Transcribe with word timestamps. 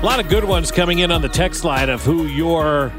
A 0.00 0.06
lot 0.06 0.20
of 0.20 0.28
good 0.28 0.44
ones 0.44 0.70
coming 0.70 1.00
in 1.00 1.10
on 1.10 1.22
the 1.22 1.28
text 1.28 1.64
line 1.64 1.90
of 1.90 2.04
who 2.04 2.26
your 2.26 2.92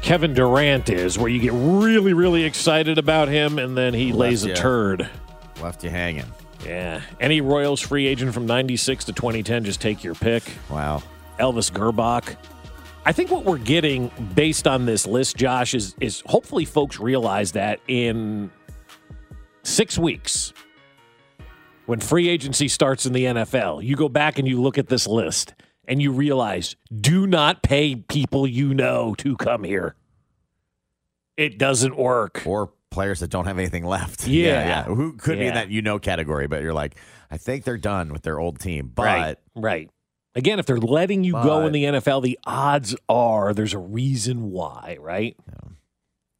Kevin 0.00 0.32
Durant 0.32 0.88
is, 0.88 1.18
where 1.18 1.28
you 1.28 1.38
get 1.38 1.52
really, 1.54 2.14
really 2.14 2.44
excited 2.44 2.96
about 2.96 3.28
him 3.28 3.58
and 3.58 3.76
then 3.76 3.92
he 3.92 4.06
Left 4.06 4.18
lays 4.18 4.44
a 4.44 4.48
you. 4.48 4.54
turd. 4.54 5.08
Left 5.62 5.84
you 5.84 5.90
hanging. 5.90 6.24
Yeah. 6.64 7.02
Any 7.20 7.42
Royals 7.42 7.80
free 7.82 8.06
agent 8.06 8.32
from 8.32 8.46
96 8.46 9.04
to 9.04 9.12
2010, 9.12 9.64
just 9.64 9.82
take 9.82 10.02
your 10.02 10.14
pick. 10.14 10.44
Wow. 10.70 11.02
Elvis 11.38 11.70
Gerbach. 11.70 12.36
I 13.04 13.12
think 13.12 13.30
what 13.30 13.44
we're 13.44 13.58
getting 13.58 14.10
based 14.34 14.66
on 14.66 14.86
this 14.86 15.06
list, 15.06 15.36
Josh, 15.36 15.74
is 15.74 15.94
is 16.00 16.22
hopefully 16.24 16.64
folks 16.64 16.98
realize 16.98 17.52
that 17.52 17.80
in 17.86 18.50
six 19.62 19.98
weeks, 19.98 20.54
when 21.86 22.00
free 22.00 22.28
agency 22.28 22.68
starts 22.68 23.06
in 23.06 23.12
the 23.12 23.24
NFL, 23.24 23.82
you 23.82 23.96
go 23.96 24.08
back 24.08 24.38
and 24.38 24.48
you 24.48 24.60
look 24.60 24.78
at 24.78 24.88
this 24.88 25.06
list 25.06 25.54
and 25.86 26.00
you 26.00 26.12
realize 26.12 26.76
do 26.94 27.26
not 27.26 27.62
pay 27.62 27.96
people 27.96 28.46
you 28.46 28.74
know 28.74 29.14
to 29.18 29.36
come 29.36 29.64
here. 29.64 29.94
It 31.36 31.58
doesn't 31.58 31.96
work. 31.96 32.42
Or 32.46 32.72
players 32.90 33.20
that 33.20 33.28
don't 33.28 33.46
have 33.46 33.58
anything 33.58 33.84
left. 33.84 34.26
Yeah. 34.26 34.66
yeah. 34.66 34.82
Who 34.84 35.14
could 35.14 35.38
be 35.38 35.46
in 35.46 35.54
that 35.54 35.68
you 35.68 35.82
know 35.82 35.98
category, 35.98 36.46
but 36.46 36.62
you're 36.62 36.72
like, 36.72 36.96
I 37.30 37.36
think 37.36 37.64
they're 37.64 37.76
done 37.76 38.12
with 38.12 38.22
their 38.22 38.38
old 38.38 38.60
team. 38.60 38.92
But 38.94 39.04
right, 39.04 39.36
right. 39.54 39.90
Again, 40.36 40.58
if 40.58 40.66
they're 40.66 40.78
letting 40.78 41.22
you 41.22 41.32
go 41.32 41.66
in 41.66 41.72
the 41.72 41.84
NFL, 41.84 42.22
the 42.22 42.38
odds 42.44 42.96
are 43.08 43.54
there's 43.54 43.74
a 43.74 43.78
reason 43.78 44.50
why, 44.50 44.96
right? 45.00 45.36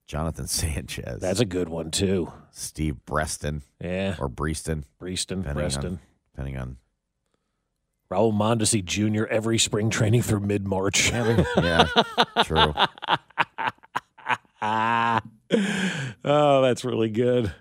Jonathan 0.06 0.46
Sanchez. 0.46 1.20
That's 1.20 1.40
a 1.40 1.44
good 1.44 1.68
one 1.68 1.90
too. 1.90 2.32
Steve 2.50 2.96
Breston 3.06 3.62
Yeah. 3.80 4.16
or 4.18 4.28
Breeston. 4.28 4.84
Breeston, 5.00 5.38
depending 5.42 5.54
Preston. 5.54 5.86
On, 5.86 5.98
depending 6.32 6.58
on. 6.58 6.76
Raul 8.10 8.32
Mondesi 8.32 8.84
Jr. 8.84 9.24
every 9.26 9.58
spring 9.58 9.90
training 9.90 10.22
through 10.22 10.40
mid 10.40 10.66
March. 10.68 11.10
Yeah, 11.10 11.88
true. 12.44 12.72
oh, 16.24 16.62
that's 16.62 16.84
really 16.84 17.08
good. 17.10 17.52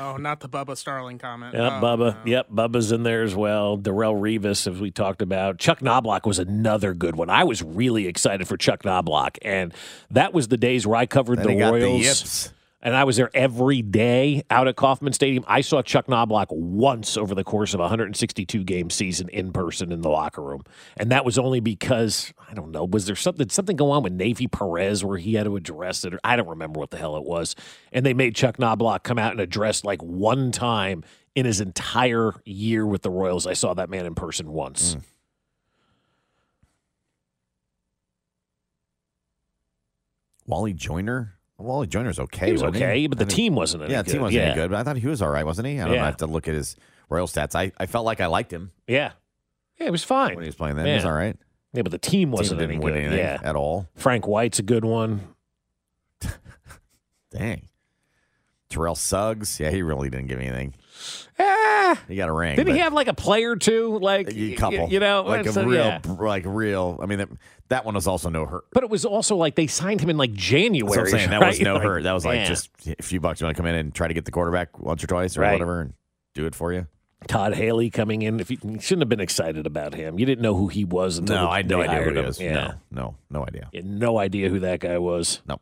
Oh, 0.00 0.16
not 0.16 0.40
the 0.40 0.48
Bubba 0.48 0.76
Starling 0.76 1.18
comment. 1.18 1.54
Yep, 1.54 1.62
Oh, 1.72 1.80
Bubba. 1.84 2.14
no. 2.14 2.16
Yep, 2.24 2.50
Bubba's 2.50 2.92
in 2.92 3.02
there 3.02 3.22
as 3.22 3.34
well. 3.34 3.76
Darrelle 3.78 4.14
Revis, 4.20 4.66
as 4.72 4.80
we 4.80 4.90
talked 4.90 5.22
about. 5.22 5.58
Chuck 5.58 5.80
Knoblauch 5.80 6.24
was 6.26 6.38
another 6.38 6.94
good 6.94 7.16
one. 7.16 7.30
I 7.30 7.44
was 7.44 7.62
really 7.62 8.06
excited 8.06 8.46
for 8.48 8.56
Chuck 8.56 8.82
Knoblauch, 8.82 9.36
and 9.42 9.74
that 10.10 10.32
was 10.32 10.48
the 10.48 10.56
days 10.56 10.86
where 10.86 10.96
I 10.96 11.06
covered 11.06 11.38
Then 11.38 11.46
the 11.46 11.52
he 11.54 11.58
got 11.58 11.72
the 11.74 11.80
Royals. 11.80 12.52
And 12.80 12.94
I 12.94 13.02
was 13.02 13.16
there 13.16 13.30
every 13.34 13.82
day 13.82 14.44
out 14.50 14.68
at 14.68 14.76
Kauffman 14.76 15.12
Stadium. 15.12 15.44
I 15.48 15.62
saw 15.62 15.82
Chuck 15.82 16.06
Knoblauch 16.06 16.46
once 16.50 17.16
over 17.16 17.34
the 17.34 17.42
course 17.42 17.74
of 17.74 17.80
a 17.80 17.84
162 17.84 18.62
game 18.62 18.88
season 18.88 19.28
in 19.30 19.52
person 19.52 19.90
in 19.90 20.00
the 20.02 20.08
locker 20.08 20.42
room, 20.42 20.62
and 20.96 21.10
that 21.10 21.24
was 21.24 21.38
only 21.38 21.58
because 21.58 22.32
I 22.48 22.54
don't 22.54 22.70
know. 22.70 22.84
Was 22.84 23.06
there 23.06 23.16
something 23.16 23.48
something 23.48 23.74
go 23.76 23.90
on 23.90 24.04
with 24.04 24.16
Neifi 24.16 24.50
Perez 24.50 25.04
where 25.04 25.18
he 25.18 25.34
had 25.34 25.44
to 25.44 25.56
address 25.56 26.04
it? 26.04 26.14
Or 26.14 26.20
I 26.22 26.36
don't 26.36 26.48
remember 26.48 26.78
what 26.78 26.90
the 26.90 26.98
hell 26.98 27.16
it 27.16 27.24
was. 27.24 27.56
And 27.92 28.06
they 28.06 28.14
made 28.14 28.36
Chuck 28.36 28.58
Knoblauch 28.58 29.02
come 29.02 29.18
out 29.18 29.32
and 29.32 29.40
address 29.40 29.82
like 29.82 30.00
one 30.00 30.52
time 30.52 31.02
in 31.34 31.46
his 31.46 31.60
entire 31.60 32.32
year 32.44 32.86
with 32.86 33.02
the 33.02 33.10
Royals. 33.10 33.46
I 33.46 33.54
saw 33.54 33.74
that 33.74 33.90
man 33.90 34.06
in 34.06 34.14
person 34.14 34.52
once. 34.52 34.94
Hmm. 34.94 35.00
Wally 40.46 40.72
Joyner. 40.72 41.37
Wally 41.58 41.86
Joyner's 41.88 42.18
okay. 42.20 42.46
He 42.46 42.52
was 42.52 42.62
okay, 42.62 43.06
but 43.08 43.18
the 43.18 43.24
I 43.24 43.28
mean- 43.28 43.36
team 43.36 43.54
wasn't 43.56 43.82
any 43.84 43.92
Yeah, 43.92 44.02
the 44.02 44.12
team 44.12 44.20
wasn't 44.22 44.36
Yeah. 44.42 44.46
any 44.50 44.54
good, 44.54 44.70
but 44.70 44.78
I 44.78 44.82
thought 44.84 44.96
he 44.96 45.06
was 45.08 45.20
all 45.20 45.30
right, 45.30 45.44
wasn't 45.44 45.66
he? 45.68 45.80
I 45.80 45.84
don't 45.86 45.96
know. 45.96 46.02
I 46.02 46.06
have 46.06 46.18
to 46.18 46.26
look 46.26 46.46
at 46.48 46.54
his 46.54 46.76
Royal 47.10 47.26
stats. 47.26 47.54
I, 47.54 47.72
I 47.78 47.86
felt 47.86 48.04
like 48.04 48.20
I 48.20 48.26
liked 48.26 48.52
him 48.52 48.70
Yeah, 48.86 49.12
yeah, 49.80 49.86
it 49.86 49.90
was 49.90 50.04
fine 50.04 50.34
when 50.34 50.44
he 50.44 50.48
was 50.48 50.54
playing 50.56 50.76
then. 50.76 50.86
He 50.86 50.92
was 50.94 51.04
all 51.04 51.12
right. 51.12 51.36
Yeah, 51.72 51.82
but 51.82 51.90
the 51.92 51.98
team 51.98 52.30
wasn't 52.30 52.60
Team 52.60 52.68
didn't 52.68 52.82
any 52.84 52.92
good. 52.92 52.96
anything 52.96 53.18
Yeah, 53.18 53.38
at 53.42 53.56
all. 53.56 53.88
Frank 53.96 54.26
White's 54.26 54.58
a 54.58 54.62
good 54.62 54.84
one. 54.84 55.20
Dang. 57.30 57.68
Terrell 58.70 58.94
Suggs. 58.94 59.58
Yeah, 59.60 59.70
he 59.70 59.82
really 59.82 60.10
didn't 60.10 60.28
give 60.28 60.38
anything. 60.40 60.74
Ah, 61.38 62.00
He 62.08 62.16
got 62.16 62.28
a 62.28 62.32
ring. 62.32 62.56
Didn't 62.56 62.74
he 62.74 62.80
have 62.80 62.92
like 62.92 63.06
a 63.08 63.14
player 63.14 63.54
too? 63.56 63.98
Like 64.00 64.28
a 64.34 64.54
couple, 64.56 64.78
y- 64.80 64.88
you 64.90 65.00
know, 65.00 65.22
like 65.22 65.46
a 65.46 65.52
so, 65.52 65.64
real, 65.64 65.84
yeah. 65.84 66.00
like 66.18 66.42
real. 66.46 66.98
I 67.02 67.06
mean, 67.06 67.18
that, 67.18 67.28
that 67.68 67.84
one 67.84 67.94
was 67.94 68.06
also 68.06 68.28
no 68.30 68.44
hurt. 68.46 68.64
But 68.72 68.82
it 68.84 68.90
was 68.90 69.04
also 69.04 69.36
like 69.36 69.54
they 69.54 69.66
signed 69.68 70.00
him 70.00 70.10
in 70.10 70.16
like 70.16 70.32
January. 70.32 70.94
That's 70.96 71.12
what 71.12 71.20
I'm 71.20 71.28
saying. 71.28 71.40
That 71.40 71.46
was 71.46 71.60
no 71.60 71.74
Like, 71.74 71.82
hurt. 71.84 72.02
That 72.04 72.12
was 72.12 72.24
like 72.24 72.38
yeah. 72.40 72.46
just 72.48 72.70
a 72.98 73.02
few 73.02 73.20
bucks. 73.20 73.40
You 73.40 73.46
want 73.46 73.56
to 73.56 73.62
come 73.62 73.68
in 73.68 73.74
and 73.76 73.94
try 73.94 74.08
to 74.08 74.14
get 74.14 74.24
the 74.24 74.30
quarterback 74.32 74.78
once 74.80 75.02
or 75.04 75.06
twice 75.06 75.36
or 75.36 75.42
Right. 75.42 75.52
whatever, 75.52 75.80
and 75.82 75.94
do 76.34 76.46
it 76.46 76.54
for 76.54 76.72
you. 76.72 76.86
Todd 77.26 77.54
Haley 77.54 77.90
coming 77.90 78.22
in. 78.22 78.38
If 78.40 78.50
you, 78.50 78.58
you 78.62 78.80
shouldn't 78.80 79.02
have 79.02 79.08
been 79.08 79.20
excited 79.20 79.66
about 79.66 79.92
him, 79.94 80.18
you 80.18 80.26
didn't 80.26 80.42
know 80.42 80.54
who 80.54 80.68
he 80.68 80.84
was 80.84 81.18
until 81.18 81.34
No, 81.36 81.42
the- 81.42 81.48
I 81.50 81.56
had 81.58 81.68
no 81.68 81.80
idea 81.82 82.02
who 82.02 82.14
he 82.14 82.20
was. 82.20 82.40
Yeah, 82.40 82.54
No, 82.54 82.74
no, 82.90 83.16
no 83.30 83.42
idea. 83.44 83.68
You 83.72 83.78
had 83.78 83.86
no 83.86 84.18
idea 84.18 84.48
who 84.48 84.60
that 84.60 84.80
guy 84.80 84.98
was. 84.98 85.42
No, 85.46 85.60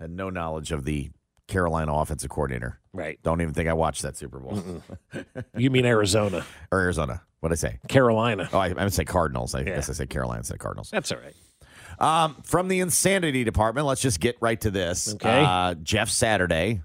had 0.00 0.10
no 0.10 0.30
knowledge 0.30 0.72
of 0.72 0.84
the 0.84 1.10
Carolina 1.46 1.94
offensive 1.94 2.28
coordinator. 2.30 2.80
Right. 2.94 3.18
Don't 3.24 3.40
even 3.42 3.52
think 3.52 3.68
I 3.68 3.72
watched 3.74 4.02
that 4.02 4.16
Super 4.16 4.38
Bowl 4.38 4.82
You 5.56 5.68
mean 5.70 5.84
Arizona, 5.84 6.46
or 6.70 6.80
Arizona. 6.80 7.20
What 7.40 7.48
did 7.50 7.54
I 7.54 7.56
say? 7.56 7.78
Carolina? 7.88 8.48
Oh, 8.52 8.58
I, 8.58 8.66
I 8.66 8.68
meant 8.68 8.88
to 8.88 8.90
say 8.92 9.04
Cardinals. 9.04 9.54
I 9.54 9.58
Yeah. 9.60 9.74
guess 9.74 9.90
I 9.90 9.94
said 9.94 10.08
Carolina 10.08 10.38
instead 10.38 10.54
of 10.54 10.60
Cardinals. 10.60 10.90
That's 10.90 11.10
all 11.12 11.18
right. 11.18 11.34
Um, 11.98 12.36
from 12.44 12.68
the 12.68 12.80
insanity 12.80 13.44
department, 13.44 13.86
let's 13.86 14.00
just 14.00 14.20
get 14.20 14.36
right 14.40 14.60
to 14.62 14.70
this. 14.70 15.14
Okay. 15.14 15.44
Uh, 15.44 15.74
Jeff 15.74 16.08
Saturday 16.08 16.80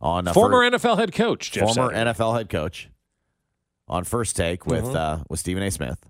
on 0.00 0.26
uh, 0.26 0.32
Former 0.32 0.68
fir- 0.70 0.76
NFL 0.78 0.96
head 0.98 1.12
coach, 1.12 1.52
Jeff 1.52 1.74
former 1.74 1.92
Saturday. 1.94 2.10
NFL 2.12 2.36
head 2.36 2.48
coach 2.48 2.88
on 3.88 4.04
first 4.04 4.36
take 4.36 4.66
with 4.66 4.84
Mhm. 4.84 4.96
uh, 4.96 5.24
with 5.28 5.38
Stephen 5.38 5.62
A. 5.62 5.70
Smith. 5.70 6.04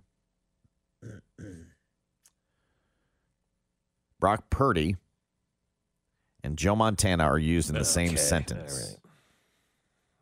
Brock 4.19 4.49
Purdy 4.51 4.97
and 6.43 6.57
Joe 6.57 6.75
Montana 6.77 7.25
are 7.25 7.39
used 7.39 7.69
in 7.69 7.75
the 7.77 7.85
same 7.85 8.17
sentence. 8.17 8.97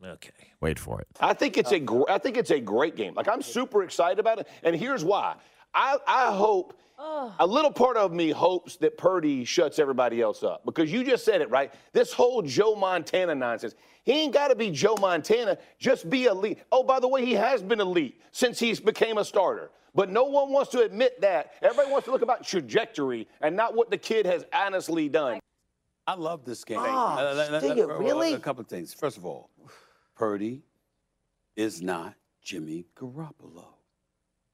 All 0.05 0.11
right. 0.11 0.13
Okay. 0.23 0.47
Wait 0.61 0.79
for 0.79 1.01
it. 1.01 1.07
I 1.19 1.33
think 1.33 1.57
it's 1.57 1.71
a 1.71 1.79
gr- 1.79 2.09
I 2.09 2.17
think 2.17 2.37
it's 2.37 2.51
a 2.51 2.59
great 2.59 2.95
game. 2.95 3.13
Like 3.15 3.27
I'm 3.27 3.41
super 3.41 3.83
excited 3.83 4.19
about 4.19 4.39
it, 4.39 4.47
and 4.63 4.75
here's 4.75 5.03
why. 5.03 5.35
I 5.73 5.97
I 6.07 6.33
hope 6.35 6.79
a 6.97 7.45
little 7.45 7.71
part 7.71 7.97
of 7.97 8.13
me 8.13 8.29
hopes 8.31 8.77
that 8.77 8.97
Purdy 8.97 9.43
shuts 9.43 9.79
everybody 9.79 10.21
else 10.21 10.43
up 10.43 10.63
because 10.65 10.91
you 10.91 11.03
just 11.03 11.25
said 11.25 11.41
it 11.41 11.49
right. 11.49 11.73
This 11.91 12.13
whole 12.13 12.41
Joe 12.41 12.75
Montana 12.75 13.35
nonsense. 13.35 13.75
He 14.03 14.11
ain't 14.13 14.33
got 14.33 14.49
to 14.49 14.55
be 14.55 14.69
Joe 14.69 14.95
Montana. 15.01 15.57
Just 15.79 16.09
be 16.09 16.25
elite. 16.25 16.59
Oh, 16.71 16.83
by 16.83 16.99
the 16.99 17.07
way, 17.07 17.25
he 17.25 17.33
has 17.33 17.61
been 17.63 17.81
elite 17.81 18.21
since 18.31 18.59
he's 18.59 18.79
became 18.79 19.17
a 19.17 19.25
starter. 19.25 19.71
But 19.95 20.11
no 20.11 20.25
one 20.25 20.51
wants 20.51 20.69
to 20.71 20.81
admit 20.81 21.19
that. 21.21 21.53
Everybody 21.61 21.89
wants 21.91 22.05
to 22.05 22.11
look 22.11 22.21
about 22.21 22.45
trajectory 22.45 23.27
and 23.41 23.55
not 23.55 23.75
what 23.75 23.89
the 23.89 23.97
kid 23.97 24.25
has 24.27 24.45
honestly 24.53 25.09
done. 25.09 25.39
I 26.07 26.13
love 26.13 26.45
this 26.45 26.63
game. 26.63 26.77
Ah, 26.81 27.17
Uh, 27.17 27.33
let- 27.33 27.51
let- 27.51 27.87
really? 27.99 28.33
A 28.33 28.39
couple 28.39 28.61
of 28.61 28.67
things. 28.67 28.93
First 28.93 29.17
of 29.17 29.25
all, 29.25 29.49
Purdy 30.19 30.63
is 31.55 31.81
not 31.81 32.15
Jimmy 32.41 32.85
Garoppolo. 32.95 33.65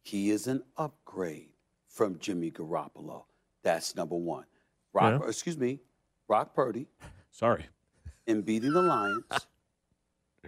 He 0.04 0.31
is 0.31 0.48
an 0.48 0.63
upgrade 0.78 1.50
from 1.88 2.18
Jimmy 2.19 2.52
Garoppolo. 2.52 3.24
That's 3.63 3.96
number 3.96 4.16
one. 4.16 4.46
Brock, 4.92 5.22
Yeah. 5.22 5.28
excuse 5.28 5.58
me, 5.58 5.80
Brock 6.28 6.54
Purdy, 6.56 6.88
Sorry. 7.31 7.66
in 8.25 8.42
beating 8.42 8.74
the 8.74 8.81
Lions, 8.81 9.24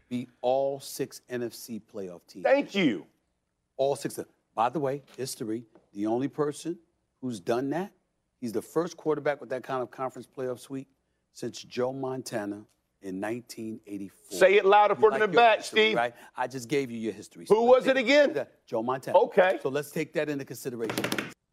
beat 0.09 0.29
all 0.41 0.79
six 0.79 1.21
NFC 1.29 1.79
playoff 1.81 2.25
teams. 2.27 2.43
Thank 2.43 2.73
you. 2.73 3.05
All 3.77 3.95
six 3.95 4.17
of 4.17 4.25
them. 4.25 4.33
By 4.55 4.69
the 4.69 4.79
way, 4.79 5.03
history, 5.17 5.65
the 5.93 6.05
only 6.07 6.27
person 6.27 6.77
who's 7.21 7.39
done 7.39 7.69
that, 7.71 7.91
he's 8.41 8.51
the 8.51 8.61
first 8.61 8.97
quarterback 8.97 9.39
with 9.39 9.49
that 9.49 9.63
kind 9.63 9.81
of 9.81 9.91
conference 9.91 10.27
playoff 10.27 10.59
sweep 10.59 10.87
since 11.31 11.61
Joe 11.63 11.93
Montana 11.93 12.65
in 13.03 13.19
1984. 13.19 14.39
Say 14.39 14.55
it 14.55 14.65
louder 14.65 14.95
You 14.95 15.01
for 15.01 15.11
like 15.11 15.19
them 15.19 15.29
in 15.29 15.31
the 15.31 15.37
back, 15.37 15.57
history, 15.57 15.79
Steve. 15.79 15.97
Right? 15.97 16.13
I 16.35 16.47
just 16.47 16.69
gave 16.69 16.89
you 16.89 16.97
your 16.97 17.13
history. 17.13 17.45
Who 17.49 17.65
was 17.65 17.87
it 17.87 17.97
again? 17.97 18.45
Joe 18.65 18.81
Montana. 18.81 19.17
Okay. 19.17 19.59
So 19.61 19.69
let's 19.69 19.91
take 19.91 20.13
that 20.13 20.29
into 20.29 20.45
consideration. 20.45 21.03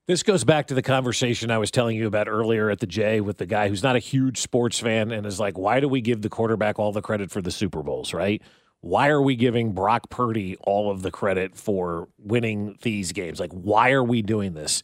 This 0.06 0.22
goes 0.22 0.42
back 0.42 0.66
to 0.68 0.74
the 0.74 0.82
conversation 0.82 1.50
I 1.50 1.58
was 1.58 1.70
telling 1.70 1.96
you 1.96 2.06
about 2.06 2.26
earlier 2.28 2.70
at 2.70 2.80
the 2.80 2.86
J 2.86 3.20
with 3.20 3.38
the 3.38 3.46
guy 3.46 3.68
who's 3.68 3.82
not 3.82 3.94
a 3.94 4.00
huge 4.00 4.38
sports 4.38 4.78
fan 4.78 5.12
and 5.12 5.24
is 5.24 5.38
like, 5.38 5.56
why 5.56 5.78
do 5.78 5.88
we 5.88 6.00
give 6.00 6.22
the 6.22 6.28
quarterback 6.28 6.78
all 6.78 6.90
the 6.90 7.02
credit 7.02 7.30
for 7.30 7.40
the 7.40 7.52
Super 7.52 7.82
Bowls, 7.82 8.12
right? 8.12 8.42
Why 8.80 9.08
are 9.08 9.20
we 9.20 9.36
giving 9.36 9.72
Brock 9.72 10.08
Purdy 10.08 10.56
all 10.62 10.90
of 10.90 11.02
the 11.02 11.10
credit 11.10 11.54
for 11.54 12.08
winning 12.18 12.76
these 12.82 13.12
games? 13.12 13.38
Like, 13.38 13.52
why 13.52 13.90
are 13.90 14.02
we 14.02 14.22
doing 14.22 14.54
this? 14.54 14.82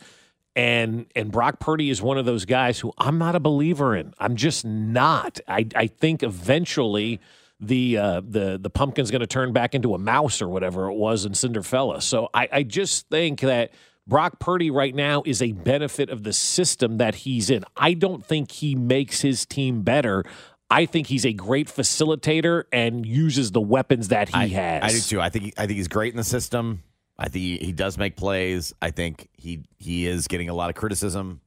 And 0.56 1.06
and 1.14 1.30
Brock 1.30 1.60
Purdy 1.60 1.90
is 1.90 2.00
one 2.00 2.16
of 2.16 2.24
those 2.24 2.46
guys 2.46 2.80
who 2.80 2.92
I'm 2.96 3.18
not 3.18 3.36
a 3.36 3.40
believer 3.40 3.94
in. 3.94 4.14
I'm 4.18 4.36
just 4.36 4.64
not. 4.64 5.38
I 5.46 5.66
I 5.76 5.86
think 5.86 6.22
eventually 6.22 7.20
the 7.60 7.98
uh, 7.98 8.22
the 8.26 8.58
the 8.58 8.70
pumpkin's 8.70 9.10
going 9.10 9.20
to 9.20 9.26
turn 9.26 9.52
back 9.52 9.74
into 9.74 9.94
a 9.94 9.98
mouse 9.98 10.40
or 10.40 10.48
whatever 10.48 10.90
it 10.90 10.94
was 10.94 11.26
in 11.26 11.32
Cinderfella. 11.32 12.02
So 12.02 12.30
I, 12.32 12.48
I 12.50 12.62
just 12.62 13.08
think 13.10 13.40
that 13.40 13.70
Brock 14.06 14.38
Purdy 14.38 14.70
right 14.70 14.94
now 14.94 15.22
is 15.26 15.42
a 15.42 15.52
benefit 15.52 16.10
of 16.10 16.22
the 16.22 16.32
system 16.32 16.98
that 16.98 17.16
he's 17.16 17.50
in. 17.50 17.64
I 17.76 17.94
don't 17.94 18.24
think 18.24 18.50
he 18.50 18.74
makes 18.74 19.20
his 19.20 19.44
team 19.44 19.82
better. 19.82 20.24
I 20.70 20.86
think 20.86 21.06
he's 21.06 21.24
a 21.24 21.32
great 21.32 21.68
facilitator 21.68 22.64
and 22.72 23.06
uses 23.06 23.52
the 23.52 23.60
weapons 23.60 24.08
that 24.08 24.28
he 24.28 24.34
I, 24.34 24.48
has. 24.48 24.82
I 24.82 24.88
do 24.88 25.00
too. 25.00 25.20
I 25.20 25.28
think 25.28 25.54
I 25.56 25.66
think 25.66 25.76
he's 25.76 25.88
great 25.88 26.12
in 26.12 26.16
the 26.16 26.24
system. 26.24 26.82
I 27.18 27.28
think 27.28 27.42
he, 27.42 27.56
he 27.58 27.72
does 27.72 27.96
make 27.98 28.16
plays. 28.16 28.74
I 28.82 28.90
think 28.90 29.28
he 29.32 29.64
he 29.78 30.06
is 30.06 30.28
getting 30.28 30.48
a 30.48 30.54
lot 30.54 30.68
of 30.70 30.76
criticism. 30.76 31.40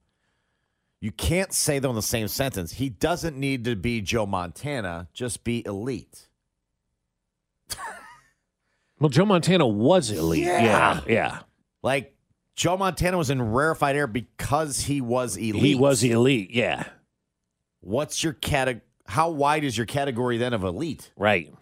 You 1.02 1.12
can't 1.12 1.54
say 1.54 1.80
them 1.80 1.92
in 1.92 1.96
the 1.96 2.02
same 2.02 2.28
sentence. 2.28 2.74
He 2.74 2.90
doesn't 2.90 3.38
need 3.38 3.64
to 3.66 3.76
be 3.76 4.02
Joe 4.02 4.26
Montana. 4.26 5.08
Just 5.14 5.44
be 5.44 5.64
elite. 5.66 6.28
Well, 9.00 9.08
Joe 9.10 9.24
Montana 9.24 9.66
was 9.66 10.12
elite. 10.12 10.44
Yeah. 10.44 10.62
Yeah, 10.62 11.02
yeah. 11.08 11.40
Like 11.82 12.14
Joe 12.58 12.76
Montana 12.76 13.18
was 13.18 13.30
in 13.30 13.42
rarefied 13.42 13.96
air 13.96 14.08
because 14.08 14.82
he 14.82 15.00
was 15.00 15.38
elite. 15.38 15.56
He 15.64 15.74
was 15.76 16.04
elite. 16.04 16.52
Yeah, 16.52 16.84
What's 17.80 18.24
your 18.26 18.34
category? 18.34 18.84
How 19.08 19.30
wide 19.30 19.64
is 19.64 19.78
your 19.78 19.86
category 19.86 20.38
then 20.38 20.54
of 20.54 20.66
elite? 20.66 21.12
right. 21.16 21.54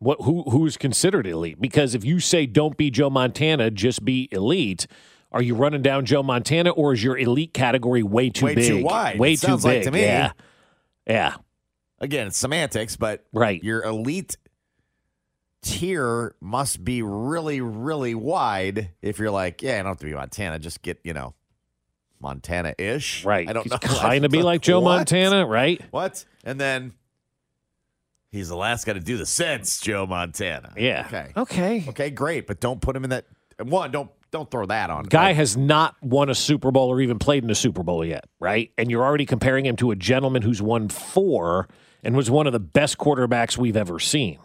What 0.00 0.20
who 0.22 0.42
who's 0.44 0.76
considered 0.76 1.26
elite? 1.26 1.60
Because 1.60 1.94
if 1.94 2.04
you 2.04 2.20
say 2.20 2.46
don't 2.46 2.76
be 2.76 2.90
Joe 2.90 3.10
Montana, 3.10 3.70
just 3.70 4.04
be 4.04 4.28
elite. 4.30 4.86
Are 5.32 5.42
you 5.42 5.54
running 5.54 5.82
down 5.82 6.04
Joe 6.06 6.22
Montana, 6.22 6.70
or 6.70 6.92
is 6.92 7.02
your 7.04 7.18
elite 7.18 7.52
category 7.52 8.02
way 8.02 8.30
too 8.30 8.46
Way 8.46 8.54
big? 8.54 8.66
too 8.68 8.84
wide. 8.84 9.18
Way 9.18 9.32
It 9.34 9.40
too 9.40 9.46
sounds 9.48 9.64
like 9.64 9.78
big. 9.78 9.84
to 9.84 9.90
me. 9.90 10.02
Yeah, 10.02 10.32
yeah. 11.06 11.34
Again, 12.00 12.28
it's 12.28 12.38
semantics, 12.38 12.96
but 12.96 13.24
Right. 13.32 13.62
your 13.62 13.82
elite 13.82 14.36
tier 15.62 16.34
must 16.40 16.84
be 16.84 17.02
really, 17.02 17.60
really 17.60 18.14
wide 18.14 18.90
if 19.02 19.18
you're 19.18 19.30
like, 19.30 19.62
yeah, 19.62 19.74
I 19.74 19.76
don't 19.78 19.86
have 19.86 19.98
to 19.98 20.06
be 20.06 20.14
Montana, 20.14 20.58
just 20.58 20.82
get, 20.82 21.00
you 21.02 21.12
know, 21.12 21.34
Montana 22.20 22.74
ish. 22.78 23.24
Right. 23.24 23.48
I 23.48 23.52
don't 23.52 23.68
know. 23.70 23.78
Kind 23.82 24.24
of 24.24 24.30
be 24.30 24.42
like 24.42 24.60
Joe 24.62 24.80
What? 24.80 24.96
Montana, 24.98 25.46
right? 25.46 25.82
What? 25.90 26.24
And 26.44 26.60
then 26.60 26.92
he's 28.30 28.48
the 28.48 28.56
last 28.56 28.86
guy 28.86 28.92
to 28.94 29.00
do 29.00 29.16
the 29.16 29.26
sense, 29.26 29.80
Joe 29.80 30.06
Montana. 30.06 30.72
Yeah. 30.76 31.04
Okay. 31.06 31.32
Okay. 31.36 31.84
Okay, 31.88 32.10
great. 32.10 32.46
But 32.46 32.60
don't 32.60 32.80
put 32.80 32.94
him 32.96 33.04
in 33.04 33.10
that 33.10 33.26
one, 33.62 33.90
don't 33.90 34.10
don't 34.30 34.50
throw 34.50 34.66
that 34.66 34.90
on. 34.90 35.04
Guy 35.04 35.28
Like, 35.28 35.36
has 35.36 35.56
not 35.56 35.96
won 36.02 36.28
a 36.28 36.34
Super 36.34 36.70
Bowl 36.70 36.88
or 36.90 37.00
even 37.00 37.18
played 37.18 37.44
in 37.44 37.50
a 37.50 37.54
Super 37.54 37.82
Bowl 37.82 38.04
yet, 38.04 38.24
right? 38.40 38.70
And 38.76 38.90
you're 38.90 39.02
already 39.02 39.24
comparing 39.26 39.64
him 39.64 39.76
to 39.76 39.90
a 39.90 39.96
gentleman 39.96 40.42
who's 40.42 40.60
won 40.60 40.88
four 40.88 41.68
and 42.02 42.14
was 42.14 42.30
one 42.30 42.46
of 42.46 42.52
the 42.52 42.60
best 42.60 42.98
quarterbacks 42.98 43.56
we've 43.56 43.76
ever 43.76 43.98
seen. 43.98 44.38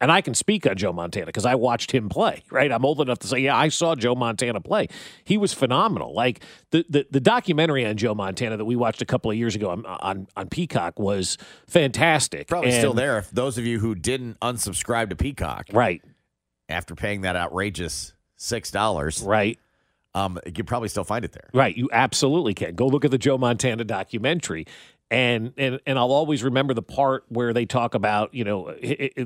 And 0.00 0.12
I 0.12 0.20
can 0.20 0.34
speak 0.34 0.64
on 0.64 0.76
Joe 0.76 0.92
Montana 0.92 1.26
because 1.26 1.44
I 1.44 1.56
watched 1.56 1.90
him 1.90 2.08
play, 2.08 2.44
right? 2.50 2.70
I'm 2.70 2.84
old 2.84 3.00
enough 3.00 3.18
to 3.20 3.26
say, 3.26 3.38
yeah, 3.38 3.56
I 3.56 3.68
saw 3.68 3.94
Joe 3.96 4.14
Montana 4.14 4.60
play. 4.60 4.88
He 5.24 5.36
was 5.36 5.52
phenomenal. 5.52 6.14
Like 6.14 6.40
the 6.70 6.84
the, 6.88 7.06
the 7.10 7.20
documentary 7.20 7.84
on 7.84 7.96
Joe 7.96 8.14
Montana 8.14 8.56
that 8.56 8.64
we 8.64 8.76
watched 8.76 9.02
a 9.02 9.06
couple 9.06 9.30
of 9.30 9.36
years 9.36 9.56
ago 9.56 9.70
on 9.70 9.84
on, 9.86 10.26
on 10.36 10.48
Peacock 10.48 10.98
was 10.98 11.36
fantastic. 11.66 12.46
probably 12.48 12.70
still 12.72 12.94
there 12.94 13.18
if 13.18 13.30
those 13.30 13.58
of 13.58 13.66
you 13.66 13.78
who 13.80 13.94
didn't 13.94 14.38
unsubscribe 14.40 15.10
to 15.10 15.16
Peacock 15.16 15.66
Right, 15.72 16.02
after 16.68 16.94
paying 16.94 17.22
that 17.22 17.36
outrageous 17.36 18.12
six 18.36 18.70
dollars, 18.70 19.22
right. 19.22 19.58
um, 20.14 20.38
you 20.54 20.64
probably 20.64 20.88
still 20.88 21.04
find 21.04 21.24
it 21.24 21.32
there. 21.32 21.48
Right, 21.52 21.76
you 21.76 21.88
absolutely 21.92 22.54
can. 22.54 22.74
Go 22.74 22.86
look 22.86 23.04
at 23.04 23.10
the 23.10 23.18
Joe 23.18 23.38
Montana 23.38 23.84
documentary. 23.84 24.66
And, 25.10 25.54
and 25.56 25.80
and 25.86 25.98
I'll 25.98 26.12
always 26.12 26.42
remember 26.44 26.74
the 26.74 26.82
part 26.82 27.24
where 27.28 27.54
they 27.54 27.64
talk 27.64 27.94
about 27.94 28.34
you 28.34 28.44
know 28.44 28.74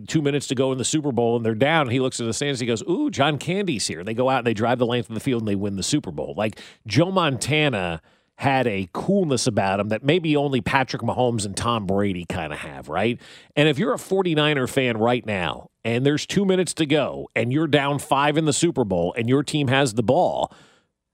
two 0.07 0.23
minutes 0.23 0.47
to 0.49 0.55
go 0.55 0.71
in 0.71 0.79
the 0.79 0.85
Super 0.85 1.11
Bowl 1.11 1.37
and 1.37 1.45
they're 1.45 1.57
down. 1.57 1.83
And 1.83 1.93
he 1.93 1.99
looks 1.99 2.21
at 2.21 2.27
the 2.27 2.33
stands. 2.33 2.61
He 2.61 2.67
goes, 2.67 2.83
"Ooh, 2.89 3.11
John 3.11 3.37
Candy's 3.37 3.89
here." 3.89 4.05
They 4.05 4.15
go 4.15 4.31
out 4.31 4.39
and 4.39 4.47
they 4.47 4.55
drive 4.55 4.79
the 4.79 4.87
length 4.87 5.09
of 5.09 5.15
the 5.15 5.21
field 5.21 5.43
and 5.43 5.49
they 5.49 5.57
win 5.57 5.75
the 5.75 5.83
Super 5.83 6.13
Bowl. 6.13 6.35
Like 6.37 6.61
Joe 6.87 7.11
Montana 7.11 8.01
had 8.37 8.67
a 8.67 8.89
coolness 8.93 9.47
about 9.47 9.79
him 9.79 9.89
that 9.89 10.03
maybe 10.03 10.37
only 10.37 10.61
Patrick 10.61 11.03
Mahomes 11.03 11.45
and 11.45 11.57
Tom 11.57 11.87
Brady 11.87 12.25
kind 12.25 12.53
of 12.53 12.59
have, 12.59 12.89
right? 12.89 13.21
And 13.55 13.69
if 13.69 13.79
you're 13.79 13.95
a 13.95 13.99
49er 13.99 14.69
fan 14.69 14.97
right 14.97 15.25
now 15.25 15.71
and 15.85 16.05
there's 16.05 16.27
two 16.27 16.45
minutes 16.45 16.75
to 16.75 16.87
go 16.87 17.29
and 17.37 17.53
you're 17.53 17.69
down 17.69 17.99
five 17.99 18.37
in 18.37 18.45
the 18.45 18.53
Super 18.53 18.85
Bowl 18.85 19.15
and 19.17 19.29
your 19.29 19.43
team 19.43 19.69
has 19.69 19.95
the 19.95 20.03
ball. 20.03 20.53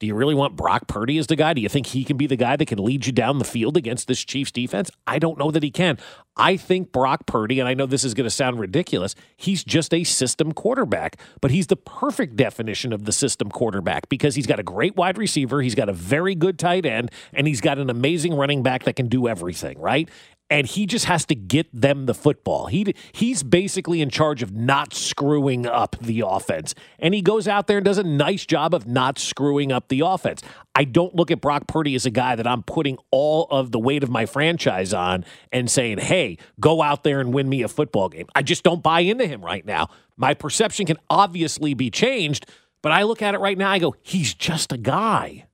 Do 0.01 0.07
you 0.07 0.15
really 0.15 0.35
want 0.35 0.55
Brock 0.55 0.87
Purdy 0.87 1.19
as 1.19 1.27
the 1.27 1.35
guy? 1.35 1.55
Do 1.55 1.61
you 1.61 1.69
think 1.69 1.87
he 1.87 2.05
can 2.05 2.17
be 2.17 2.27
the 2.27 2.37
guy 2.37 2.57
that 2.57 2.67
can 2.67 2.79
lead 2.79 3.07
you 3.07 3.13
down 3.13 3.39
the 3.39 3.45
field 3.45 3.77
against 3.77 4.07
this 4.07 4.25
Chiefs 4.25 4.53
defense? 4.53 4.91
I 5.07 5.19
don't 5.19 5.39
know 5.39 5.51
that 5.51 5.63
he 5.63 5.71
can. 5.71 5.99
I 6.37 6.57
think 6.57 6.93
Brock 6.93 7.27
Purdy, 7.27 7.59
and 7.59 7.69
I 7.69 7.75
know 7.75 7.85
this 7.85 8.05
is 8.05 8.15
going 8.15 8.25
to 8.27 8.31
sound 8.31 8.61
ridiculous, 8.61 9.17
he's 9.37 9.65
just 9.65 9.93
a 9.93 10.05
system 10.05 10.53
quarterback, 10.53 11.21
but 11.41 11.51
he's 11.51 11.67
the 11.67 11.77
perfect 11.77 12.37
definition 12.37 12.93
of 12.93 13.07
the 13.07 13.13
system 13.13 13.51
quarterback 13.51 14.09
because 14.09 14.37
he's 14.37 14.47
got 14.47 14.61
a 14.61 14.63
great 14.63 14.95
wide 14.95 15.19
receiver, 15.19 15.61
he's 15.63 15.75
got 15.75 15.89
a 15.89 15.93
very 15.93 16.37
good 16.37 16.59
tight 16.59 16.87
end, 16.87 17.11
and 17.33 17.49
he's 17.49 17.61
got 17.61 17.79
an 17.79 17.91
amazing 17.91 18.35
running 18.35 18.63
back 18.63 18.85
that 18.85 18.95
can 18.95 19.09
do 19.09 19.27
everything, 19.27 19.81
right? 19.81 20.09
And 20.51 20.67
he 20.67 20.87
just 20.87 21.05
has 21.05 21.27
to 21.27 21.35
get 21.35 21.69
them 21.73 22.07
the 22.07 22.15
football. 22.15 22.67
He 22.67 22.95
he's 23.13 23.43
basically 23.43 24.01
in 24.01 24.11
charge 24.11 24.43
of 24.43 24.53
not 24.53 24.95
screwing 24.95 25.67
up 25.67 25.97
the 26.01 26.23
offense. 26.27 26.75
And 26.99 27.15
he 27.15 27.23
goes 27.23 27.47
out 27.47 27.67
there 27.67 27.79
and 27.79 27.85
does 27.85 27.99
a 27.99 28.03
nice 28.03 28.47
job 28.47 28.75
of 28.75 28.87
not 28.87 29.19
screwing 29.19 29.73
up 29.73 29.89
the 29.89 30.01
offense. 30.01 30.43
I 30.75 30.85
don't 30.85 31.15
look 31.15 31.31
at 31.31 31.41
Brock 31.41 31.67
Purdy 31.67 31.95
as 31.95 32.07
a 32.07 32.11
guy 32.11 32.37
that 32.37 32.47
I'm 32.47 32.63
putting 32.63 32.99
all 33.11 33.47
of 33.51 33.73
the 33.73 33.79
weight 33.79 34.03
of 34.03 34.11
my 34.11 34.27
franchise 34.27 34.95
on 34.95 35.25
and 35.53 35.71
saying, 35.71 35.99
"Hey, 35.99 36.39
go 36.61 36.83
out 36.83 37.05
there 37.05 37.21
and 37.21 37.35
win 37.35 37.49
me 37.49 37.63
a 37.63 37.69
football 37.69 38.09
game." 38.09 38.27
I 38.35 38.43
just 38.43 38.63
don't 38.63 38.83
buy 38.83 39.01
into 39.01 39.27
him 39.27 39.45
right 39.45 39.67
now. 39.67 39.89
My 40.17 40.35
perception 40.35 40.87
can 40.87 40.97
obviously 41.11 41.75
be 41.75 41.91
changed, 41.91 42.47
but 42.83 42.93
I 42.93 43.03
look 43.03 43.23
at 43.23 43.35
it 43.35 43.39
right 43.39 43.59
now 43.59 43.71
I 43.71 43.79
go, 43.79 43.95
"He's 44.03 44.35
just 44.35 44.73
a 44.73 44.79
guy." 44.79 45.45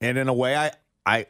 And 0.00 0.16
in 0.16 0.28
a 0.28 0.34
way, 0.34 0.56
I 0.56 0.72
I 1.04 1.26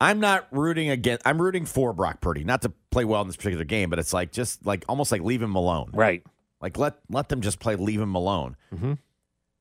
I'm 0.00 0.20
not 0.20 0.46
rooting 0.50 0.90
against. 0.90 1.26
I'm 1.26 1.40
rooting 1.40 1.64
for 1.64 1.92
Brock 1.92 2.20
Purdy, 2.20 2.44
not 2.44 2.62
to 2.62 2.72
play 2.90 3.04
well 3.04 3.22
in 3.22 3.26
this 3.28 3.36
particular 3.36 3.64
game, 3.64 3.88
but 3.90 3.98
it's 3.98 4.12
like 4.12 4.30
just 4.32 4.64
like 4.66 4.84
almost 4.88 5.10
like 5.10 5.22
leave 5.22 5.40
him 5.42 5.54
alone. 5.54 5.90
Right. 5.94 6.22
Like 6.60 6.76
let 6.78 6.96
let 7.08 7.28
them 7.28 7.40
just 7.40 7.58
play 7.60 7.76
leave 7.76 8.00
him 8.00 8.14
alone 8.14 8.56
Mm-hmm. 8.74 8.94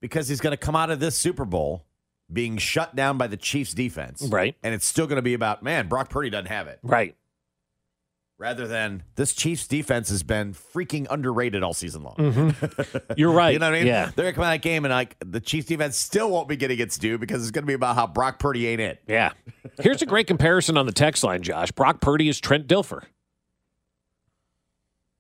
because 0.02 0.28
he's 0.28 0.42
going 0.42 0.52
to 0.52 0.58
come 0.58 0.76
out 0.76 0.90
of 0.90 1.00
this 1.00 1.18
Super 1.18 1.46
Bowl 1.46 1.86
being 2.32 2.58
shut 2.58 2.96
down 2.96 3.18
by 3.18 3.28
the 3.28 3.38
Chiefs 3.38 3.74
defense, 3.74 4.24
Right. 4.24 4.56
And 4.64 4.74
it's 4.74 4.86
still 4.86 5.06
going 5.08 5.18
to 5.18 5.22
be 5.22 5.34
about 5.36 5.62
man. 5.64 5.88
Brock 5.88 6.10
Purdy 6.10 6.30
doesn't 6.30 6.48
have 6.48 6.68
it, 6.68 6.80
Right. 6.84 7.16
Rather 8.38 8.68
than 8.68 9.04
this 9.16 9.34
Chiefs 9.34 9.68
defense 9.68 10.10
has 10.10 10.24
been 10.24 10.54
freaking 10.54 11.08
underrated 11.10 11.64
all 11.64 11.74
season 11.74 12.04
long. 12.04 12.16
Mm-hmm. 12.16 13.14
You're 13.18 13.32
right. 13.32 13.54
You 13.54 13.60
know 13.60 13.68
what 13.70 13.76
I 13.76 13.80
mean? 13.80 13.88
Yeah. 13.88 14.12
They're 14.16 14.26
gonna 14.26 14.34
come 14.34 14.44
out 14.44 14.56
of 14.56 14.62
that 14.62 14.62
game 14.62 14.86
and 14.86 14.94
like 14.94 15.16
the 15.26 15.40
Chiefs 15.40 15.68
defense 15.68 15.98
still 15.98 16.30
won't 16.30 16.48
be 16.48 16.56
getting 16.56 16.80
its 16.80 16.98
due 16.98 17.18
because 17.18 17.42
it's 17.42 17.52
gonna 17.52 17.68
be 17.68 17.74
about 17.74 17.96
how 17.96 18.08
Brock 18.08 18.40
Purdy 18.40 18.68
ain't 18.68 18.82
it. 18.82 19.02
Yeah. 19.08 19.32
Here's 19.80 20.02
a 20.02 20.06
great 20.06 20.28
comparison 20.28 20.78
on 20.78 20.86
the 20.86 20.92
text 20.92 21.24
line, 21.24 21.42
Josh. 21.42 21.72
Brock 21.72 22.02
Purdy 22.02 22.30
is 22.30 22.40
Trent 22.40 22.68
Dilfer. 22.68 23.04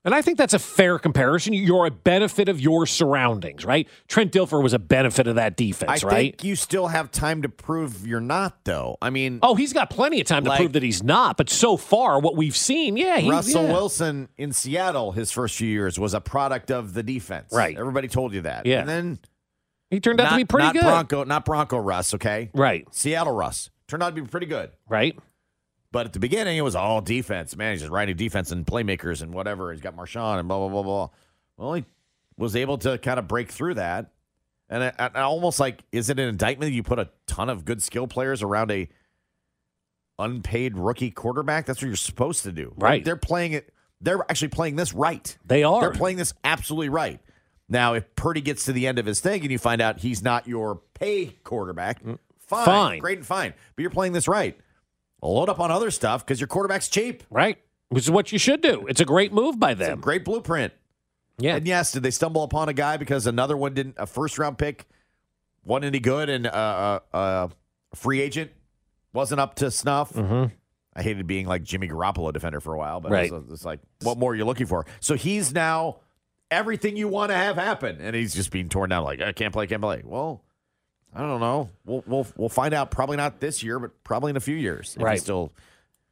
And 0.05 0.13
I 0.13 0.21
think 0.21 0.38
that's 0.38 0.53
a 0.53 0.59
fair 0.59 1.00
comparison. 1.00 1.53
You're 1.53 1.88
a 1.88 1.91
benefit 1.91 2.47
of 2.47 2.62
your 2.62 2.85
surroundings, 2.85 3.65
right? 3.65 3.89
Trent 4.07 4.31
Dilfer 4.31 4.62
was 4.62 4.74
a 4.74 4.79
benefit 4.79 5.25
of 5.25 5.35
that 5.35 5.57
defense, 5.57 6.03
right? 6.03 6.03
I 6.03 6.07
right? 6.07 6.31
think 6.33 6.43
you 6.43 6.55
still 6.55 6.88
have 6.88 7.09
time 7.09 7.41
to 7.41 7.50
prove 7.50 8.05
you're 8.05 8.21
not, 8.21 8.63
though. 8.65 8.97
I 9.01 9.09
mean, 9.09 9.39
oh, 9.41 9.55
he's 9.55 9.74
got 9.74 9.89
plenty 9.89 10.21
of 10.21 10.27
time 10.27 10.45
to 10.45 10.55
prove 10.55 10.74
that 10.74 10.83
he's 10.83 11.01
not. 11.01 11.38
But 11.38 11.50
so 11.50 11.75
far, 11.75 12.19
what 12.19 12.35
we've 12.35 12.55
seen, 12.55 12.97
yeah, 12.97 13.17
he, 13.17 13.31
Russell 13.31 13.63
yeah. 13.63 13.71
Wilson 13.71 14.29
in 14.38 14.53
Seattle, 14.53 15.12
his 15.12 15.31
first 15.31 15.57
few 15.57 15.67
years 15.67 16.00
was 16.00 16.13
a 16.13 16.21
product 16.21 16.69
of 16.69 16.93
the 16.93 17.01
defense. 17.01 17.51
Right. 17.51 17.75
Everybody 17.75 18.07
told 18.07 18.33
you 18.33 18.41
that. 18.41 18.67
Yeah. 18.67 18.81
And 18.81 18.89
then 18.89 19.19
he 19.89 20.00
turned 20.00 20.21
out 20.21 20.25
not, 20.25 20.29
to 20.31 20.38
be 20.38 20.45
pretty 20.45 20.65
not 20.65 20.74
good, 20.74 20.83
Bronco, 20.83 21.24
not 21.24 21.45
Bronco 21.45 21.77
Russ. 21.77 22.13
Okay. 22.13 22.51
right? 22.53 22.85
Seattle 22.91 23.33
Russ 23.33 23.71
turned 23.88 24.03
out 24.03 24.15
to 24.15 24.21
be 24.21 24.27
pretty 24.27 24.47
good. 24.47 24.69
Right? 24.88 25.17
But 25.95 26.07
at 26.07 26.11
the 26.11 26.19
beginning, 26.19 26.57
it 26.57 26.61
was 26.61 26.75
all 26.75 26.99
defense. 26.99 27.55
Man, 27.55 27.71
he's 27.71 27.79
just 27.79 27.89
writing 27.89 28.17
defense 28.17 28.51
and 28.51 28.65
playmakers 28.65 29.21
and 29.21 29.33
whatever. 29.33 29.71
He's 29.71 29.79
got 29.79 29.95
Marshawn 29.95 30.39
and 30.39 30.45
blah 30.49 30.59
blah 30.59 30.67
blah 30.67 30.83
blah. 30.83 31.09
Well, 31.55 31.73
he 31.75 31.85
was 32.37 32.57
able 32.57 32.77
to 32.79 32.97
kind 32.97 33.17
of 33.17 33.29
break 33.29 33.49
through 33.49 33.75
that, 33.75 34.11
and 34.67 34.83
I, 34.83 34.91
I 35.15 35.21
almost 35.21 35.57
like, 35.57 35.83
is 35.93 36.09
it 36.09 36.19
an 36.19 36.27
indictment 36.27 36.69
that 36.71 36.75
you 36.75 36.83
put 36.83 36.99
a 36.99 37.07
ton 37.27 37.49
of 37.49 37.63
good 37.63 37.81
skill 37.81 38.07
players 38.07 38.43
around 38.43 38.71
a 38.71 38.89
unpaid 40.19 40.77
rookie 40.77 41.11
quarterback? 41.11 41.65
That's 41.65 41.81
what 41.81 41.87
you're 41.87 41.95
supposed 41.95 42.43
to 42.43 42.51
do, 42.51 42.73
Right. 42.75 43.05
They're 43.05 43.15
playing 43.15 43.53
it. 43.53 43.73
They're 44.01 44.19
actually 44.29 44.49
playing 44.49 44.75
this 44.75 44.91
right. 44.93 45.37
They 45.45 45.63
are. 45.63 45.79
They're 45.79 45.91
playing 45.91 46.17
this 46.17 46.33
absolutely 46.43 46.89
right. 46.89 47.21
Now, 47.69 47.93
if 47.93 48.13
Purdy 48.17 48.41
gets 48.41 48.65
to 48.65 48.73
the 48.73 48.85
end 48.85 48.99
of 48.99 49.05
his 49.05 49.21
thing 49.21 49.43
and 49.43 49.49
you 49.49 49.57
find 49.57 49.81
out 49.81 49.99
he's 50.01 50.21
not 50.21 50.45
your 50.45 50.81
pay 50.93 51.27
quarterback, 51.45 52.01
fine, 52.03 52.17
Mm. 52.17 52.65
Fine. 52.65 52.99
great 52.99 53.17
and 53.19 53.25
fine. 53.25 53.53
But 53.77 53.81
you're 53.81 53.91
playing 53.91 54.11
this 54.11 54.27
right. 54.27 54.59
Load 55.22 55.50
up 55.50 55.60
on 55.60 55.72
other 55.72 55.89
stuff 55.91 56.25
because 56.25 56.39
your 56.39 56.48
quarterback's 56.48 56.88
cheap. 56.89 57.24
right? 57.29 57.57
Which 57.89 58.03
is 58.03 58.12
what 58.12 58.31
you 58.31 58.39
should 58.39 58.62
do. 58.62 58.86
It's 58.88 59.00
a 59.01 59.05
great 59.05 59.31
move 59.34 59.60
by 59.60 59.72
It's 59.72 59.81
a 59.81 59.86
them. 59.86 60.01
great 60.01 60.25
blueprint. 60.25 60.74
Yeah. 61.38 61.55
And 61.55 61.67
yes, 61.67 61.91
did 61.91 62.03
they 62.03 62.12
stumble 62.12 62.43
upon 62.43 62.69
a 62.69 62.74
guy 62.74 62.98
because 62.98 63.27
another 63.27 63.55
one 63.57 63.74
didn't, 63.74 63.95
a 63.98 64.05
first 64.07 64.38
round 64.39 64.57
pick 64.57 64.86
wasn't 65.63 65.86
any 65.86 66.00
good 66.00 66.29
and 66.29 66.48
uh, 66.48 66.50
uh, 66.50 67.00
uh, 67.15 67.48
a 67.91 67.95
free 67.95 68.22
agent 68.22 68.51
wasn't 69.13 69.39
up 69.41 69.55
to 69.55 69.69
snuff? 69.72 70.13
Mhm. 70.13 70.51
I 70.95 71.03
hated 71.03 71.27
being 71.27 71.45
like 71.45 71.63
Jimmy 71.63 71.88
Garoppolo 71.89 72.31
defender 72.31 72.60
for 72.62 72.74
a 72.74 72.77
while, 72.77 73.01
but 73.01 73.12
Right. 73.12 73.31
it's, 73.31 73.51
it's 73.51 73.65
like, 73.65 73.79
what 74.01 74.17
more 74.17 74.31
are 74.31 74.36
you 74.36 74.45
looking 74.45 74.65
for? 74.65 74.86
So 75.01 75.15
he's 75.15 75.53
now 75.53 75.98
everything 76.50 76.95
you 76.95 77.07
want 77.07 77.31
to 77.31 77.36
have 77.36 77.57
happen, 77.57 77.98
and 78.00 78.15
he's 78.15 78.34
just 78.34 78.50
being 78.51 78.69
torn 78.69 78.89
down. 78.91 79.03
Like 79.03 79.22
I 79.22 79.31
can't 79.34 79.51
play, 79.53 79.67
can't 79.67 79.81
play. 79.81 80.01
Well, 80.05 80.41
I 81.15 81.22
don't 81.22 81.39
know. 81.39 81.69
We'll 81.86 82.03
we'll 82.05 82.27
we'll 82.36 82.50
find 82.50 82.74
out. 82.74 82.91
Probably 82.91 83.17
not 83.17 83.39
this 83.39 83.63
year, 83.63 83.79
but 83.79 83.91
probably 84.03 84.31
in 84.31 84.38
a 84.38 84.41
few 84.41 84.55
years. 84.55 84.95
If 84.98 85.01
Right. 85.03 85.13
He's 85.13 85.22
still, 85.24 85.51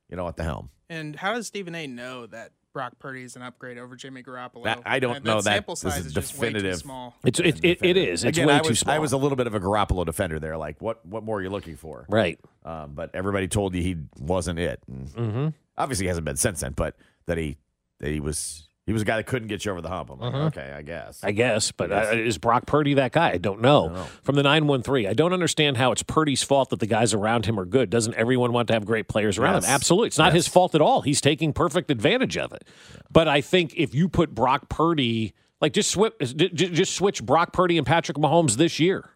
you 0.09 0.15
know, 0.15 0.27
at 0.27 0.35
the 0.37 0.43
helm. 0.43 0.69
And 0.89 1.15
how 1.15 1.33
does 1.33 1.47
Stephen 1.47 1.75
A. 1.75 1.87
know 1.87 2.27
that 2.27 2.51
Brock 2.73 2.97
Purdy 2.99 3.23
is 3.23 3.35
an 3.35 3.41
upgrade 3.41 3.77
over 3.77 3.95
Jimmy 3.95 4.23
Garoppolo? 4.23 4.63
That- 4.65 4.81
I 4.85 4.99
don't 4.99 5.15
that, 5.15 5.23
know 5.23 5.35
that 5.41 5.43
that 5.43 5.53
sample 5.55 5.75
this 5.75 5.81
size 5.81 5.99
is 5.99 6.05
is 6.07 6.13
just 6.13 6.37
way 6.37 6.47
too 6.49 6.53
definitive. 6.53 6.79
small. 6.79 7.15
It's 7.23 7.39
it, 7.39 7.63
it, 7.63 7.79
it 7.83 7.97
is. 7.97 8.23
It's 8.23 8.37
Again, 8.37 8.47
way 8.47 8.55
I 8.55 8.59
too 8.59 8.75
small. 8.75 8.95
I 8.95 8.99
was 8.99 9.11
a 9.13 9.17
little 9.17 9.35
bit 9.35 9.47
of 9.47 9.55
a 9.55 9.59
Garoppolo 9.59 10.05
defender 10.05 10.39
there. 10.39 10.57
Like, 10.57 10.81
what 10.81 11.05
what 11.05 11.23
more 11.23 11.39
are 11.39 11.41
you 11.41 11.49
looking 11.49 11.75
for? 11.75 12.05
right. 12.09 12.39
Um, 12.65 12.93
but 12.93 13.09
everybody 13.13 13.47
told 13.49 13.75
you 13.75 13.81
he 13.81 13.97
wasn't 14.19 14.57
it. 14.59 14.81
And 14.87 15.07
Mm-hmm. 15.09 15.47
Obviously, 15.77 16.05
he 16.05 16.07
hasn't 16.07 16.23
been 16.25 16.37
since 16.37 16.61
then. 16.61 16.71
But 16.73 16.95
that 17.25 17.37
he 17.37 17.57
that 17.99 18.09
he 18.09 18.19
was 18.19 18.69
he 18.85 18.93
was 18.93 19.01
a 19.01 19.05
guy 19.05 19.17
that 19.17 19.25
couldn't 19.25 19.47
get 19.47 19.63
you 19.65 19.71
over 19.71 19.81
the 19.81 19.87
hump. 19.89 20.09
I'm 20.11 20.19
like, 20.19 20.33
okay, 20.57 20.73
I 20.75 20.81
guess. 20.81 21.23
I 21.23 21.31
guess, 21.31 21.71
but 21.71 21.89
Yes. 21.89 22.07
uh, 22.13 22.15
is 22.17 22.37
Brock 22.37 22.65
Purdy 22.65 22.93
that 22.95 23.11
guy? 23.13 23.31
I 23.31 23.37
don't 23.37 23.61
know. 23.61 24.05
From 24.23 24.35
the 24.35 24.43
913, 24.43 25.07
I 25.07 25.13
don't 25.13 25.31
understand 25.33 25.77
how 25.77 25.91
it's 25.91 26.03
Purdy's 26.03 26.43
fault 26.43 26.69
that 26.71 26.79
the 26.79 26.85
guys 26.87 27.13
around 27.13 27.45
him 27.45 27.59
are 27.59 27.65
good. 27.65 27.89
Doesn't 27.89 28.13
everyone 28.15 28.51
want 28.51 28.67
to 28.67 28.73
have 28.73 28.85
great 28.85 29.07
players 29.07 29.37
around 29.37 29.55
Yes. 29.55 29.65
him? 29.65 29.71
Absolutely. 29.71 30.07
It's 30.07 30.17
not 30.17 30.27
Yes. 30.33 30.45
his 30.45 30.47
fault 30.49 30.75
at 30.75 30.81
all. 30.81 31.01
He's 31.01 31.21
taking 31.21 31.53
perfect 31.53 31.89
advantage 31.91 32.37
of 32.37 32.51
it. 32.51 32.67
But 33.11 33.27
I 33.27 33.39
think 33.41 33.73
if 33.77 33.95
you 33.95 34.09
put 34.09 34.35
Brock 34.35 34.67
Purdy, 34.69 35.33
like 35.61 35.71
just 35.73 35.89
switch, 35.91 36.13
just 36.35 36.93
switch 36.93 37.23
Brock 37.23 37.53
Purdy 37.53 37.77
and 37.77 37.87
Patrick 37.87 38.17
Mahomes 38.17 38.57
this 38.57 38.79
year. 38.81 39.11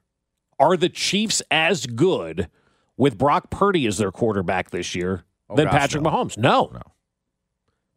Are 0.60 0.78
the 0.78 0.90
Chiefs 0.90 1.42
as 1.52 1.86
good 1.86 2.48
with 2.96 3.18
Brock 3.18 3.50
Purdy 3.52 3.86
as 3.86 3.98
their 3.98 4.12
quarterback 4.12 4.72
this 4.72 4.96
year 4.96 5.24
Oh, 5.50 5.56
than 5.56 5.66
gosh, 5.66 5.74
Patrick 5.82 6.04
no. 6.04 6.10
Mahomes? 6.10 6.38
No. 6.38 6.72
No. 6.74 6.82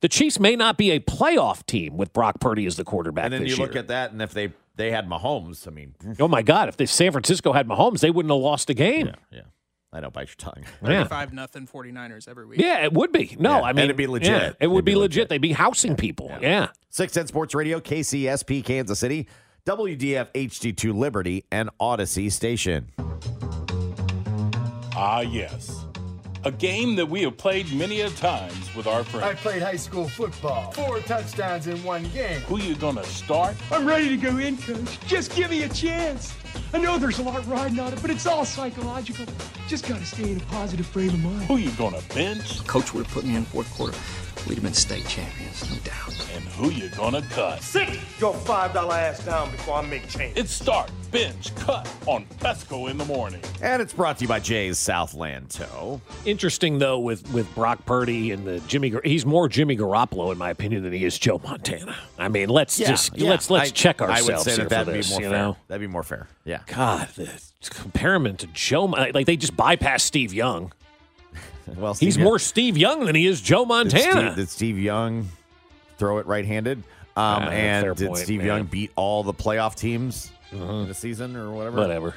The 0.01 0.09
Chiefs 0.09 0.41
may 0.41 0.57
not 0.57 0.79
be 0.79 0.91
a 0.93 1.01
playoff 1.01 1.67
team 1.67 1.97
with 1.97 2.13
Brock 2.13 2.41
Purdy 2.41 2.65
as 2.67 2.77
the 2.77 2.85
quarterback 2.85 3.25
and 3.25 3.35
then 3.35 3.43
this 3.43 3.51
you 3.53 3.57
year. 3.59 3.67
look 3.67 3.77
at 3.77 3.89
that, 3.89 4.13
and 4.13 4.23
if 4.23 4.33
they 4.33 4.53
they 4.77 4.91
had 4.91 5.07
Mahomes, 5.09 5.69
I 5.69 5.71
mean, 5.71 5.95
Oh 6.19 6.29
my 6.29 6.41
God! 6.43 6.69
If 6.71 6.77
the 6.79 6.87
San 6.87 7.13
Francisco 7.13 7.53
had 7.53 7.69
Mahomes, 7.69 8.01
they 8.01 8.11
wouldn't 8.11 8.33
have 8.33 8.41
lost 8.41 8.71
a 8.71 8.75
game. 8.75 9.09
yeah, 9.09 9.15
yeah. 9.31 9.41
I 9.93 9.99
know, 10.01 10.09
bite 10.11 10.29
your 10.29 10.37
tongue. 10.37 10.65
Yeah, 10.83 11.03
35 11.05 11.33
nothing 11.33 11.67
49ers 11.67 12.29
every 12.29 12.47
week. 12.47 12.61
yeah, 12.61 12.85
it 12.85 12.93
would 12.93 13.11
be. 13.13 13.37
No, 13.41 13.57
Yeah, 13.59 13.61
I 13.63 13.69
and 13.71 13.77
mean 13.77 13.85
it'd 13.87 13.97
be 13.97 14.07
legit. 14.07 14.31
yeah, 14.31 14.47
it 14.51 14.57
It'd 14.61 14.71
would 14.73 14.85
be 14.85 14.93
be 14.93 14.97
legit. 14.97 15.17
legit. 15.17 15.29
They'd 15.31 15.39
be 15.39 15.53
housing 15.53 15.97
people. 15.97 16.31
Yeah. 16.41 16.69
610 16.91 17.27
Sports 17.27 17.55
Radio, 17.57 17.81
KCSP, 17.81 18.65
Kansas 18.65 18.99
City, 19.01 19.27
WDF 19.67 20.29
HD2 20.33 20.95
Liberty, 20.97 21.45
and 21.51 21.69
Audacy 21.81 22.31
Station. 22.31 22.89
Ah, 24.97 25.21
yes. 25.21 25.80
A 26.43 26.51
game 26.51 26.97
that 26.97 27.05
we 27.05 27.21
have 27.23 27.37
played 27.37 27.71
many 27.71 28.01
a 28.01 28.09
times 28.09 28.75
with 28.75 28.87
our 28.87 29.05
friends. 29.05 29.27
I 29.27 29.35
played 29.35 29.61
high 29.61 29.77
school 29.77 30.09
football. 30.09 30.73
Four 30.73 31.01
touchdowns 31.01 31.67
in 31.67 31.83
one 31.85 32.05
game. 32.15 32.41
Who 32.43 32.59
you 32.59 32.77
gonna 32.77 33.05
start? 33.05 33.57
I'm 33.71 33.87
ready 33.87 34.09
to 34.09 34.17
go 34.17 34.39
in, 34.39 34.57
coach. 34.57 34.99
Just 35.07 35.37
give 35.37 35.51
me 35.51 35.65
a 35.65 35.69
chance. 35.69 36.35
I 36.73 36.79
know 36.79 36.99
there's 36.99 37.19
a 37.19 37.23
lot 37.23 37.47
riding 37.47 37.79
on 37.81 37.93
it, 37.93 38.01
but 38.01 38.11
it's 38.11 38.27
all 38.27 38.45
psychological. 38.45 39.27
Just 39.69 39.89
gotta 39.89 40.05
stay 40.05 40.33
in 40.33 40.37
a 40.39 40.45
positive 40.45 40.87
frame 40.87 41.09
of 41.11 41.19
mind. 41.21 41.43
Who 41.45 41.57
you 41.57 41.71
gonna 41.73 42.01
bench? 42.15 42.65
Coach 42.67 42.95
would 42.95 43.05
have 43.07 43.15
put 43.15 43.25
me 43.25 43.37
in 43.37 43.45
fourth 43.45 43.73
quarter. 43.75 43.97
We'd 44.49 44.55
have 44.55 44.65
been 44.65 44.73
state 44.73 45.07
champions, 45.07 45.69
no 45.71 45.77
doubt. 45.85 46.27
And 46.35 46.43
who 46.45 46.71
you 46.71 46.89
gonna 46.91 47.21
cut? 47.23 47.61
Sit 47.63 47.89
your 48.19 48.33
five 48.35 48.73
dollar 48.73 48.95
ass 48.95 49.25
down 49.25 49.51
before 49.51 49.75
I 49.77 49.83
make 49.83 50.09
change. 50.09 50.37
It's 50.39 50.51
start, 50.51 50.91
bench, 51.11 51.55
cut 51.57 51.87
on 52.07 52.25
Fescoe 52.39 52.87
in 52.87 52.97
the 52.97 53.05
morning. 53.05 53.43
And 53.61 53.83
it's 53.83 53.93
brought 53.93 54.17
to 54.19 54.23
you 54.25 54.29
by 54.29 54.41
Jay's 54.41 54.79
Southland 54.79 55.51
Tow. 55.51 56.01
Interesting 56.25 56.79
though 56.79 56.99
with 57.01 57.31
with 57.35 57.53
Brock 57.55 57.85
Purdy 57.85 58.31
and 58.31 58.47
the 58.47 58.61
Jimmy. 58.61 58.91
Gar- 58.91 59.03
He's 59.05 59.27
more 59.27 59.47
Jimmy 59.47 59.77
Garoppolo 59.77 60.33
in 60.33 60.39
my 60.39 60.49
opinion 60.51 60.85
than 60.85 60.93
he 60.95 61.05
is 61.05 61.19
Joe 61.19 61.39
Montana. 61.45 61.95
I 62.19 62.29
mean, 62.29 62.49
let's 62.49 62.79
just 62.79 63.19
let's 63.19 63.51
let's 63.51 63.71
I- 63.71 63.75
check 63.75 64.01
I 64.01 64.07
would 64.23 64.31
ourselves 64.31 64.45
say 64.45 64.51
here 64.53 64.65
that 64.65 64.71
that'd 64.71 64.87
for 64.87 64.93
be 64.93 64.99
this. 64.99 65.11
more 65.11 65.21
you 65.21 65.29
fair. 65.29 65.39
know, 65.39 65.57
That'd 65.69 65.81
be 65.83 65.87
more 65.93 66.03
fair. 66.03 66.29
Yeah. 66.51 66.63
God, 66.67 67.09
the, 67.15 67.31
compare 67.71 68.15
him 68.17 68.37
to 68.37 68.47
Joe. 68.49 68.85
Like 68.87 69.27
they 69.27 69.37
just 69.37 69.57
bypass 69.57 70.03
Steve 70.03 70.33
Young. 70.35 70.73
Well, 71.77 71.95
He's 71.95 72.15
Steve- 72.15 72.25
more 72.25 72.39
Steve 72.41 72.77
Young 72.77 73.05
than 73.05 73.15
he 73.15 73.27
is 73.29 73.41
Joe 73.41 73.61
Did 73.61 73.69
Montana. 73.69 74.21
Steve, 74.33 74.35
did 74.37 74.49
Steve 74.49 74.79
Young 74.79 75.29
throw 75.99 76.19
it 76.19 76.27
right-handed? 76.27 76.79
Um, 76.79 76.85
Ah, 77.17 77.49
and 77.51 77.97
did 77.97 78.09
point, 78.09 78.19
Steve 78.19 78.39
man. 78.39 78.47
Young 78.49 78.65
beat 78.65 78.91
all 78.97 79.23
the 79.23 79.33
playoff 79.35 79.77
teams 79.77 80.33
in 80.51 80.89
the 80.89 80.95
season 80.95 81.37
or 81.37 81.53
whatever? 81.53 81.77
Whatever. 81.77 82.15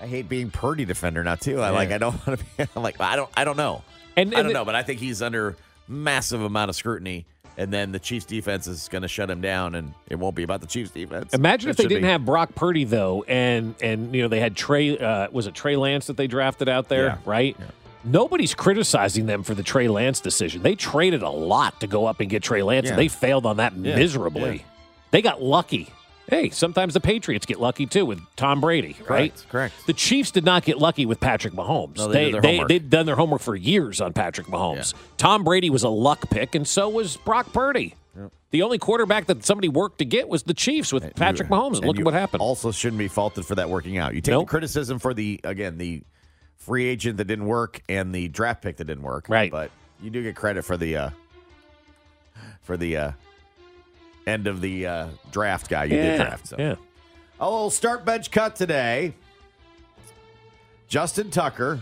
I 0.00 0.06
hate 0.06 0.28
being 0.28 0.50
Purdy 0.50 0.84
defender 0.84 1.22
now 1.24 1.34
too. 1.34 1.60
I 1.60 1.66
Yeah. 1.68 1.70
like. 1.72 1.90
I 1.90 1.98
don't 1.98 2.12
want 2.26 2.38
to 2.40 2.44
be. 2.56 2.64
I'm 2.74 2.82
like. 2.82 3.00
I 3.00 3.16
don't. 3.16 3.30
I 3.36 3.44
don't 3.44 3.56
know. 3.56 3.82
And- 4.16 4.34
I 4.34 4.42
don't 4.42 4.52
know. 4.52 4.64
But 4.64 4.74
I 4.76 4.82
think 4.82 5.00
he's 5.00 5.20
under 5.22 5.56
massive 5.88 6.40
amount 6.42 6.68
of 6.70 6.76
scrutiny. 6.76 7.26
And 7.58 7.72
then 7.72 7.90
the 7.92 7.98
Chiefs 7.98 8.26
defense 8.26 8.66
is 8.66 8.88
going 8.88 9.00
to 9.02 9.08
shut 9.08 9.30
him 9.30 9.40
down, 9.40 9.74
and 9.74 9.94
it 10.10 10.16
won't 10.16 10.34
be 10.36 10.42
about 10.42 10.60
the 10.60 10.66
Chiefs 10.66 10.90
defense. 10.90 11.32
Imagine 11.32 11.68
It 11.68 11.72
if 11.72 11.76
they 11.78 11.84
didn't 11.84 12.02
be. 12.02 12.08
have 12.08 12.24
Brock 12.24 12.54
Purdy 12.54 12.84
though, 12.84 13.22
and 13.26 13.74
and 13.80 14.14
you 14.14 14.20
know 14.22 14.28
they 14.28 14.40
had 14.40 14.54
Trey. 14.56 14.98
Uh, 14.98 15.28
was 15.32 15.46
it 15.46 15.54
Trey 15.54 15.76
Lance 15.76 16.06
that 16.08 16.16
they 16.18 16.26
drafted 16.26 16.68
out 16.68 16.88
there? 16.88 17.06
Yeah. 17.06 17.18
Right. 17.24 17.56
Nobody's 18.04 18.54
criticizing 18.54 19.26
them 19.26 19.42
for 19.42 19.54
the 19.54 19.62
Trey 19.64 19.88
Lance 19.88 20.20
decision. 20.20 20.62
They 20.62 20.74
traded 20.76 21.22
a 21.22 21.30
lot 21.30 21.80
to 21.80 21.86
go 21.86 22.06
up 22.06 22.20
and 22.20 22.28
get 22.30 22.42
Trey 22.42 22.62
Lance, 22.62 22.84
Yeah. 22.84 22.90
and 22.90 22.98
they 22.98 23.08
failed 23.08 23.46
on 23.46 23.56
that 23.56 23.74
Yeah. 23.74 23.96
miserably. 23.96 24.56
Yeah. 24.58 24.62
They 25.10 25.22
got 25.22 25.42
lucky. 25.42 25.88
Hey, 26.28 26.50
sometimes 26.50 26.94
the 26.94 27.00
Patriots 27.00 27.46
get 27.46 27.60
lucky 27.60 27.86
too 27.86 28.04
with 28.04 28.20
Tom 28.34 28.60
Brady, 28.60 28.96
right? 29.08 29.32
Correct, 29.32 29.48
correct. 29.48 29.74
The 29.86 29.92
Chiefs 29.92 30.30
did 30.32 30.44
not 30.44 30.64
get 30.64 30.78
lucky 30.78 31.06
with 31.06 31.20
Patrick 31.20 31.54
Mahomes. 31.54 31.96
No, 31.98 32.08
they 32.08 32.26
did 32.32 32.34
their 32.34 32.50
homework. 32.50 32.68
they'd 32.68 32.90
done 32.90 33.06
their 33.06 33.14
homework 33.16 33.40
for 33.40 33.54
years 33.54 34.00
on 34.00 34.12
Patrick 34.12 34.48
Mahomes. 34.48 34.92
Tom 35.18 35.44
Brady 35.44 35.70
was 35.70 35.84
a 35.84 35.88
luck 35.88 36.28
pick, 36.30 36.54
and 36.56 36.66
so 36.66 36.88
was 36.88 37.16
Brock 37.18 37.52
Purdy. 37.52 37.94
The 38.50 38.62
only 38.62 38.78
quarterback 38.78 39.26
that 39.26 39.44
somebody 39.44 39.68
worked 39.68 39.98
to 39.98 40.04
get 40.04 40.28
was 40.28 40.44
the 40.44 40.54
Chiefs 40.54 40.92
with 40.92 41.14
Patrick 41.16 41.48
Mahomes. 41.48 41.76
And 41.78 41.86
look 41.86 41.98
at 41.98 42.04
what 42.04 42.14
happened. 42.14 42.40
Also, 42.40 42.70
shouldn't 42.72 42.98
be 42.98 43.08
faulted 43.08 43.44
for 43.44 43.56
that 43.56 43.68
working 43.68 43.98
out. 43.98 44.14
You 44.14 44.20
take 44.20 44.32
Nope. 44.32 44.46
the 44.46 44.50
criticism 44.50 44.98
for 44.98 45.12
the 45.12 45.40
again 45.44 45.78
the 45.78 46.02
free 46.56 46.86
agent 46.86 47.18
that 47.18 47.26
didn't 47.26 47.46
work 47.46 47.82
and 47.88 48.14
the 48.14 48.28
draft 48.28 48.62
pick 48.62 48.76
that 48.78 48.84
didn't 48.84 49.02
work, 49.02 49.28
Right. 49.28 49.50
But 49.50 49.70
you 50.02 50.10
do 50.10 50.22
get 50.22 50.36
credit 50.36 50.64
for 50.64 50.76
the 50.76 50.96
uh, 50.96 51.10
for 52.62 52.76
the 52.76 52.96
uh, 52.96 53.12
end 54.26 54.46
of 54.46 54.60
the 54.60 54.86
uh, 54.86 55.08
draft 55.30 55.68
guy 55.68 55.84
you 55.84 55.90
did 55.90 56.16
draft. 56.16 56.48
So. 56.48 56.56
yeah. 56.58 56.74
A 57.38 57.50
little 57.50 57.70
start 57.70 58.04
bench 58.04 58.30
cut 58.30 58.56
today. 58.56 59.14
Justin 60.88 61.30
Tucker, 61.30 61.80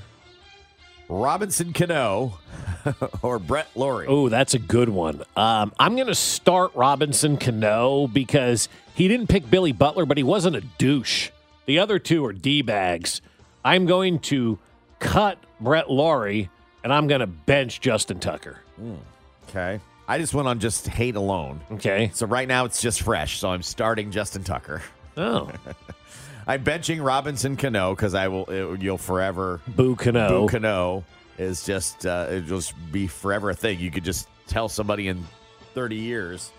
Robinson 1.08 1.72
Cano, 1.72 2.38
or 3.22 3.38
Brett 3.38 3.68
Lawrie. 3.74 4.06
Oh, 4.08 4.28
that's 4.28 4.54
a 4.54 4.58
good 4.58 4.88
one. 4.88 5.22
Um, 5.36 5.72
I'm 5.78 5.94
going 5.94 6.08
to 6.08 6.14
start 6.14 6.74
Robinson 6.74 7.36
Cano 7.36 8.06
because 8.06 8.68
he 8.94 9.08
didn't 9.08 9.28
pick 9.28 9.48
Billy 9.50 9.72
Butler, 9.72 10.06
but 10.06 10.16
he 10.16 10.22
wasn't 10.22 10.56
a 10.56 10.62
douche. 10.78 11.30
The 11.66 11.78
other 11.78 11.98
two 11.98 12.24
are 12.24 12.32
D 12.32 12.62
bags. 12.62 13.20
I'm 13.64 13.86
going 13.86 14.18
to 14.20 14.58
cut 14.98 15.38
Brett 15.60 15.90
Lawrie, 15.90 16.50
and 16.82 16.92
I'm 16.92 17.06
going 17.06 17.20
to 17.20 17.26
bench 17.26 17.80
Justin 17.80 18.20
Tucker. 18.20 18.60
Okay. 19.48 19.80
I 20.06 20.18
just 20.18 20.34
went 20.34 20.49
on 20.49 20.61
just 20.61 20.87
hate 20.87 21.16
alone. 21.16 21.61
Okay. 21.73 22.11
So 22.14 22.26
right 22.26 22.46
now 22.46 22.64
it's 22.66 22.80
just 22.82 23.02
fresh. 23.02 23.38
So 23.38 23.49
I'm 23.49 23.62
starting 23.62 24.11
Justin 24.11 24.44
Tucker. 24.44 24.82
Oh. 25.16 25.50
I'm 26.46 26.62
benching 26.62 27.02
Robinson 27.04 27.56
Cano 27.56 27.94
because 27.94 28.14
I 28.14 28.28
will. 28.28 28.44
It, 28.46 28.82
you'll 28.82 28.99
forever 28.99 29.61
Boo 29.66 29.96
Cano. 29.96 30.28
Boo 30.28 30.49
Cano 30.49 31.04
is 31.38 31.64
just 31.64 32.04
uh, 32.04 32.26
it'll 32.30 32.58
just 32.58 32.75
be 32.92 33.06
forever 33.06 33.50
a 33.50 33.54
thing. 33.54 33.80
You 33.80 33.90
could 33.90 34.04
just 34.04 34.28
tell 34.46 34.68
somebody 34.68 35.08
in 35.08 35.25
30 35.75 35.96
years 35.96 36.52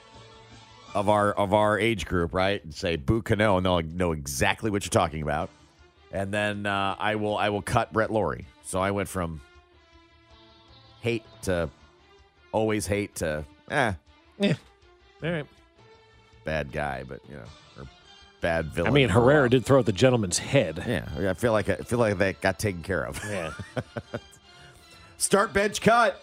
of 0.96 1.08
our 1.10 1.34
of 1.34 1.54
our 1.54 1.78
age 1.78 2.08
group, 2.08 2.34
right, 2.34 2.64
and 2.64 2.74
say 2.74 2.96
Boo 2.96 3.22
Cano, 3.22 3.58
and 3.58 3.66
they'll 3.66 3.82
know 3.82 4.12
exactly 4.12 4.72
what 4.72 4.84
you're 4.84 4.90
talking 4.90 5.22
about. 5.22 5.52
And 6.12 6.34
then 6.34 6.66
uh, 6.66 6.96
I 6.98 7.16
will 7.16 7.38
I 7.38 7.50
will 7.50 7.62
cut 7.62 7.94
Brett 7.94 8.10
Lawrie. 8.10 8.48
So 8.64 8.80
I 8.80 8.90
went 8.90 9.08
from 9.08 9.40
hate 11.02 11.24
to 11.44 11.70
always 12.56 12.88
hate 12.88 13.16
to 13.16 13.44
eh 13.70 13.94
Yeah. 14.40 14.54
All 15.24 15.30
right. 15.32 15.46
bad 16.46 16.72
guy, 16.72 17.04
but 17.08 17.20
you 17.28 17.36
know, 17.36 17.44
or 17.78 17.88
bad 18.40 18.68
villain. 18.68 18.92
I 18.92 18.94
mean, 18.94 19.10
Herrera 19.10 19.42
while. 19.42 19.50
did 19.50 19.66
throw 19.66 19.80
at 19.80 19.86
the 19.86 19.92
gentleman's 19.92 20.38
head. 20.38 20.84
Yeah, 20.88 21.30
I 21.30 21.34
feel 21.34 21.52
like 21.52 21.68
I 21.70 21.76
feel 21.76 22.00
like 22.00 22.18
that 22.20 22.42
got 22.42 22.58
taken 22.60 22.82
care 22.82 23.04
of. 23.06 23.20
Yeah. 23.26 23.52
Start 25.18 25.54
bench 25.54 25.82
cut. 25.82 26.22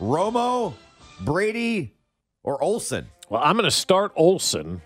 Romo, 0.00 0.74
Brady, 1.20 1.94
or 2.42 2.62
Olsen. 2.62 3.06
Well, 3.30 3.40
I'm 3.42 3.56
going 3.56 3.64
to 3.64 3.70
start 3.70 4.12
Olsen. 4.14 4.82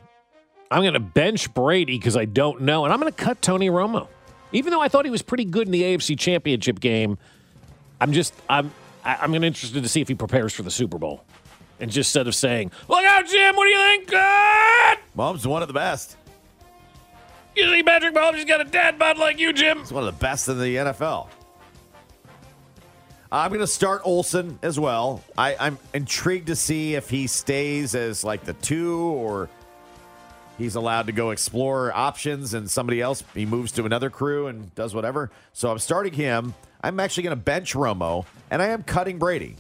I'm 0.70 0.82
going 0.82 0.94
to 0.94 1.00
bench 1.00 1.52
Brady 1.52 1.99
because 1.99 2.16
I 2.16 2.25
don't 2.26 2.62
know, 2.62 2.85
and 2.85 2.92
I'm 2.92 3.00
going 3.00 3.12
to 3.12 3.25
cut 3.25 3.42
Tony 3.42 3.68
Romo. 3.68 4.06
Even 4.52 4.70
though 4.70 4.80
I 4.80 4.88
thought 4.88 5.04
he 5.04 5.11
was 5.11 5.23
pretty 5.23 5.44
good 5.44 5.66
in 5.66 5.73
the 5.73 5.82
AFC 5.82 6.16
Championship 6.16 6.78
game, 6.78 7.18
I'm 8.00 8.12
just 8.12 8.32
I'm 8.49 8.73
I- 9.04 9.16
I'm 9.21 9.30
going 9.30 9.42
to 9.42 9.47
interested 9.47 9.83
to 9.83 9.88
see 9.88 10.00
if 10.00 10.09
he 10.09 10.14
prepares 10.14 10.52
for 10.52 10.62
the 10.62 10.71
Super 10.71 10.99
Bowl. 10.99 11.25
And 11.80 11.90
just 11.90 12.11
instead 12.11 12.26
of 12.26 12.35
saying, 12.35 12.73
"Look 12.88 13.04
out, 13.04 13.26
Jim! 13.26 13.57
What 13.57 13.64
do 13.64 13.71
you 13.71 13.78
think?" 13.78 14.11
Ah! 14.14 14.95
Good. 14.97 15.04
Mom's 15.14 15.47
one 15.47 15.62
of 15.62 15.69
the 15.69 15.75
best. 15.75 16.16
You 17.57 17.69
see, 17.69 17.83
Patrick 17.83 18.14
Mahomes 18.14 18.35
has 18.37 18.45
got 18.45 18.61
a 18.61 18.64
dad 18.64 18.99
bod 18.99 19.16
like 19.19 19.38
you, 19.38 19.52
Jim. 19.52 19.78
He's 19.80 19.92
one 19.92 20.07
of 20.07 20.14
the 20.14 20.21
best 20.21 20.49
in 20.49 20.59
the 20.59 20.76
NFL. 20.76 21.28
I'm 23.33 23.50
going 23.50 23.61
to 23.61 23.66
start 23.66 24.02
Olsen 24.04 24.59
as 24.62 24.78
well. 24.78 25.23
I, 25.38 25.57
I'm 25.59 25.78
intrigued 25.95 26.49
to 26.49 26.57
see 26.57 26.97
if 26.97 27.09
he 27.09 27.26
stays 27.28 27.95
as 27.95 28.25
like 28.25 28.45
the 28.45 28.54
two 28.54 28.99
or 29.00 29.49
he's 30.61 30.76
allowed 30.76 31.07
to 31.07 31.12
go 31.12 31.31
explore 31.31 31.93
options 31.97 32.55
and 32.55 32.71
somebody 32.71 33.00
else, 33.00 33.25
he 33.35 33.47
moves 33.47 33.73
to 33.73 33.85
another 33.85 34.11
crew 34.11 34.47
and 34.47 34.73
does 34.75 34.95
whatever. 34.95 35.31
So 35.52 35.71
I'm 35.71 35.79
starting 35.79 36.12
him. 36.12 36.55
I'm 36.83 37.00
actually 37.00 37.25
going 37.25 37.37
to 37.37 37.43
bench 37.43 37.75
Romo 37.75 38.25
and 38.50 38.62
I 38.62 38.67
am 38.69 38.83
cutting 38.85 39.19
Brady. 39.19 39.57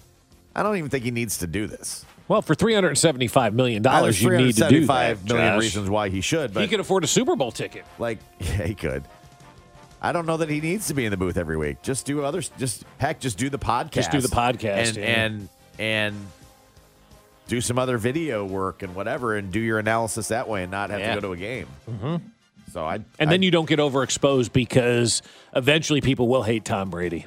I 0.54 0.62
don't 0.62 0.76
even 0.76 0.90
think 0.90 1.04
he 1.04 1.10
needs 1.10 1.38
to 1.38 1.46
do 1.46 1.66
this. 1.66 2.04
Well, 2.28 2.42
for 2.42 2.54
375 2.54 3.54
million 3.54 3.84
Uh, 3.84 3.90
dollars, 3.90 4.22
you 4.22 4.30
need 4.30 4.54
to 4.56 4.68
do 4.68 4.86
375 4.86 5.26
that. 5.26 5.34
million 5.34 5.54
Josh. 5.54 5.60
reasons 5.62 5.90
why 5.90 6.08
he 6.10 6.20
should, 6.20 6.54
but 6.54 6.62
he 6.62 6.68
could 6.68 6.78
afford 6.80 7.02
a 7.02 7.08
Super 7.08 7.34
Bowl 7.34 7.50
ticket. 7.50 7.84
like 7.98 8.18
yeah, 8.38 8.64
he 8.66 8.74
could. 8.74 9.02
I 10.02 10.12
don't 10.12 10.26
know 10.26 10.36
that 10.38 10.48
he 10.48 10.60
needs 10.60 10.86
to 10.86 10.94
be 10.94 11.04
in 11.04 11.10
the 11.10 11.16
booth 11.16 11.36
every 11.36 11.56
week. 11.56 11.82
Just 11.82 12.06
do 12.06 12.24
others. 12.24 12.50
Just 12.58 12.84
heck, 12.98 13.20
just 13.20 13.36
do 13.36 13.50
the 13.50 13.58
podcast. 13.58 13.90
Just 13.90 14.10
do 14.12 14.20
the 14.20 14.28
podcast, 14.28 14.88
and 14.88 14.96
yeah. 14.96 15.04
and 15.04 15.48
and 15.78 16.26
do 17.50 17.60
some 17.60 17.78
other 17.78 17.98
video 17.98 18.44
work 18.44 18.82
and 18.82 18.94
whatever, 18.94 19.36
and 19.36 19.50
do 19.52 19.58
your 19.60 19.78
analysis 19.80 20.28
that 20.28 20.48
way, 20.48 20.62
and 20.62 20.70
not 20.70 20.88
have 20.90 21.00
Yeah. 21.00 21.14
to 21.16 21.20
go 21.20 21.26
to 21.28 21.32
a 21.32 21.36
game. 21.36 21.66
hmm 21.84 22.16
So 22.72 22.84
I 22.86 23.00
And 23.18 23.30
then 23.30 23.42
you 23.42 23.50
don't 23.50 23.68
get 23.68 23.80
overexposed 23.80 24.52
because 24.52 25.20
eventually 25.54 26.00
people 26.00 26.28
will 26.28 26.44
hate 26.44 26.64
Tom 26.64 26.88
Brady. 26.90 27.26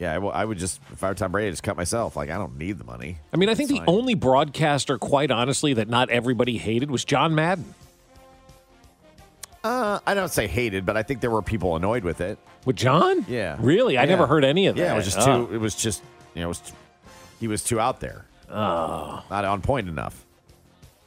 yeah, 0.00 0.14
I, 0.18 0.44
would 0.44 0.58
just 0.58 0.80
if 0.92 1.04
I 1.04 1.08
were 1.10 1.14
Tom 1.14 1.30
Brady, 1.30 1.46
I 1.48 1.50
just 1.52 1.62
cut 1.62 1.76
myself. 1.76 2.16
Like 2.16 2.28
I 2.30 2.36
don't 2.36 2.58
need 2.58 2.78
the 2.78 2.84
money. 2.84 3.18
I 3.32 3.36
mean, 3.36 3.48
I 3.48 3.54
think 3.54 3.70
It's 3.70 3.78
the 3.78 3.84
fine. 3.86 3.94
only 3.96 4.14
broadcaster, 4.14 4.98
quite 4.98 5.30
honestly, 5.30 5.74
that 5.74 5.88
not 5.88 6.10
everybody 6.10 6.58
hated 6.58 6.90
was 6.90 7.04
John 7.04 7.34
Madden. 7.36 7.72
Uh, 9.62 10.00
I 10.06 10.14
don't 10.14 10.30
say 10.32 10.46
hated, 10.46 10.86
but 10.86 10.96
I 10.96 11.02
think 11.02 11.20
there 11.20 11.30
were 11.30 11.42
people 11.42 11.76
annoyed 11.76 12.02
with 12.02 12.20
it. 12.22 12.38
With 12.64 12.76
John? 12.76 13.24
Yeah. 13.28 13.56
Really? 13.60 13.98
I 13.98 14.02
Yeah. 14.04 14.08
never 14.08 14.26
heard 14.26 14.44
any 14.44 14.66
of 14.66 14.76
that. 14.76 14.82
Yeah, 14.82 14.92
it 14.94 14.96
was 14.96 15.04
just 15.04 15.18
Oh. 15.20 15.46
too. 15.46 15.54
It 15.54 15.58
was 15.58 15.74
just 15.74 16.02
you 16.34 16.40
know, 16.40 16.46
it 16.46 16.48
was 16.48 16.62
he 17.38 17.46
was 17.46 17.62
too 17.62 17.78
out 17.78 18.00
there. 18.00 18.24
Oh. 18.50 19.22
Not 19.30 19.44
on 19.44 19.62
point 19.62 19.88
enough. 19.88 20.26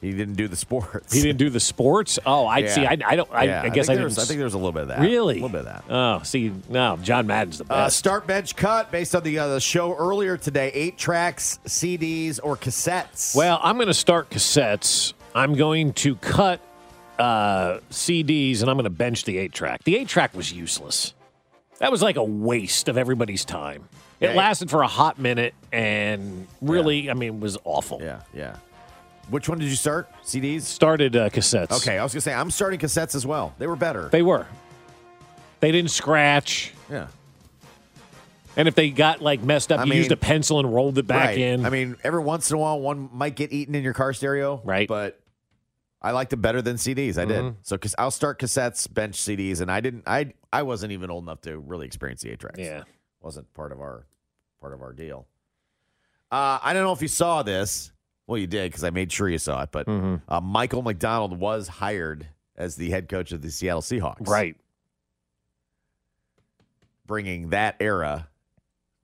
He 0.00 0.12
didn't 0.12 0.34
do 0.34 0.48
the 0.48 0.56
sports. 0.56 1.14
He 1.14 1.22
didn't 1.22 1.38
do 1.38 1.48
the 1.48 1.60
sports? 1.60 2.18
Oh, 2.26 2.46
I 2.46 2.66
see. 2.66 2.84
I, 2.84 2.98
I 3.06 3.16
don't. 3.16 3.28
I, 3.32 3.44
Yeah, 3.44 3.62
I 3.62 3.70
guess 3.70 3.86
think 3.86 3.98
I, 4.00 4.02
didn't. 4.02 4.18
I 4.18 4.24
think 4.24 4.36
there 4.36 4.44
was 4.44 4.52
a 4.52 4.58
little 4.58 4.72
bit 4.72 4.82
of 4.82 4.88
that. 4.88 5.00
Really? 5.00 5.38
a 5.40 5.42
little 5.42 5.48
bit 5.48 5.60
of 5.60 5.64
that. 5.66 5.84
Oh, 5.88 6.22
see, 6.22 6.52
no, 6.68 6.98
John 7.02 7.26
Madden's 7.26 7.56
the 7.56 7.64
Uh, 7.64 7.84
best. 7.86 7.96
start 7.96 8.26
bench 8.26 8.54
cut 8.54 8.92
based 8.92 9.14
on 9.14 9.22
the, 9.22 9.38
uh, 9.38 9.48
the 9.48 9.60
show 9.60 9.94
earlier 9.96 10.36
today. 10.36 10.70
Eight 10.74 10.98
tracks, 10.98 11.58
CDs, 11.66 12.38
or 12.42 12.54
cassettes. 12.58 13.34
well, 13.34 13.58
I'm 13.62 13.76
going 13.76 13.86
to 13.88 13.94
start 13.94 14.28
cassettes. 14.28 15.14
I'm 15.34 15.54
going 15.54 15.94
to 15.94 16.16
cut 16.16 16.60
uh, 17.18 17.78
CDs, 17.90 18.60
and 18.60 18.68
I'm 18.68 18.76
going 18.76 18.84
to 18.84 18.90
bench 18.90 19.24
the 19.24 19.38
eight 19.38 19.52
track. 19.52 19.84
The 19.84 19.96
eight 19.96 20.08
track 20.08 20.34
was 20.34 20.52
useless. 20.52 21.14
That 21.78 21.90
was 21.90 22.02
like 22.02 22.16
a 22.16 22.24
waste 22.24 22.88
of 22.88 22.98
everybody's 22.98 23.46
time. 23.46 23.88
It 24.24 24.30
Yeah. 24.30 24.36
lasted 24.36 24.70
for 24.70 24.82
a 24.82 24.86
hot 24.88 25.18
minute, 25.18 25.54
and 25.72 26.46
really, 26.60 27.10
I 27.10 27.14
mean, 27.14 27.40
was 27.40 27.58
awful. 27.64 28.00
Yeah, 28.02 28.20
yeah. 28.32 28.56
Which 29.30 29.48
one 29.48 29.58
did 29.58 29.68
you 29.68 29.76
start? 29.76 30.08
CDs? 30.24 30.62
Started 30.62 31.16
uh, 31.16 31.30
cassettes. 31.30 31.72
Okay, 31.72 31.98
I 31.98 32.02
was 32.02 32.12
gonna 32.12 32.20
say 32.20 32.34
I'm 32.34 32.50
starting 32.50 32.78
cassettes 32.78 33.14
as 33.14 33.26
well. 33.26 33.54
They 33.58 33.66
were 33.66 33.76
better. 33.76 34.08
They 34.10 34.22
were. 34.22 34.46
They 35.60 35.72
didn't 35.72 35.90
scratch. 35.90 36.72
yeah. 36.90 37.06
And 38.56 38.68
if 38.68 38.74
they 38.76 38.90
got 38.90 39.20
like 39.20 39.42
messed 39.42 39.72
up, 39.72 39.80
I 39.80 39.84
you 39.84 39.90
mean- 39.90 39.98
used 39.98 40.12
a 40.12 40.16
pencil 40.16 40.60
and 40.60 40.72
rolled 40.72 40.98
it 40.98 41.06
back 41.06 41.28
right. 41.30 41.38
in. 41.38 41.66
I 41.66 41.70
mean, 41.70 41.96
every 42.04 42.20
once 42.22 42.50
in 42.50 42.56
a 42.56 42.58
while, 42.60 42.78
one 42.80 43.08
might 43.12 43.34
get 43.34 43.52
eaten 43.52 43.74
in 43.74 43.82
your 43.82 43.94
car 43.94 44.12
stereo. 44.12 44.60
Right. 44.62 44.86
But 44.86 45.18
I 46.00 46.12
liked 46.12 46.32
it 46.34 46.36
better 46.36 46.62
than 46.62 46.76
CDs. 46.76 47.18
I 47.18 47.24
did. 47.24 47.42
Mhm. 47.42 47.54
So 47.62 47.76
because 47.76 47.94
I'll 47.98 48.10
start 48.12 48.38
cassettes, 48.38 48.92
bench 48.92 49.16
CDs, 49.16 49.60
and 49.60 49.70
I 49.72 49.80
didn't. 49.80 50.04
I 50.06 50.34
I 50.52 50.62
wasn't 50.62 50.92
even 50.92 51.10
old 51.10 51.24
enough 51.24 51.40
to 51.42 51.58
really 51.58 51.86
experience 51.86 52.20
the 52.22 52.30
eight 52.30 52.38
tracks. 52.40 52.58
Yeah. 52.58 52.84
wasn't 53.22 53.52
part 53.54 53.72
of 53.72 53.80
our 53.80 54.04
part 54.64 54.72
of 54.72 54.80
our 54.80 54.94
deal. 54.94 55.26
Uh, 56.32 56.58
I 56.62 56.72
don't 56.72 56.84
know 56.84 56.92
if 56.92 57.02
you 57.02 57.08
saw 57.08 57.42
this. 57.42 57.92
Well, 58.26 58.38
you 58.38 58.46
did 58.46 58.70
because 58.70 58.82
I 58.82 58.88
made 58.88 59.12
sure 59.12 59.28
you 59.28 59.36
saw 59.36 59.62
it. 59.62 59.68
But 59.70 59.86
Mhm. 59.86 60.22
uh, 60.26 60.40
Michael 60.40 60.80
McDonald 60.80 61.38
was 61.38 61.68
hired 61.68 62.28
as 62.56 62.76
the 62.76 62.88
head 62.88 63.10
coach 63.10 63.30
of 63.32 63.42
the 63.42 63.50
Seattle 63.50 63.82
Seahawks. 63.82 64.26
right. 64.26 64.56
bringing 67.06 67.50
that 67.50 67.76
era 67.80 68.28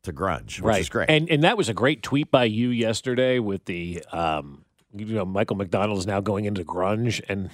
to 0.04 0.12
grunge, 0.14 0.56
which 0.56 0.62
right. 0.64 0.80
is 0.80 0.88
great. 0.88 1.10
And 1.10 1.28
and 1.28 1.44
that 1.44 1.58
was 1.58 1.68
a 1.68 1.74
great 1.74 2.02
tweet 2.02 2.30
by 2.30 2.44
you 2.44 2.70
yesterday 2.70 3.38
with 3.38 3.66
the 3.66 4.02
um 4.10 4.64
you 4.94 5.04
know 5.14 5.26
Michael 5.26 5.56
McDonald 5.56 5.98
is 5.98 6.06
now 6.06 6.22
going 6.22 6.46
into 6.46 6.64
grunge 6.64 7.20
and 7.28 7.50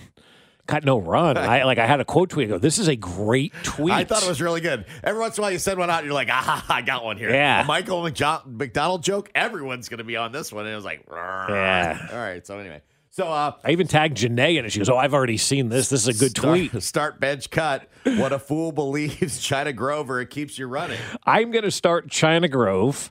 got 0.66 0.84
no 0.84 0.98
run. 0.98 1.36
I 1.36 1.64
like 1.64 1.78
I 1.78 1.86
had 1.86 2.00
a 2.00 2.04
quote 2.04 2.30
tweet. 2.30 2.48
I 2.48 2.50
go, 2.52 2.58
this 2.58 2.78
is 2.78 2.88
a 2.88 2.96
great 2.96 3.52
tweet. 3.62 3.92
I 3.94 4.04
thought 4.04 4.22
it 4.22 4.28
was 4.28 4.40
really 4.40 4.60
good. 4.60 4.84
Every 5.02 5.20
once 5.20 5.36
in 5.38 5.42
a 5.42 5.42
while, 5.42 5.50
you 5.52 5.58
send 5.58 5.78
one 5.78 5.90
out, 5.90 5.98
and 5.98 6.06
you're 6.06 6.14
like, 6.14 6.28
"Ah, 6.30 6.64
I 6.74 6.82
got 6.82 7.04
one 7.04 7.16
here." 7.16 7.30
Yeah. 7.30 7.62
A 7.62 7.64
Michael 7.64 8.02
McJo- 8.02 8.46
McDonald 8.46 9.02
joke. 9.02 9.30
Everyone's 9.34 9.88
going 9.88 9.98
to 9.98 10.04
be 10.04 10.16
on 10.16 10.32
this 10.32 10.52
one, 10.52 10.64
and 10.64 10.72
it 10.72 10.76
was 10.76 10.84
like, 10.84 11.04
Yeah. 11.10 12.08
All 12.12 12.18
right. 12.18 12.46
So 12.46 12.58
anyway, 12.58 12.82
so 13.10 13.28
uh, 13.28 13.52
I 13.64 13.70
even 13.70 13.86
tagged 13.86 14.18
Janae 14.18 14.58
in 14.58 14.64
it. 14.64 14.72
She 14.72 14.78
goes, 14.78 14.88
"Oh, 14.88 14.96
I've 14.96 15.14
already 15.14 15.36
seen 15.38 15.68
this. 15.68 15.88
This 15.88 16.06
is 16.06 16.16
a 16.16 16.18
good 16.18 16.30
start, 16.30 16.48
tweet." 16.58 16.82
Start 16.82 17.20
bench 17.20 17.50
cut. 17.50 17.88
What 18.04 18.32
a 18.32 18.38
fool 18.38 18.72
believes. 18.72 19.38
China 19.40 19.72
Grover. 19.72 20.20
It 20.20 20.30
keeps 20.30 20.58
you 20.58 20.66
running. 20.66 20.98
I'm 21.24 21.50
going 21.50 21.64
to 21.64 21.70
start 21.70 22.10
China 22.10 22.48
Grove. 22.48 23.10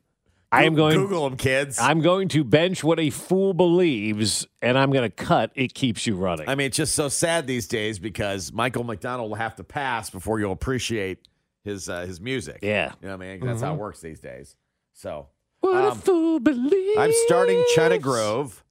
I 0.55 0.63
am 0.63 0.75
going. 0.75 0.95
Google 0.97 1.29
them, 1.29 1.37
kids. 1.37 1.77
I'm 1.79 2.01
going 2.01 2.27
to 2.29 2.43
bench 2.43 2.83
what 2.83 2.99
a 2.99 3.09
fool 3.09 3.53
believes, 3.53 4.47
and 4.61 4.77
I'm 4.77 4.91
going 4.91 5.09
to 5.09 5.15
cut. 5.15 5.51
It 5.55 5.73
keeps 5.73 6.05
you 6.07 6.15
running. 6.15 6.47
I 6.49 6.55
mean, 6.55 6.67
it's 6.67 6.77
just 6.77 6.95
so 6.95 7.09
sad 7.09 7.47
these 7.47 7.67
days 7.67 7.99
because 7.99 8.51
Michael 8.53 8.83
McDonald 8.83 9.29
will 9.29 9.37
have 9.37 9.55
to 9.57 9.63
pass 9.63 10.09
before 10.09 10.39
you'll 10.39 10.51
appreciate 10.51 11.27
his 11.63 11.89
uh, 11.89 12.05
his 12.05 12.19
music. 12.21 12.59
Yeah. 12.61 12.93
You 13.01 13.07
know 13.07 13.17
what 13.17 13.25
I 13.25 13.37
mean? 13.37 13.45
That's 13.45 13.61
how 13.61 13.73
it 13.73 13.75
Mhm. 13.77 13.79
works 13.79 13.99
these 14.01 14.19
days. 14.19 14.55
So 14.93 15.27
what 15.61 15.75
a 15.83 15.91
um, 15.91 15.97
fool 15.99 16.39
believes. 16.39 16.97
I'm 16.97 17.11
starting 17.25 17.63
China 17.75 17.97
Grove, 17.97 18.63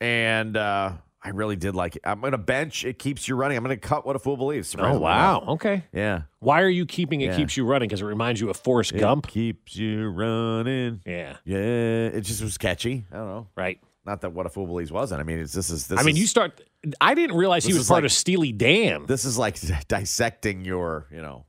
and 0.00 0.56
uh, 0.56 0.92
I 1.26 1.30
really 1.30 1.56
did 1.56 1.74
like 1.74 1.96
it. 1.96 2.02
I'm 2.04 2.20
going 2.20 2.32
to 2.32 2.38
bench. 2.38 2.84
It 2.84 2.98
keeps 3.00 3.26
you 3.26 3.34
running. 3.34 3.56
I'm 3.56 3.64
going 3.64 3.74
to 3.78 3.80
cut 3.88 4.06
what 4.06 4.14
a 4.14 4.18
fool 4.20 4.36
believes. 4.36 4.74
Oh 4.78 4.98
wow. 4.98 5.44
Okay. 5.48 5.82
Yeah. 5.92 6.22
Why 6.38 6.62
are 6.62 6.68
you 6.68 6.86
keeping 6.86 7.20
it 7.20 7.30
Yeah. 7.32 7.36
keeps 7.36 7.56
you 7.56 7.64
running? 7.64 7.88
Because 7.88 8.00
it 8.00 8.04
reminds 8.06 8.40
you 8.40 8.48
of 8.48 8.56
Forrest 8.56 8.92
It 8.92 8.98
Gump. 9.00 9.26
keeps 9.26 9.74
you 9.74 10.08
running. 10.08 11.00
Yeah. 11.04 11.36
Yeah. 11.44 11.56
It 11.58 12.20
just 12.20 12.42
was 12.42 12.56
catchy. 12.58 13.04
I 13.10 13.16
don't 13.16 13.26
know. 13.28 13.48
Right. 13.56 13.80
Not 14.04 14.20
that 14.20 14.30
what 14.34 14.46
a 14.46 14.48
fool 14.48 14.66
believes 14.68 14.92
wasn't. 14.92 15.20
I 15.20 15.24
mean, 15.24 15.40
it's 15.40 15.52
this 15.52 15.68
is 15.68 15.88
this. 15.88 15.98
I 15.98 16.04
mean, 16.04 16.14
is- 16.14 16.20
you 16.20 16.26
start. 16.28 16.60
I 17.00 17.14
didn't 17.14 17.36
realize 17.36 17.64
he 17.64 17.72
This 17.72 17.78
was 17.78 17.86
is 17.86 17.88
part 17.88 18.04
like- 18.04 18.04
of 18.04 18.12
Steely 18.12 18.52
Dan. 18.52 19.06
This 19.06 19.24
is 19.24 19.36
like 19.36 19.58
dissecting 19.88 20.64
your, 20.64 21.08
you 21.10 21.20
know, 21.22 21.44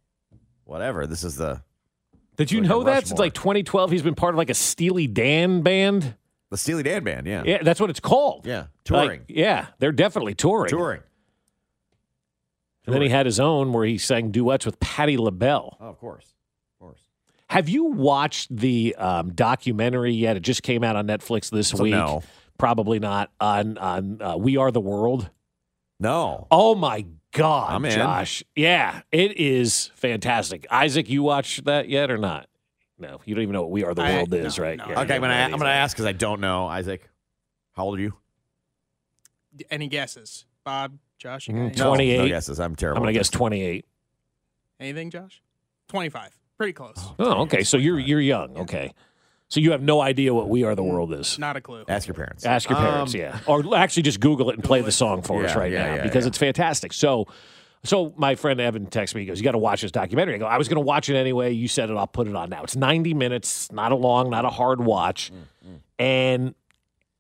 whatever. 0.64 1.06
This 1.06 1.24
is 1.24 1.36
the 1.36 1.62
Did 2.36 2.52
you 2.52 2.62
like 2.62 2.66
a 2.66 2.70
know 2.70 2.84
that 2.86 3.00
since 3.08 3.12
Rushmore. 3.12 3.26
like 3.28 3.34
2012 3.36 3.92
he's 3.92 4.02
been 4.02 4.16
part 4.16 4.34
of 4.34 4.38
like 4.40 4.50
a 4.50 4.56
Steely 4.56 5.06
Dan 5.06 5.62
band? 5.62 6.16
The 6.50 6.58
Steely 6.58 6.84
Dan 6.84 7.04
band. 7.04 7.28
Yeah. 7.28 7.44
Yeah, 7.46 7.64
that's 7.64 7.80
what 7.80 7.90
it's 7.90 8.00
called. 8.00 8.46
Yeah. 8.46 8.60
Like, 8.60 9.10
Touring. 9.10 9.22
yeah, 9.28 9.68
they're 9.80 9.92
definitely 9.92 10.34
touring. 10.36 10.70
Touring. 10.70 11.02
And 12.86 12.94
then 12.96 13.02
he 13.02 13.10
had 13.10 13.26
his 13.26 13.40
own 13.40 13.74
where 13.74 13.86
he 13.86 13.98
sang 13.98 14.32
duets 14.32 14.66
with 14.66 14.80
Patti 14.80 15.18
LaBelle. 15.18 15.78
Oh, 15.82 15.88
of 15.88 16.00
course. 16.00 16.34
Of 16.80 16.86
course. 16.86 17.02
Have 17.50 17.68
you 17.68 17.84
watched 17.86 18.56
the 18.56 18.96
um, 18.98 19.34
documentary 19.34 20.14
yet? 20.14 20.38
It 20.38 20.42
just 20.42 20.64
came 20.64 20.86
out 20.86 20.96
on 20.96 21.06
Netflix 21.08 21.50
this 21.50 21.70
So 21.70 21.84
week. 21.84 21.92
no. 21.92 22.24
Probably 22.58 23.00
not 23.00 23.30
on 23.40 23.78
on 23.78 24.22
uh, 24.22 24.38
We 24.38 24.58
Are 24.58 24.72
the 24.72 24.80
World. 24.82 25.30
No. 26.00 26.48
Oh 26.50 26.76
my 26.76 27.06
God. 27.34 27.84
Josh! 27.90 28.44
Yeah, 28.56 29.02
it 29.12 29.38
is 29.38 29.92
fantastic. 29.96 30.66
Isaac, 30.72 31.08
you 31.10 31.22
watched 31.24 31.66
that 31.66 31.88
yet 31.90 32.10
or 32.10 32.18
not? 32.18 32.48
No, 33.00 33.20
you 33.26 33.36
don't 33.36 33.44
even 33.44 33.54
know 33.54 33.62
what 33.62 33.72
We 33.72 33.84
Are 33.84 33.94
the 33.94 34.02
I- 34.02 34.16
World 34.16 34.34
is, 34.34 34.58
no, 34.58 34.64
right? 34.64 34.78
no. 34.78 34.86
Yeah, 34.90 35.02
Okay, 35.02 35.16
I'm 35.16 35.22
gonna 35.22 35.34
I'm 35.34 35.52
gonna 35.52 35.70
ask 35.70 35.96
because 35.96 36.06
I 36.08 36.14
don't 36.14 36.40
know. 36.42 36.68
Isaac, 36.68 37.08
how 37.74 37.84
old 37.86 38.00
are 38.00 38.02
you? 38.02 38.14
Any 39.70 39.88
guesses? 39.88 40.46
Bob, 40.64 40.98
Josh, 41.18 41.48
you 41.48 41.54
got 41.54 41.60
Mm, 41.60 41.62
anything? 41.68 41.80
No, 41.84 41.90
28. 41.90 42.18
No 42.18 42.28
guesses. 42.28 42.60
I'm 42.60 42.76
terrible. 42.76 42.98
I'm 42.98 43.02
gonna 43.04 43.12
at 43.12 43.14
guess 43.20 43.30
this. 43.30 43.38
28. 43.38 43.86
Anything, 44.80 45.10
Josh? 45.12 45.42
25. 45.90 46.32
Pretty 46.58 46.74
close. 46.74 46.98
Oh, 47.20 47.42
okay. 47.44 47.64
So 47.64 47.78
you're 47.78 48.00
you're 48.00 48.22
young. 48.22 48.58
Okay. 48.58 48.94
So 49.50 49.60
you 49.62 49.72
have 49.72 49.82
no 49.82 50.02
idea 50.02 50.34
what 50.34 50.50
We 50.50 50.64
Are 50.66 50.76
the 50.76 50.84
World 50.84 51.14
is. 51.14 51.40
Not 51.40 51.56
a 51.56 51.62
clue. 51.62 51.86
Ask 51.88 52.08
your 52.08 52.16
parents. 52.16 52.46
Ask 52.46 52.70
your 52.70 52.78
parents, 52.78 53.14
Um, 53.14 53.20
yeah, 53.22 53.40
or 53.48 53.76
actually 53.78 54.04
just 54.04 54.20
Google 54.20 54.50
it 54.50 54.56
and 54.56 54.64
play 54.64 54.82
the 54.82 54.92
song 54.92 55.22
for 55.22 55.46
us 55.46 55.52
Yeah, 55.54 55.58
right 55.60 55.72
yeah, 55.72 55.86
now 55.88 55.96
yeah, 55.96 56.04
because 56.04 56.26
yeah. 56.26 56.30
it's 56.30 56.38
fantastic. 56.38 56.92
So, 56.92 57.28
so 57.84 58.14
my 58.18 58.36
friend 58.36 58.60
Evan 58.60 58.88
texts 58.88 59.16
me. 59.16 59.22
He 59.22 59.28
goes, 59.28 59.40
"You 59.40 59.44
got 59.44 59.52
to 59.54 59.58
watch 59.58 59.82
this 59.82 59.92
documentary." 59.92 60.36
I 60.36 60.38
go, 60.38 60.46
"I 60.46 60.58
was 60.58 60.68
going 60.68 60.78
to 60.78 60.86
watch 60.86 61.10
it 61.10 61.16
anyway. 61.16 61.52
You 61.54 61.68
said 61.68 61.90
it. 61.90 61.98
I'll 61.98 62.08
put 62.08 62.28
it 62.28 62.36
on 62.36 62.50
now. 62.50 62.64
It's 62.64 62.76
90 62.76 63.14
minutes, 63.14 63.72
not 63.72 63.92
a 63.92 63.96
long, 63.96 64.30
not 64.30 64.46
a 64.46 64.50
hard 64.50 64.82
watch, 64.82 65.32
Mm, 65.32 65.80
and 66.00 66.56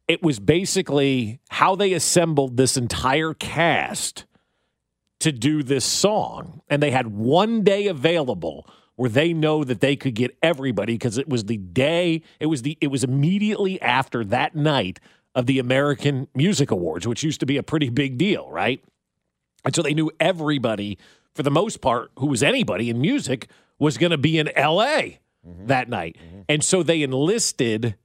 it 0.08 0.24
was 0.24 0.40
basically 0.40 1.40
how 1.50 1.76
they 1.76 1.94
assembled 1.94 2.58
this 2.58 2.78
entire 2.78 3.34
cast 3.34 4.26
to 5.20 5.32
do 5.32 5.64
this 5.64 5.84
song, 5.84 6.62
and 6.70 6.82
they 6.82 6.92
had 6.92 7.08
one 7.08 7.64
day 7.64 7.88
available." 7.88 8.68
Where 8.96 9.12
they 9.12 9.32
know 9.32 9.64
that 9.64 9.80
they 9.80 9.96
could 9.96 10.16
get 10.16 10.36
everybody 10.42 10.96
because 10.96 11.20
it 11.20 11.30
was 11.30 11.44
the 11.44 11.58
day, 11.58 12.24
it 12.40 12.48
was 12.48 12.64
the, 12.64 12.80
it 12.82 12.88
was 12.88 13.04
immediately 13.04 13.80
after 13.80 14.24
that 14.26 14.56
night 14.56 15.00
of 15.36 15.46
the 15.46 15.60
American 15.60 16.28
Music 16.34 16.72
Awards, 16.72 17.08
which 17.08 17.22
used 17.22 17.40
to 17.42 17.46
be 17.46 17.58
a 17.58 17.62
pretty 17.62 17.90
big 17.92 18.18
deal, 18.18 18.50
right? 18.50 18.84
And 19.68 19.76
so 19.76 19.82
they 19.82 19.94
knew 19.94 20.10
everybody, 20.20 20.98
for 21.36 21.44
the 21.44 21.52
most 21.52 21.82
part, 21.82 22.12
who 22.18 22.28
was 22.28 22.42
anybody 22.42 22.90
in 22.90 23.02
music, 23.02 23.50
was 23.80 23.98
going 23.98 24.12
to 24.12 24.18
be 24.18 24.40
in 24.40 24.50
LA 24.58 25.02
that 25.44 25.90
night. 25.90 26.18
And 26.48 26.64
so 26.64 26.84
they 26.84 27.02
enlisted 27.02 27.96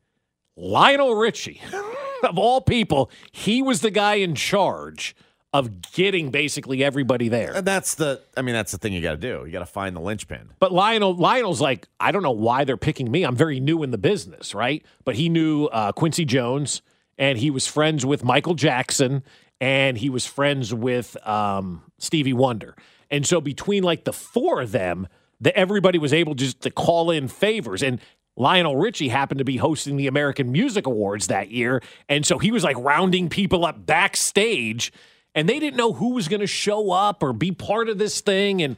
Lionel 0.57 1.15
Richie, 1.15 1.61
of 2.25 2.37
all 2.39 2.61
people. 2.61 3.11
He 3.31 3.63
was 3.63 3.81
the 3.81 3.91
guy 3.91 4.15
in 4.15 4.35
charge 4.35 5.15
of 5.53 5.93
getting 5.93 6.31
basically 6.31 6.83
everybody 6.83 7.29
there. 7.29 7.53
And 7.55 7.67
that's 7.67 7.95
the. 7.95 8.21
I 8.37 8.43
mean, 8.43 8.55
that's 8.55 8.73
the 8.73 8.79
thing 8.79 8.93
you 8.93 9.01
got 9.01 9.13
to 9.13 9.17
do. 9.19 9.45
You 9.47 9.53
got 9.53 9.61
to 9.61 9.67
find 9.67 9.95
the 9.95 10.01
linchpin. 10.01 10.51
But 10.59 10.73
Lionel, 10.73 11.15
Lionel's 11.15 11.61
like, 11.61 11.87
I 12.01 12.11
don't 12.11 12.23
know 12.23 12.31
why 12.33 12.65
they're 12.65 12.77
picking 12.77 13.11
me. 13.11 13.23
I'm 13.23 13.37
very 13.37 13.61
new 13.61 13.83
in 13.83 13.93
the 13.93 13.99
business, 13.99 14.55
right? 14.55 14.85
But 15.05 15.15
he 15.15 15.29
knew 15.29 15.67
uh, 15.67 15.93
Quincy 15.93 16.25
Jones, 16.25 16.83
and 17.19 17.39
he 17.39 17.51
was 17.51 17.67
friends 17.67 18.05
with 18.05 18.25
Michael 18.25 18.55
Jackson, 18.55 19.23
and 19.63 19.97
he 19.97 20.11
was 20.11 20.27
friends 20.27 20.75
with 20.75 21.17
um, 21.25 21.85
Stevie 21.99 22.33
Wonder. 22.33 22.75
And 23.13 23.25
so 23.25 23.41
between 23.41 23.85
like 23.85 24.03
the 24.03 24.13
four 24.13 24.61
of 24.61 24.73
them, 24.73 25.07
that 25.41 25.57
everybody 25.57 25.99
was 25.99 26.13
able 26.13 26.35
just 26.35 26.63
to 26.63 26.71
call 26.71 27.13
in 27.13 27.29
favors. 27.29 27.81
And 27.81 28.01
Lionel 28.37 28.77
Richie 28.77 29.09
happened 29.09 29.39
to 29.39 29.45
be 29.45 29.59
hosting 29.59 29.97
the 29.97 30.09
American 30.09 30.51
Music 30.51 30.85
Awards 30.87 31.29
that 31.29 31.51
year, 31.51 31.81
and 32.09 32.27
so 32.27 32.39
he 32.39 32.51
was 32.51 32.65
like 32.65 32.77
rounding 32.79 33.29
people 33.29 33.65
up 33.65 33.87
backstage, 33.87 34.93
and 35.35 35.49
they 35.49 35.61
didn't 35.61 35.77
know 35.77 35.93
who 35.93 36.15
was 36.15 36.29
going 36.29 36.41
to 36.41 36.47
show 36.47 36.91
up 36.91 37.23
or 37.23 37.33
be 37.33 37.53
part 37.53 37.89
of 37.89 37.99
this 37.99 38.21
thing, 38.21 38.63
and 38.63 38.77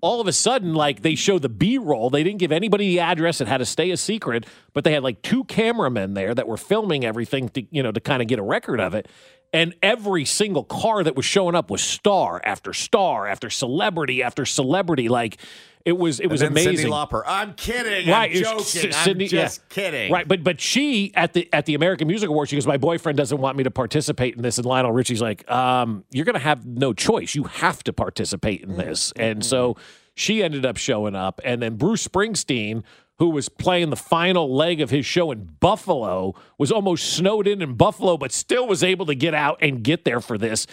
all 0.00 0.20
of 0.20 0.26
a 0.26 0.32
sudden, 0.32 0.74
like 0.74 1.02
they 1.02 1.14
show 1.14 1.38
the 1.38 1.48
B 1.48 1.78
roll. 1.78 2.10
They 2.10 2.24
didn't 2.24 2.38
give 2.38 2.52
anybody 2.52 2.88
the 2.88 3.00
address. 3.00 3.40
It 3.40 3.48
had 3.48 3.58
to 3.58 3.66
stay 3.66 3.90
a 3.90 3.96
secret, 3.96 4.46
but 4.72 4.84
they 4.84 4.92
had 4.92 5.02
like 5.02 5.22
two 5.22 5.44
cameramen 5.44 6.14
there 6.14 6.34
that 6.34 6.48
were 6.48 6.56
filming 6.56 7.04
everything 7.04 7.50
to, 7.50 7.62
you 7.70 7.82
know, 7.82 7.92
to 7.92 8.00
kind 8.00 8.20
of 8.20 8.28
get 8.28 8.38
a 8.38 8.42
record 8.42 8.80
of 8.80 8.94
it. 8.94 9.08
And 9.54 9.72
every 9.82 10.24
single 10.24 10.64
car 10.64 11.04
that 11.04 11.14
was 11.14 11.24
showing 11.24 11.54
up 11.54 11.70
was 11.70 11.80
star 11.80 12.40
after 12.44 12.72
star 12.72 13.28
after 13.28 13.48
celebrity 13.48 14.20
after 14.20 14.44
celebrity. 14.44 15.08
Like 15.08 15.38
it 15.84 15.96
was, 15.96 16.18
it 16.18 16.26
was 16.26 16.42
amazing. 16.42 16.88
Cyndi 16.88 16.90
Lauper. 16.90 17.22
I'm 17.24 17.54
kidding. 17.54 18.08
Right, 18.08 18.34
I'm 18.34 18.42
joking. 18.42 18.64
C- 18.64 18.90
I'm 18.92 19.18
just 19.20 19.60
yeah. 19.60 19.64
kidding. 19.68 20.12
Right, 20.12 20.26
but 20.26 20.42
but 20.42 20.60
she 20.60 21.12
at 21.14 21.34
the 21.34 21.48
at 21.52 21.66
the 21.66 21.74
American 21.74 22.08
Music 22.08 22.28
Awards, 22.28 22.50
she 22.50 22.56
goes, 22.56 22.66
"My 22.66 22.78
boyfriend 22.78 23.16
doesn't 23.16 23.38
want 23.38 23.56
me 23.56 23.62
to 23.62 23.70
participate 23.70 24.34
in 24.34 24.42
this." 24.42 24.58
And 24.58 24.66
Lionel 24.66 24.90
Richie's 24.90 25.22
like, 25.22 25.48
um, 25.48 26.02
"You're 26.10 26.24
going 26.24 26.34
to 26.34 26.40
have 26.40 26.66
no 26.66 26.92
choice. 26.92 27.36
You 27.36 27.44
have 27.44 27.84
to 27.84 27.92
participate 27.92 28.62
in 28.62 28.76
this." 28.76 29.12
And 29.14 29.44
so 29.44 29.76
she 30.16 30.42
ended 30.42 30.66
up 30.66 30.78
showing 30.78 31.14
up, 31.14 31.40
and 31.44 31.62
then 31.62 31.76
Bruce 31.76 32.06
Springsteen. 32.06 32.82
Who 33.18 33.30
was 33.30 33.48
playing 33.48 33.90
the 33.90 33.96
final 33.96 34.54
leg 34.54 34.80
of 34.80 34.90
his 34.90 35.06
show 35.06 35.30
in 35.30 35.50
Buffalo 35.60 36.34
was 36.58 36.72
almost 36.72 37.12
snowed 37.12 37.46
in 37.46 37.62
in 37.62 37.74
Buffalo, 37.74 38.16
but 38.16 38.32
still 38.32 38.66
was 38.66 38.82
able 38.82 39.06
to 39.06 39.14
get 39.14 39.34
out 39.34 39.58
and 39.60 39.82
get 39.84 40.04
there 40.04 40.20
for 40.20 40.36
this. 40.36 40.66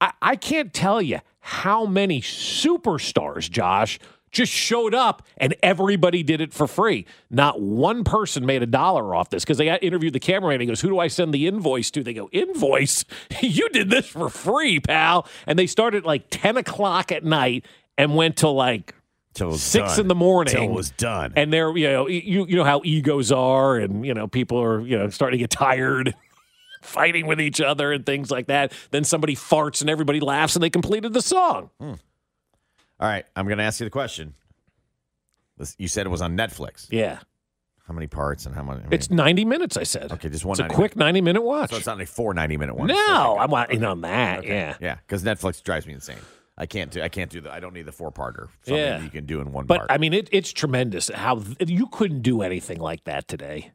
I, 0.00 0.12
I 0.20 0.36
can't 0.36 0.72
tell 0.72 1.00
you 1.00 1.20
how 1.40 1.86
many 1.86 2.20
superstars, 2.20 3.50
Josh, 3.50 3.98
just 4.30 4.52
showed 4.52 4.94
up 4.94 5.22
and 5.36 5.54
everybody 5.62 6.22
did 6.22 6.40
it 6.40 6.52
for 6.52 6.66
free. 6.66 7.06
Not 7.30 7.60
one 7.60 8.04
person 8.04 8.44
made 8.44 8.62
a 8.62 8.66
dollar 8.66 9.14
off 9.14 9.30
this 9.30 9.44
because 9.44 9.58
they 9.58 9.64
got 9.64 9.82
interviewed 9.82 10.12
the 10.12 10.20
cameraman. 10.20 10.60
He 10.60 10.66
goes, 10.66 10.80
Who 10.80 10.88
do 10.88 10.98
I 10.98 11.08
send 11.08 11.32
the 11.32 11.46
invoice 11.46 11.90
to? 11.92 12.02
They 12.02 12.14
go, 12.14 12.28
Invoice? 12.32 13.04
you 13.40 13.68
did 13.70 13.90
this 13.90 14.06
for 14.06 14.28
free, 14.28 14.80
pal. 14.80 15.26
And 15.46 15.58
they 15.58 15.66
started 15.66 16.04
like 16.04 16.26
10 16.30 16.56
o'clock 16.56 17.10
at 17.12 17.24
night 17.24 17.64
and 17.96 18.14
went 18.14 18.36
to 18.38 18.48
like 18.48 18.94
six 19.34 19.92
done. 19.92 20.00
in 20.00 20.08
the 20.08 20.14
morning. 20.14 20.54
Till 20.54 20.64
it 20.64 20.70
was 20.70 20.90
done. 20.90 21.32
And 21.36 21.52
they're, 21.52 21.76
you 21.76 21.88
know, 21.88 22.08
you, 22.08 22.46
you 22.46 22.56
know 22.56 22.64
how 22.64 22.80
egos 22.84 23.30
are 23.32 23.76
and, 23.76 24.04
you 24.04 24.14
know, 24.14 24.26
people 24.26 24.58
are, 24.62 24.80
you 24.80 24.98
know, 24.98 25.08
starting 25.10 25.38
to 25.38 25.42
get 25.42 25.50
tired. 25.50 26.14
Fighting 26.82 27.26
with 27.26 27.40
each 27.40 27.60
other 27.60 27.92
and 27.92 28.06
things 28.06 28.30
like 28.30 28.46
that. 28.46 28.72
Then 28.92 29.02
somebody 29.02 29.34
farts 29.34 29.80
and 29.80 29.90
everybody 29.90 30.20
laughs 30.20 30.54
and 30.54 30.62
they 30.62 30.70
completed 30.70 31.12
the 31.12 31.20
song. 31.20 31.70
Hmm. 31.80 31.94
All 33.00 33.08
right, 33.08 33.24
I'm 33.34 33.46
going 33.46 33.58
to 33.58 33.64
ask 33.64 33.80
you 33.80 33.84
the 33.84 33.90
question. 33.90 34.34
This, 35.56 35.74
you 35.78 35.88
said 35.88 36.06
it 36.06 36.08
was 36.08 36.22
on 36.22 36.36
Netflix. 36.36 36.86
Yeah. 36.90 37.18
How 37.88 37.94
many 37.94 38.06
parts 38.06 38.46
and 38.46 38.54
how 38.54 38.62
many? 38.62 38.78
I 38.78 38.82
mean, 38.84 38.92
It's 38.92 39.10
90 39.10 39.44
minutes, 39.44 39.76
I 39.76 39.82
said. 39.82 40.12
okay, 40.12 40.28
just 40.28 40.44
one. 40.44 40.52
It's 40.54 40.60
a 40.60 40.62
90 40.64 40.74
quick 40.76 40.94
90 40.96 41.20
minute 41.20 41.42
watch. 41.42 41.70
So 41.70 41.76
it's 41.78 41.86
not 41.86 42.00
a 42.00 42.06
four 42.06 42.32
90 42.32 42.56
minute 42.56 42.76
one. 42.76 42.86
no, 42.86 43.36
I'm 43.40 43.50
not 43.50 43.72
in 43.72 43.82
on 43.84 44.02
that. 44.02 44.44
Yeah. 44.44 44.76
Yeah, 44.80 44.96
because 45.04 45.24
Netflix 45.24 45.60
drives 45.62 45.84
me 45.84 45.94
insane. 45.94 46.16
I 46.60 46.66
can't 46.66 46.90
do. 46.90 47.00
I 47.00 47.08
can't 47.08 47.30
do 47.30 47.40
that. 47.42 47.52
I 47.52 47.60
don't 47.60 47.72
need 47.72 47.86
the 47.86 47.92
four 47.92 48.10
parter. 48.10 48.48
Something 48.62 48.76
Yeah. 48.76 49.00
you 49.00 49.10
can 49.10 49.24
do 49.26 49.40
in 49.40 49.52
one 49.52 49.64
But 49.66 49.78
part. 49.78 49.90
I 49.92 49.96
mean, 49.98 50.12
it, 50.12 50.28
it's 50.32 50.52
tremendous 50.52 51.08
how 51.14 51.40
you 51.64 51.86
couldn't 51.86 52.22
do 52.22 52.42
anything 52.42 52.80
like 52.80 53.04
that 53.04 53.28
today. 53.28 53.70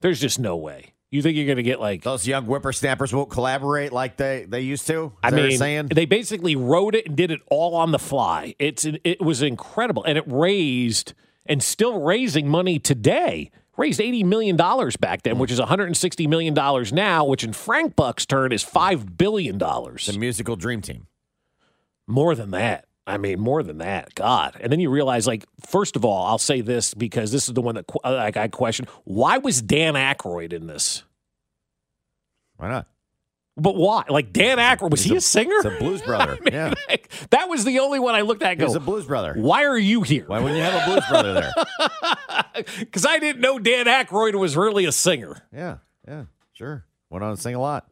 There's 0.00 0.20
just 0.20 0.40
no 0.40 0.56
way. 0.56 0.94
You 1.10 1.22
think 1.22 1.36
you're 1.36 1.46
going 1.46 1.58
to 1.58 1.62
get 1.62 1.78
like 1.78 2.02
Those 2.02 2.26
young 2.26 2.44
whippersnappers 2.46 3.14
won't 3.14 3.30
collaborate 3.30 3.92
like 3.92 4.16
they 4.16 4.46
they 4.48 4.62
used 4.62 4.86
to. 4.88 5.12
I 5.22 5.30
mean, 5.30 5.56
saying 5.58 5.88
they 5.94 6.06
basically 6.06 6.56
wrote 6.56 6.94
it 6.94 7.06
and 7.06 7.16
did 7.16 7.30
it 7.30 7.40
all 7.50 7.76
on 7.76 7.92
the 7.92 7.98
fly. 7.98 8.54
It's 8.58 8.84
it 9.04 9.20
was 9.20 9.42
incredible, 9.42 10.02
and 10.04 10.16
it 10.18 10.24
raised 10.26 11.12
and 11.46 11.62
still 11.62 12.00
raising 12.00 12.48
money 12.48 12.78
today. 12.78 13.50
Raised 13.76 14.00
eighty 14.00 14.24
million 14.24 14.56
dollars 14.56 14.96
back 14.96 15.22
then, 15.22 15.38
which 15.38 15.50
is 15.50 15.58
one 15.58 15.68
hundred 15.68 15.86
and 15.86 15.96
sixty 15.96 16.26
million 16.26 16.54
dollars 16.54 16.92
now, 16.92 17.24
which 17.24 17.44
in 17.44 17.52
Frank 17.52 17.94
Buck's 17.94 18.26
turn 18.26 18.50
is 18.52 18.62
five 18.62 19.16
billion 19.16 19.56
dollars. 19.58 20.06
the 20.06 20.18
musical 20.18 20.56
dream 20.56 20.80
team. 20.82 21.06
More 22.12 22.34
than 22.34 22.50
that. 22.50 22.84
I 23.06 23.16
mean, 23.16 23.40
more 23.40 23.62
than 23.62 23.78
that. 23.78 24.14
God. 24.14 24.56
And 24.60 24.70
then 24.70 24.80
you 24.80 24.90
realize, 24.90 25.26
like, 25.26 25.44
first 25.66 25.96
of 25.96 26.04
all, 26.04 26.26
I'll 26.26 26.38
say 26.38 26.60
this 26.60 26.92
because 26.94 27.32
this 27.32 27.48
is 27.48 27.54
the 27.54 27.62
one 27.62 27.74
that 27.76 27.86
uh, 28.04 28.12
like 28.12 28.36
I 28.36 28.48
question: 28.48 28.86
Why 29.04 29.38
was 29.38 29.62
Dan 29.62 29.94
Aykroyd 29.94 30.52
in 30.52 30.66
this? 30.66 31.02
Why 32.58 32.68
not? 32.68 32.86
But 33.56 33.76
why? 33.76 34.04
Like 34.08 34.32
Dan 34.32 34.58
Aykroyd 34.58 34.90
was 34.90 35.02
he 35.02 35.16
a, 35.16 35.20
singer? 35.20 35.56
It's 35.56 35.64
a 35.64 35.78
blues 35.78 36.02
brother. 36.06 36.38
I 36.40 36.44
mean, 36.44 36.54
yeah, 36.54 36.74
like, 36.88 37.10
that 37.30 37.48
was 37.48 37.64
the 37.64 37.80
only 37.80 37.98
one 37.98 38.14
I 38.14 38.20
looked 38.20 38.42
at. 38.42 38.52
and 38.52 38.62
he's 38.62 38.74
a 38.74 38.80
blues 38.80 39.06
brother. 39.06 39.34
why 39.36 39.64
are 39.64 39.78
you 39.78 40.02
here? 40.02 40.24
Why 40.26 40.38
wouldn't 40.38 40.58
you 40.58 40.62
have 40.64 40.82
a 40.82 40.90
blues 40.90 41.04
brother 41.08 41.32
there? 41.34 41.52
Because 42.78 43.06
I 43.06 43.18
didn't 43.18 43.40
know 43.40 43.58
Dan 43.58 43.86
Aykroyd 43.86 44.34
was 44.34 44.56
really 44.56 44.84
a 44.84 44.92
singer. 44.92 45.42
Yeah, 45.54 45.78
yeah, 46.06 46.24
sure. 46.52 46.84
Went 47.08 47.24
on 47.24 47.34
to 47.34 47.40
sing 47.40 47.54
a 47.54 47.60
lot. 47.60 47.86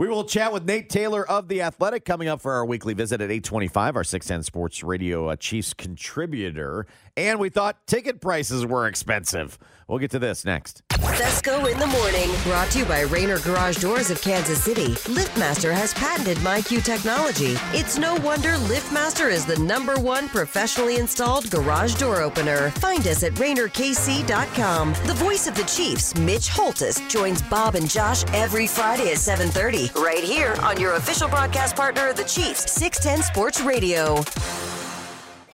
We 0.00 0.08
will 0.08 0.24
chat 0.24 0.50
with 0.50 0.64
Nate 0.64 0.88
Taylor 0.88 1.28
of 1.28 1.48
The 1.48 1.60
Athletic 1.60 2.06
coming 2.06 2.26
up 2.26 2.40
for 2.40 2.54
our 2.54 2.64
weekly 2.64 2.94
visit 2.94 3.20
at 3.20 3.30
825, 3.30 3.96
our 3.96 4.02
610 4.02 4.44
Sports 4.44 4.82
Radio 4.82 5.28
uh, 5.28 5.36
Chiefs 5.36 5.74
contributor. 5.74 6.86
And 7.20 7.38
we 7.38 7.50
thought 7.50 7.86
ticket 7.86 8.22
prices 8.22 8.64
were 8.64 8.86
expensive. 8.86 9.58
We'll 9.86 9.98
get 9.98 10.10
to 10.12 10.18
this 10.18 10.46
next. 10.46 10.82
Fescoe 10.90 11.70
in 11.70 11.78
the 11.78 11.86
morning. 11.86 12.30
Brought 12.44 12.70
to 12.70 12.78
you 12.78 12.84
by 12.86 13.00
Rainer 13.00 13.38
Garage 13.40 13.76
Doors 13.76 14.10
of 14.10 14.22
Kansas 14.22 14.62
City. 14.62 14.94
LiftMaster 15.04 15.70
has 15.70 15.92
patented 15.92 16.38
MyQ 16.38 16.82
technology. 16.82 17.56
It's 17.76 17.98
no 17.98 18.14
wonder 18.16 18.54
LiftMaster 18.70 19.30
is 19.30 19.44
the 19.44 19.58
number 19.58 20.00
one 20.00 20.30
professionally 20.30 20.96
installed 20.96 21.50
garage 21.50 21.94
door 21.96 22.22
opener. 22.22 22.70
Find 22.70 23.06
us 23.06 23.22
at 23.22 23.34
RainerKC.com. 23.34 24.94
The 25.04 25.14
voice 25.14 25.46
of 25.46 25.54
the 25.54 25.64
Chiefs, 25.64 26.16
Mitch 26.16 26.48
Holthus, 26.48 27.06
joins 27.10 27.42
Bob 27.42 27.74
and 27.74 27.90
Josh 27.90 28.24
every 28.32 28.66
Friday 28.66 29.10
at 29.10 29.18
7:30, 29.18 29.92
right 30.02 30.24
here 30.24 30.54
on 30.62 30.80
your 30.80 30.94
official 30.94 31.28
broadcast 31.28 31.76
partner 31.76 32.14
the 32.14 32.24
Chiefs, 32.24 32.72
610 32.72 33.22
Sports 33.24 33.60
Radio. 33.60 34.24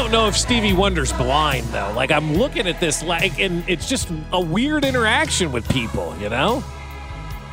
Don't 0.00 0.12
know 0.12 0.28
if 0.28 0.36
Stevie 0.36 0.72
Wonder's 0.72 1.12
blind 1.12 1.66
though. 1.66 1.92
Like 1.94 2.10
I'm 2.10 2.32
looking 2.34 2.66
at 2.66 2.80
this 2.80 3.02
like 3.02 3.38
and 3.38 3.62
it's 3.68 3.86
just 3.86 4.10
a 4.32 4.40
weird 4.40 4.82
interaction 4.82 5.52
with 5.52 5.68
people, 5.68 6.16
you 6.18 6.30
know? 6.30 6.64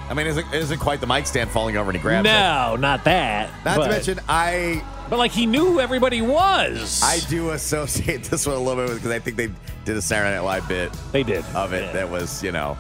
I 0.10 0.14
mean, 0.14 0.28
isn't, 0.28 0.54
isn't 0.54 0.80
quite 0.80 1.02
the 1.02 1.08
mic 1.08 1.28
stand 1.28 1.50
falling 1.50 1.76
over 1.76 1.90
and 1.90 1.98
he 1.98 2.02
grabs 2.02 2.26
it. 2.26 2.32
No, 2.32 2.78
not 2.78 3.04
that. 3.04 3.50
Not 3.66 3.76
but- 3.78 3.84
to 3.84 3.90
mention, 3.90 4.20
I. 4.30 4.82
But 5.10 5.20
like 5.20 5.32
he 5.32 5.46
knew 5.46 5.66
who 5.66 5.80
everybody 5.82 6.22
was. 6.22 7.02
I 7.04 7.20
do 7.30 7.50
associate 7.50 8.24
this 8.30 8.46
one 8.46 8.56
a 8.56 8.60
little 8.60 8.86
bit 8.86 8.96
because 8.96 9.12
I 9.12 9.20
think 9.20 9.36
they 9.36 9.50
did 9.84 9.98
a 9.98 10.02
Saturday 10.02 10.34
Night 10.36 10.42
Live 10.46 10.68
bit. 10.70 10.94
They 11.12 11.24
did 11.24 11.44
of 11.54 11.74
it. 11.74 11.92
That 11.92 12.10
was, 12.10 12.42
you 12.44 12.54
know. 12.54 12.78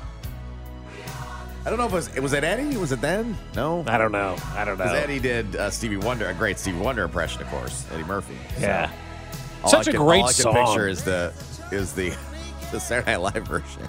I 1.65 1.69
don't 1.69 1.77
know 1.77 1.85
if 1.87 1.91
it 1.91 1.95
was. 1.95 2.21
Was 2.21 2.33
it 2.33 2.45
Eddie? 2.45 2.77
Was 2.77 2.93
it 2.93 3.01
then? 3.01 3.37
No, 3.53 3.83
I 3.87 3.97
don't 3.97 4.13
know. 4.13 4.37
I 4.55 4.63
don't 4.63 4.77
know. 4.77 4.85
Because 4.85 5.03
Eddie 5.03 5.19
did 5.19 5.57
uh, 5.57 5.69
Stevie 5.69 5.97
Wonder, 5.97 6.27
a 6.27 6.33
great 6.33 6.57
Stevie 6.57 6.79
Wonder 6.79 7.03
impression, 7.03 7.41
of 7.41 7.49
course, 7.49 7.85
Eddie 7.91 8.05
Murphy. 8.05 8.37
So 8.55 8.61
Yeah. 8.61 8.91
All 9.63 9.69
Such 9.69 9.87
I 9.87 9.91
a 9.91 9.93
can- 9.93 10.01
great 10.05 10.21
all 10.21 10.25
I 10.29 10.33
can 10.33 10.41
song. 10.41 10.53
picture 10.55 10.87
is 10.87 11.03
the 11.03 11.33
is 11.71 11.93
the 11.93 12.09
the 12.71 12.79
Saturday 12.79 13.11
Night 13.11 13.21
Live 13.21 13.47
version. 13.47 13.87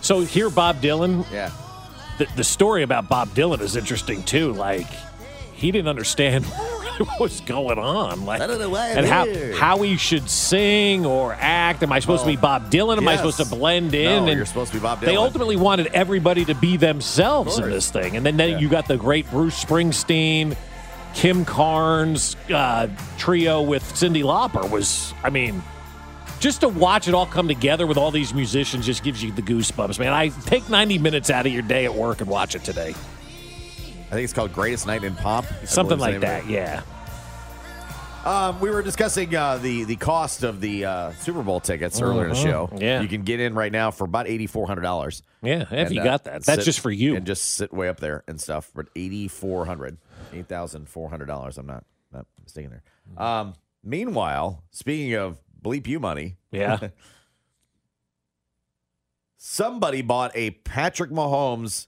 So 0.00 0.20
here, 0.20 0.50
Bob 0.50 0.80
Dylan. 0.80 1.30
Yeah. 1.30 1.50
The, 2.18 2.26
the 2.36 2.44
story 2.44 2.82
about 2.82 3.08
Bob 3.08 3.28
Dylan 3.30 3.60
is 3.60 3.76
interesting 3.76 4.22
too. 4.22 4.52
Like 4.52 4.86
he 5.54 5.70
didn't 5.70 5.88
understand 5.88 6.44
what 6.98 7.20
was 7.20 7.40
going 7.42 7.78
on. 7.78 8.24
Like 8.26 8.40
I 8.42 8.46
don't 8.46 8.58
know 8.58 8.70
why 8.70 8.92
I'm 8.92 8.98
and 8.98 9.06
how 9.06 9.24
here. 9.24 9.54
how 9.56 9.80
he 9.82 9.96
should 9.96 10.28
sing 10.28 11.06
or 11.06 11.32
act. 11.34 11.82
Am 11.82 11.92
I 11.92 11.98
supposed 11.98 12.22
to 12.24 12.28
be 12.28 12.36
Bob 12.36 12.70
Dylan? 12.70 12.98
Am 12.98 13.08
I 13.08 13.12
yes. 13.12 13.20
supposed 13.20 13.38
to 13.38 13.56
blend 13.56 13.94
in? 13.94 14.24
No, 14.24 14.28
and 14.30 14.36
you're 14.36 14.46
supposed 14.46 14.72
to 14.72 14.78
be 14.78 14.82
Bob 14.82 15.00
Dylan. 15.00 15.06
They 15.06 15.16
ultimately 15.16 15.56
wanted 15.56 15.86
everybody 15.88 16.44
to 16.46 16.54
be 16.54 16.76
themselves 16.76 17.56
in 17.56 17.64
course. 17.64 17.74
this 17.74 17.90
thing, 17.90 18.16
and 18.16 18.24
then, 18.24 18.36
then 18.36 18.58
you 18.58 18.68
got 18.68 18.86
the 18.86 18.96
great 18.98 19.30
Bruce 19.30 19.62
Springsteen. 19.62 20.56
Kim 21.14 21.44
Carnes 21.44 22.36
uh, 22.52 22.88
trio 23.18 23.62
with 23.62 23.82
Cyndi 23.82 24.22
Lauper 24.22 24.68
was, 24.70 25.12
I 25.22 25.30
mean, 25.30 25.62
just 26.38 26.60
to 26.62 26.68
watch 26.68 27.08
it 27.08 27.14
all 27.14 27.26
come 27.26 27.48
together 27.48 27.86
with 27.86 27.96
all 27.98 28.10
these 28.10 28.32
musicians 28.32 28.86
just 28.86 29.02
gives 29.02 29.22
you 29.22 29.30
the 29.32 29.42
goosebumps, 29.42 29.98
man. 29.98 30.12
I 30.12 30.28
take 30.28 30.68
90 30.70 30.98
minutes 30.98 31.28
out 31.28 31.46
of 31.46 31.52
your 31.52 31.62
day 31.62 31.84
at 31.84 31.94
work 31.94 32.20
and 32.20 32.30
watch 32.30 32.54
it 32.54 32.64
today. 32.64 32.90
I 32.90 34.14
think 34.14 34.24
it's 34.24 34.32
called 34.32 34.52
Greatest 34.52 34.86
Night 34.86 35.04
in 35.04 35.14
Pop. 35.14 35.44
Something 35.64 35.98
like 35.98 36.14
is 36.14 36.20
the 36.20 36.26
name 36.26 36.40
of 36.40 36.46
that, 36.46 36.50
yeah. 36.50 36.82
Um, 38.24 38.60
we 38.60 38.68
were 38.70 38.82
discussing 38.82 39.34
uh, 39.34 39.56
the 39.56 39.84
the 39.84 39.96
cost 39.96 40.42
of 40.42 40.60
the 40.60 40.84
uh, 40.84 41.12
Super 41.12 41.42
Bowl 41.42 41.58
tickets 41.58 42.02
earlier 42.02 42.24
in 42.24 42.28
the 42.30 42.34
Mhm. 42.34 42.42
show. 42.42 42.70
Yeah. 42.78 43.00
you 43.00 43.08
can 43.08 43.22
get 43.22 43.40
in 43.40 43.54
right 43.54 43.72
now 43.72 43.90
for 43.90 44.04
about 44.04 44.26
eighty 44.28 44.46
four 44.46 44.66
hundred 44.66 44.82
dollars. 44.82 45.22
Yeah, 45.42 45.64
if 45.70 45.90
you 45.90 46.02
got 46.04 46.24
that. 46.24 46.44
That's 46.44 46.66
just 46.66 46.80
for 46.80 46.90
you. 46.90 47.16
and 47.16 47.24
just 47.24 47.42
sit 47.52 47.72
way 47.72 47.88
up 47.88 47.98
there 47.98 48.22
and 48.28 48.38
stuff. 48.38 48.70
But 48.74 48.88
eighty 48.94 49.26
four 49.26 49.64
hundred, 49.64 49.96
eight 50.32 50.48
thousand 50.48 50.88
four 50.88 51.10
hundred 51.10 51.26
dollars. 51.26 51.58
I'm 51.58 51.66
not 51.66 51.84
not 52.12 52.26
mistaken 52.42 52.70
there. 52.70 53.24
Um, 53.24 53.54
meanwhile, 53.84 54.64
speaking 54.70 55.14
of 55.14 55.38
bleep 55.62 55.86
you 55.86 56.00
money, 56.00 56.36
Yeah. 56.50 56.88
somebody 59.36 60.02
bought 60.02 60.32
a 60.34 60.50
Patrick 60.50 61.10
Mahomes 61.10 61.86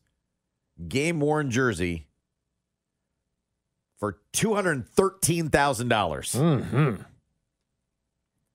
game 0.88 1.20
worn 1.20 1.50
jersey 1.50 2.08
for 3.98 4.18
two 4.32 4.54
hundred 4.54 4.88
thirteen 4.88 5.48
thousand 5.50 5.88
dollars. 5.88 6.32
Mm-hmm. 6.32 7.02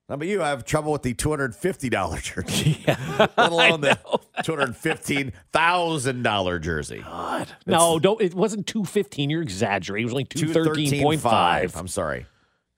How 0.07 0.15
about 0.15 0.27
you? 0.29 0.41
I 0.41 0.49
have 0.49 0.63
trouble 0.63 0.93
with 0.93 1.01
the 1.01 1.13
two 1.13 1.29
hundred 1.29 1.53
fifty 1.53 1.89
dollar 1.89 2.19
jersey, 2.19 2.81
let 2.87 3.37
alone 3.37 3.81
the 3.81 3.99
two 4.43 4.55
hundred 4.55 4.77
fifteen 4.77 5.33
thousand 5.51 6.23
dollar 6.23 6.59
jersey. 6.59 7.01
God, 7.03 7.49
no, 7.65 7.99
don't. 7.99 8.21
It 8.21 8.33
wasn't 8.33 8.67
two 8.67 8.85
fifteen. 8.85 9.29
You're 9.29 9.41
exaggerating. 9.41 10.03
It 10.03 10.05
was 10.05 10.13
only 10.13 10.23
two 10.23 10.53
thirteen 10.53 11.03
point 11.03 11.19
five. 11.19 11.75
I'm 11.75 11.89
sorry. 11.89 12.25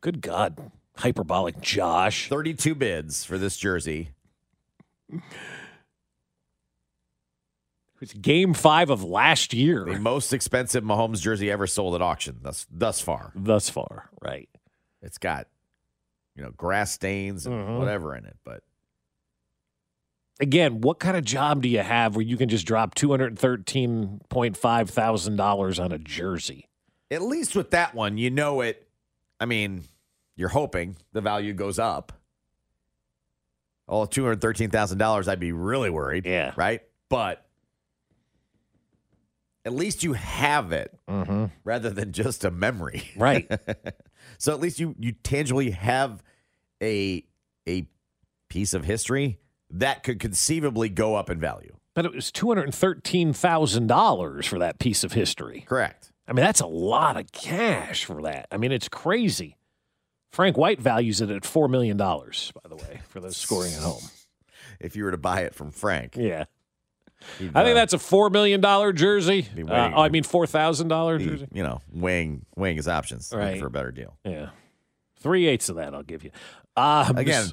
Good 0.01 0.21
God, 0.21 0.71
hyperbolic, 0.97 1.61
Josh. 1.61 2.29
Thirty 2.29 2.55
two 2.55 2.73
bids 2.73 3.25
for 3.25 3.37
this 3.37 3.57
jersey. 3.57 4.09
It's 8.01 8.13
game 8.13 8.55
five 8.55 8.89
of 8.89 9.03
last 9.03 9.53
year. 9.53 9.85
The 9.85 9.99
most 9.99 10.33
expensive 10.33 10.83
Mahomes 10.83 11.21
jersey 11.21 11.51
ever 11.51 11.67
sold 11.67 11.93
at 11.93 12.01
auction 12.01 12.37
thus 12.41 12.65
thus 12.71 13.01
far. 13.01 13.31
Thus 13.35 13.69
far, 13.69 14.09
right? 14.19 14.49
It's 15.03 15.19
got 15.19 15.47
you 16.39 16.45
know 16.45 16.52
grass 16.56 16.93
stains 16.93 17.45
and 17.45 17.54
Mhm. 17.67 17.80
whatever 17.80 18.15
in 18.15 18.23
it, 18.25 18.38
but 18.45 18.63
Again, 20.41 20.80
what 20.80 20.99
kind 20.99 21.17
of 21.17 21.25
job 21.25 21.62
do 21.63 21.67
you 21.67 21.80
have 21.80 22.15
where 22.15 22.23
you 22.23 22.38
can 22.38 22.47
just 22.47 22.65
drop 22.65 22.95
two 22.95 23.12
hundred 23.12 23.38
thirteen 23.38 24.21
point 24.30 24.56
five 24.56 24.89
thousand 24.89 25.36
dollars 25.36 25.80
on 25.80 25.91
a 25.91 25.97
jersey? 25.97 26.65
at 27.12 27.21
least 27.23 27.56
with 27.58 27.71
that 27.71 27.93
one, 27.93 28.17
you 28.17 28.30
know 28.30 28.62
it. 28.62 28.88
I 29.39 29.45
mean, 29.45 29.84
you're 30.38 30.47
hoping 30.47 30.95
the 31.12 31.19
value 31.21 31.54
goes 31.54 31.78
up. 31.78 32.13
Oh, 33.88 34.06
two 34.06 34.23
hundred 34.23 34.39
thirteen 34.39 34.69
thousand 34.69 34.97
dollars, 34.99 35.28
I'd 35.28 35.41
be 35.41 35.52
really 35.52 35.89
worried. 35.89 36.25
Yeah, 36.25 36.54
right. 36.56 36.84
But 37.10 37.45
at 39.65 39.73
least 39.73 40.04
you 40.04 40.13
have 40.13 40.71
it 40.71 40.97
Mm-hmm. 41.10 41.45
rather 41.65 41.89
than 41.89 42.13
just 42.13 42.45
a 42.45 42.52
memory. 42.52 43.04
Right. 43.17 43.52
so 44.38 44.54
at 44.54 44.62
least 44.62 44.80
you 44.80 44.95
you 44.99 45.12
tangibly 45.12 45.71
have 45.71 46.23
a 46.81 47.23
a 47.67 47.87
piece 48.49 48.73
of 48.73 48.85
history 48.85 49.39
that 49.69 50.03
could 50.03 50.19
conceivably 50.19 50.89
go 50.89 51.15
up 51.15 51.29
in 51.29 51.39
value. 51.39 51.75
But 51.95 52.05
it 52.05 52.13
was 52.13 52.31
two 52.31 52.47
hundred 52.47 52.73
thirteen 52.73 53.33
thousand 53.33 53.87
dollars 53.87 54.45
for 54.45 54.59
that 54.59 54.79
piece 54.79 55.03
of 55.03 55.13
history. 55.13 55.65
Correct. 55.67 56.11
I 56.27 56.33
mean, 56.33 56.45
that's 56.45 56.61
a 56.61 56.67
lot 56.67 57.17
of 57.17 57.31
cash 57.31 58.05
for 58.05 58.21
that. 58.23 58.47
I 58.51 58.57
mean, 58.57 58.71
it's 58.71 58.87
crazy. 58.87 59.57
Frank 60.31 60.57
White 60.57 60.79
values 60.79 61.21
it 61.21 61.31
at 61.31 61.43
four 61.43 61.67
million 61.67 61.97
dollars, 61.97 62.51
by 62.63 62.69
the 62.69 62.75
way, 62.75 63.01
for 63.09 63.19
the 63.19 63.33
scoring 63.33 63.73
at 63.73 63.79
home. 63.81 64.03
If 64.79 64.95
you 64.95 65.03
were 65.03 65.11
to 65.11 65.17
buy 65.17 65.41
it 65.41 65.55
from 65.55 65.71
Frank, 65.71 66.15
Yeah. 66.15 66.45
he'd, 67.39 67.51
I 67.55 67.63
think 67.63 67.71
uh, 67.71 67.73
that's 67.73 67.93
a 67.93 67.99
four 67.99 68.29
million 68.29 68.61
dollar 68.61 68.93
jersey. 68.93 69.47
Be 69.55 69.63
Uh, 69.63 69.91
oh, 69.95 70.01
I 70.03 70.09
mean 70.09 70.23
four 70.23 70.45
thousand 70.47 70.87
dollar 70.87 71.17
jersey. 71.17 71.47
you 71.51 71.63
know, 71.63 71.81
weighing 71.91 72.45
weighing 72.55 72.77
his 72.77 72.87
options 72.87 73.33
Right. 73.35 73.59
for 73.59 73.65
a 73.65 73.71
better 73.71 73.91
deal. 73.91 74.15
Yeah, 74.23 74.49
three 75.19 75.47
eighths 75.47 75.67
of 75.69 75.75
that 75.77 75.93
I'll 75.95 76.03
give 76.03 76.23
you. 76.23 76.31
Uh, 76.79 77.13
Again, 77.15 77.45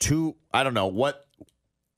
two. 0.00 0.36
I 0.52 0.62
don't 0.62 0.74
know 0.74 0.86
what. 0.88 1.24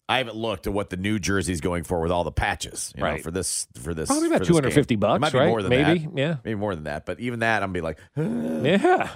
I 0.08 0.18
haven't 0.18 0.34
looked 0.36 0.66
at 0.66 0.72
what 0.72 0.90
the 0.90 0.96
new 0.96 1.18
jersey's 1.20 1.60
going 1.60 1.84
for 1.84 2.00
with 2.00 2.10
all 2.10 2.24
the 2.24 2.32
patches. 2.32 2.92
You 2.96 3.00
know, 3.02 3.06
Right. 3.10 3.22
for 3.22 3.30
this 3.30 3.68
for 3.80 3.94
this 3.94 4.08
Probably 4.08 4.26
about 4.26 4.38
for 4.38 4.44
this 4.44 4.48
250 4.48 4.96
bucks, 4.96 5.16
It 5.16 5.20
might 5.20 5.32
be 5.32 5.38
right? 5.38 5.46
more 5.48 5.62
than 5.62 5.70
Maybe, 5.70 6.00
that. 6.00 6.18
yeah. 6.18 6.36
maybe 6.44 6.56
more 6.56 6.74
than 6.74 6.84
that. 6.84 7.06
But 7.06 7.20
even 7.20 7.40
that, 7.40 7.62
I'm 7.62 7.72
be 7.72 7.80
like, 7.80 7.98
yeah. 8.16 9.08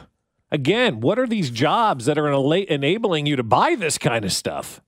Again, 0.52 1.00
what 1.00 1.18
are 1.18 1.26
these 1.26 1.50
jobs 1.50 2.04
that 2.04 2.16
are 2.16 2.28
ena- 2.32 2.66
enabling 2.72 3.26
you 3.26 3.34
to 3.34 3.42
buy 3.42 3.74
this 3.74 3.98
kind 3.98 4.24
of 4.24 4.32
stuff? 4.32 4.80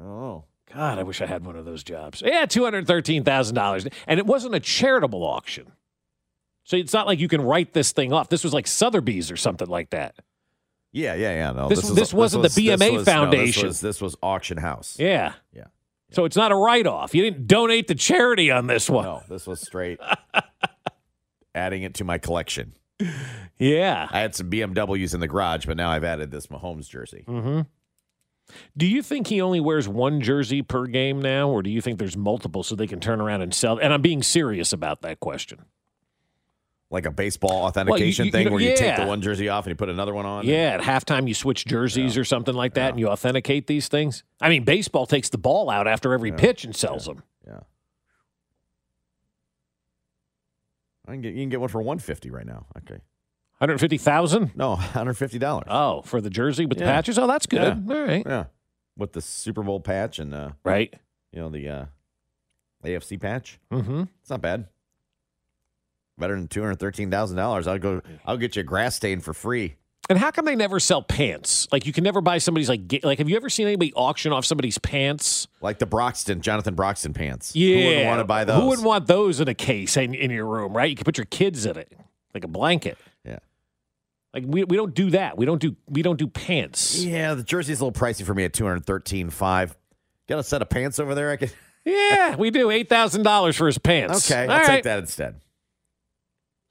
oh, 0.00 0.44
God, 0.72 0.98
I 0.98 1.04
wish 1.04 1.20
I 1.20 1.26
had 1.26 1.46
one 1.46 1.54
of 1.56 1.64
those 1.64 1.84
jobs. 1.84 2.20
Yeah, 2.24 2.46
two 2.46 2.64
hundred 2.64 2.86
thirteen 2.88 3.22
thousand 3.22 3.54
dollars, 3.54 3.86
and 4.08 4.18
it 4.18 4.26
wasn't 4.26 4.56
a 4.56 4.60
charitable 4.60 5.22
auction, 5.22 5.70
so 6.64 6.76
it's 6.76 6.92
not 6.92 7.06
like 7.06 7.20
you 7.20 7.28
can 7.28 7.40
write 7.42 7.72
this 7.72 7.92
thing 7.92 8.12
off. 8.12 8.28
This 8.28 8.42
was 8.42 8.52
like 8.52 8.66
Sotheby's 8.66 9.30
or 9.30 9.36
something 9.36 9.68
like 9.68 9.90
that. 9.90 10.16
Yeah, 10.94 11.14
yeah, 11.14 11.34
yeah. 11.34 11.52
No, 11.52 11.68
This- 11.68 11.84
is- 11.84 11.94
this 11.94 12.14
wasn't 12.14 12.42
the 12.42 12.46
was- 12.46 12.56
BMA 12.56 12.78
this 12.78 12.92
was- 12.92 13.06
no, 13.06 13.12
Foundation. 13.12 13.62
this, 13.62 13.68
was, 13.68 13.80
this 13.80 14.00
was 14.00 14.16
auction 14.22 14.56
house. 14.56 14.96
Yeah, 14.98 15.34
Yeah. 15.52 15.64
So 16.12 16.24
it's 16.24 16.36
not 16.36 16.52
a 16.52 16.54
write 16.56 16.86
off. 16.86 17.12
You 17.14 17.22
didn't 17.22 17.48
donate 17.48 17.88
to 17.88 17.94
charity 17.96 18.48
on 18.50 18.68
this 18.68 18.88
one. 18.88 19.04
No, 19.04 19.22
this 19.28 19.46
was 19.48 19.60
straight. 19.60 19.98
adding 21.54 21.82
it 21.82 21.94
to 21.94 22.04
my 22.04 22.18
collection. 22.18 22.74
Yeah. 23.58 24.08
I 24.12 24.20
had 24.20 24.34
some 24.34 24.48
BMWs 24.50 25.14
in 25.14 25.20
the 25.20 25.26
garage, 25.28 25.66
but 25.66 25.76
now 25.76 25.90
I've 25.90 26.04
added 26.04 26.30
this 26.30 26.46
Mahomes 26.48 26.88
jersey. 26.88 27.24
Mm-hmm. 27.26 27.62
Do 28.76 28.86
you 28.86 29.02
think 29.02 29.26
he 29.28 29.40
only 29.40 29.58
wears 29.60 29.88
one 29.88 30.20
jersey 30.20 30.62
per 30.62 30.86
game 30.86 31.20
now, 31.20 31.48
or 31.48 31.62
do 31.62 31.70
you 31.70 31.80
think 31.80 31.98
there's 31.98 32.16
multiple 32.16 32.62
so 32.62 32.76
they 32.76 32.86
can 32.86 33.00
turn 33.00 33.20
around 33.20 33.42
and 33.42 33.52
sell? 33.54 33.78
And 33.78 33.92
I'm 33.92 34.02
being 34.02 34.22
serious 34.22 34.72
about 34.72 35.02
that 35.02 35.18
question. 35.20 35.64
Like 36.94 37.06
a 37.06 37.10
baseball 37.10 37.64
authentication 37.66 38.26
you 38.26 38.30
thing 38.30 38.44
know, 38.46 38.52
where 38.52 38.60
you 38.60 38.76
take 38.76 38.96
the 38.96 39.04
one 39.04 39.20
jersey 39.20 39.48
off 39.48 39.66
and 39.66 39.72
you 39.72 39.74
put 39.74 39.88
another 39.88 40.14
one 40.14 40.26
on. 40.26 40.46
Yeah, 40.46 40.78
at 40.78 40.80
halftime 40.80 41.26
you 41.26 41.34
switch 41.34 41.64
jerseys 41.66 42.16
or 42.16 42.24
something 42.24 42.54
like 42.54 42.74
that, 42.74 42.90
and 42.90 43.00
you 43.00 43.08
authenticate 43.08 43.66
these 43.66 43.88
things. 43.88 44.22
I 44.40 44.48
mean, 44.48 44.62
baseball 44.62 45.04
takes 45.04 45.28
the 45.28 45.36
ball 45.36 45.70
out 45.70 45.88
after 45.88 46.12
every 46.12 46.30
pitch 46.30 46.64
and 46.64 46.74
sells 46.74 47.06
them. 47.06 47.24
Yeah. 47.44 47.60
I 51.06 51.12
can 51.12 51.20
get 51.20 51.34
you 51.34 51.42
can 51.42 51.48
get 51.50 51.60
one 51.60 51.68
for 51.68 51.82
150 51.82 52.30
right 52.30 52.46
now. 52.46 52.66
Okay. 52.78 53.00
Hundred 53.58 53.78
fifty 53.78 53.98
thousand? 53.98 54.52
No, 54.54 54.76
hundred 54.76 55.14
fifty 55.14 55.38
dollars. 55.38 55.66
Oh, 55.68 56.02
for 56.02 56.20
the 56.20 56.30
jersey 56.30 56.66
with 56.66 56.78
the 56.78 56.84
patches? 56.84 57.18
Oh, 57.18 57.26
that's 57.26 57.46
good. 57.46 57.84
Yeah. 57.88 57.94
All 57.94 58.02
right. 58.04 58.22
Yeah. 58.26 58.44
With 58.96 59.12
the 59.12 59.20
Super 59.20 59.62
Bowl 59.62 59.80
patch 59.80 60.18
and 60.18 60.32
uh 60.32 60.50
Right. 60.64 60.94
you 61.32 61.40
know 61.40 61.48
the 61.50 61.68
uh 61.68 61.84
AFC 62.84 63.20
patch. 63.20 63.58
Mm-hmm. 63.72 64.04
It's 64.20 64.30
not 64.30 64.40
bad. 64.42 64.66
Better 66.18 66.34
than 66.36 66.48
two 66.48 66.60
hundred 66.62 66.78
thirteen 66.78 67.10
thousand 67.10 67.36
dollars. 67.36 67.66
I'll 67.66 67.78
go. 67.78 68.00
I'll 68.24 68.36
get 68.36 68.56
you 68.56 68.60
a 68.60 68.64
grass 68.64 68.96
stain 68.96 69.20
for 69.20 69.34
free. 69.34 69.76
And 70.10 70.18
how 70.18 70.30
come 70.30 70.44
they 70.44 70.54
never 70.54 70.78
sell 70.80 71.02
pants? 71.02 71.66
Like 71.72 71.86
you 71.86 71.92
can 71.92 72.04
never 72.04 72.20
buy 72.20 72.38
somebody's 72.38 72.68
like 72.68 73.00
like. 73.02 73.18
Have 73.18 73.28
you 73.28 73.36
ever 73.36 73.48
seen 73.48 73.66
anybody 73.66 73.92
auction 73.94 74.32
off 74.32 74.44
somebody's 74.44 74.78
pants? 74.78 75.48
Like 75.60 75.78
the 75.78 75.86
Broxton, 75.86 76.40
Jonathan 76.42 76.74
Broxton 76.74 77.14
pants. 77.14 77.56
Yeah, 77.56 77.76
Who 77.76 77.84
wouldn't 77.86 78.06
want 78.06 78.20
to 78.20 78.24
buy 78.24 78.44
those? 78.44 78.60
Who 78.60 78.68
wouldn't 78.68 78.86
want 78.86 79.06
those 79.06 79.40
in 79.40 79.48
a 79.48 79.54
case 79.54 79.96
in, 79.96 80.14
in 80.14 80.30
your 80.30 80.46
room? 80.46 80.76
Right? 80.76 80.90
You 80.90 80.94
can 80.96 81.04
put 81.04 81.16
your 81.18 81.24
kids 81.24 81.64
in 81.66 81.76
it, 81.78 81.92
like 82.34 82.44
a 82.44 82.48
blanket. 82.48 82.98
Yeah. 83.24 83.38
Like 84.34 84.44
we, 84.46 84.64
we 84.64 84.76
don't 84.76 84.94
do 84.94 85.10
that. 85.10 85.36
We 85.38 85.46
don't 85.46 85.60
do 85.60 85.74
we 85.88 86.02
don't 86.02 86.18
do 86.18 86.26
pants. 86.26 87.02
Yeah, 87.02 87.34
the 87.34 87.42
jersey's 87.42 87.80
a 87.80 87.84
little 87.84 87.98
pricey 87.98 88.24
for 88.24 88.34
me 88.34 88.44
at 88.44 88.52
two 88.52 88.66
hundred 88.66 88.84
thirteen 88.84 89.30
five. 89.30 89.74
Got 90.28 90.38
a 90.38 90.42
set 90.44 90.60
of 90.62 90.68
pants 90.68 90.98
over 91.00 91.14
there? 91.14 91.30
I 91.30 91.36
could. 91.36 91.52
Yeah, 91.86 92.36
we 92.36 92.50
do 92.50 92.70
eight 92.70 92.88
thousand 92.88 93.22
dollars 93.24 93.56
for 93.56 93.66
his 93.66 93.78
pants. 93.78 94.30
Okay, 94.30 94.44
All 94.44 94.50
I'll 94.50 94.58
right. 94.60 94.66
take 94.66 94.84
that 94.84 94.98
instead. 94.98 95.40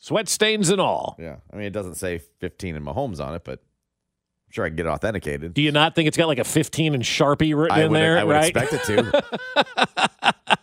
Sweat 0.04 0.28
stains 0.28 0.70
and 0.70 0.82
all. 0.82 1.16
Yeah, 1.18 1.38
I 1.54 1.56
mean 1.56 1.66
it 1.66 1.72
doesn't 1.72 1.96
say 1.96 2.18
fifteen 2.40 2.76
in 2.76 2.84
Mahomes 2.84 3.26
on 3.26 3.36
it, 3.36 3.46
but 3.46 3.60
I'm 3.60 4.52
sure 4.52 4.66
I 4.66 4.68
can 4.68 4.76
get 4.76 4.86
it 4.86 4.90
authenticated. 4.90 5.54
Do 5.54 5.62
you 5.62 5.72
not 5.72 5.96
think 5.96 6.10
it's 6.10 6.18
got 6.18 6.28
like 6.28 6.40
a 6.40 6.44
fifteen 6.44 6.94
in 6.94 7.00
Sharpie 7.00 7.56
written 7.58 7.78
I 7.78 7.84
in 7.84 7.92
would, 7.92 7.98
there? 8.02 8.18
I 8.18 8.24
would 8.26 8.34
right? 8.34 8.54
expect 8.54 8.74
it 8.74 8.84
to. 8.84 9.24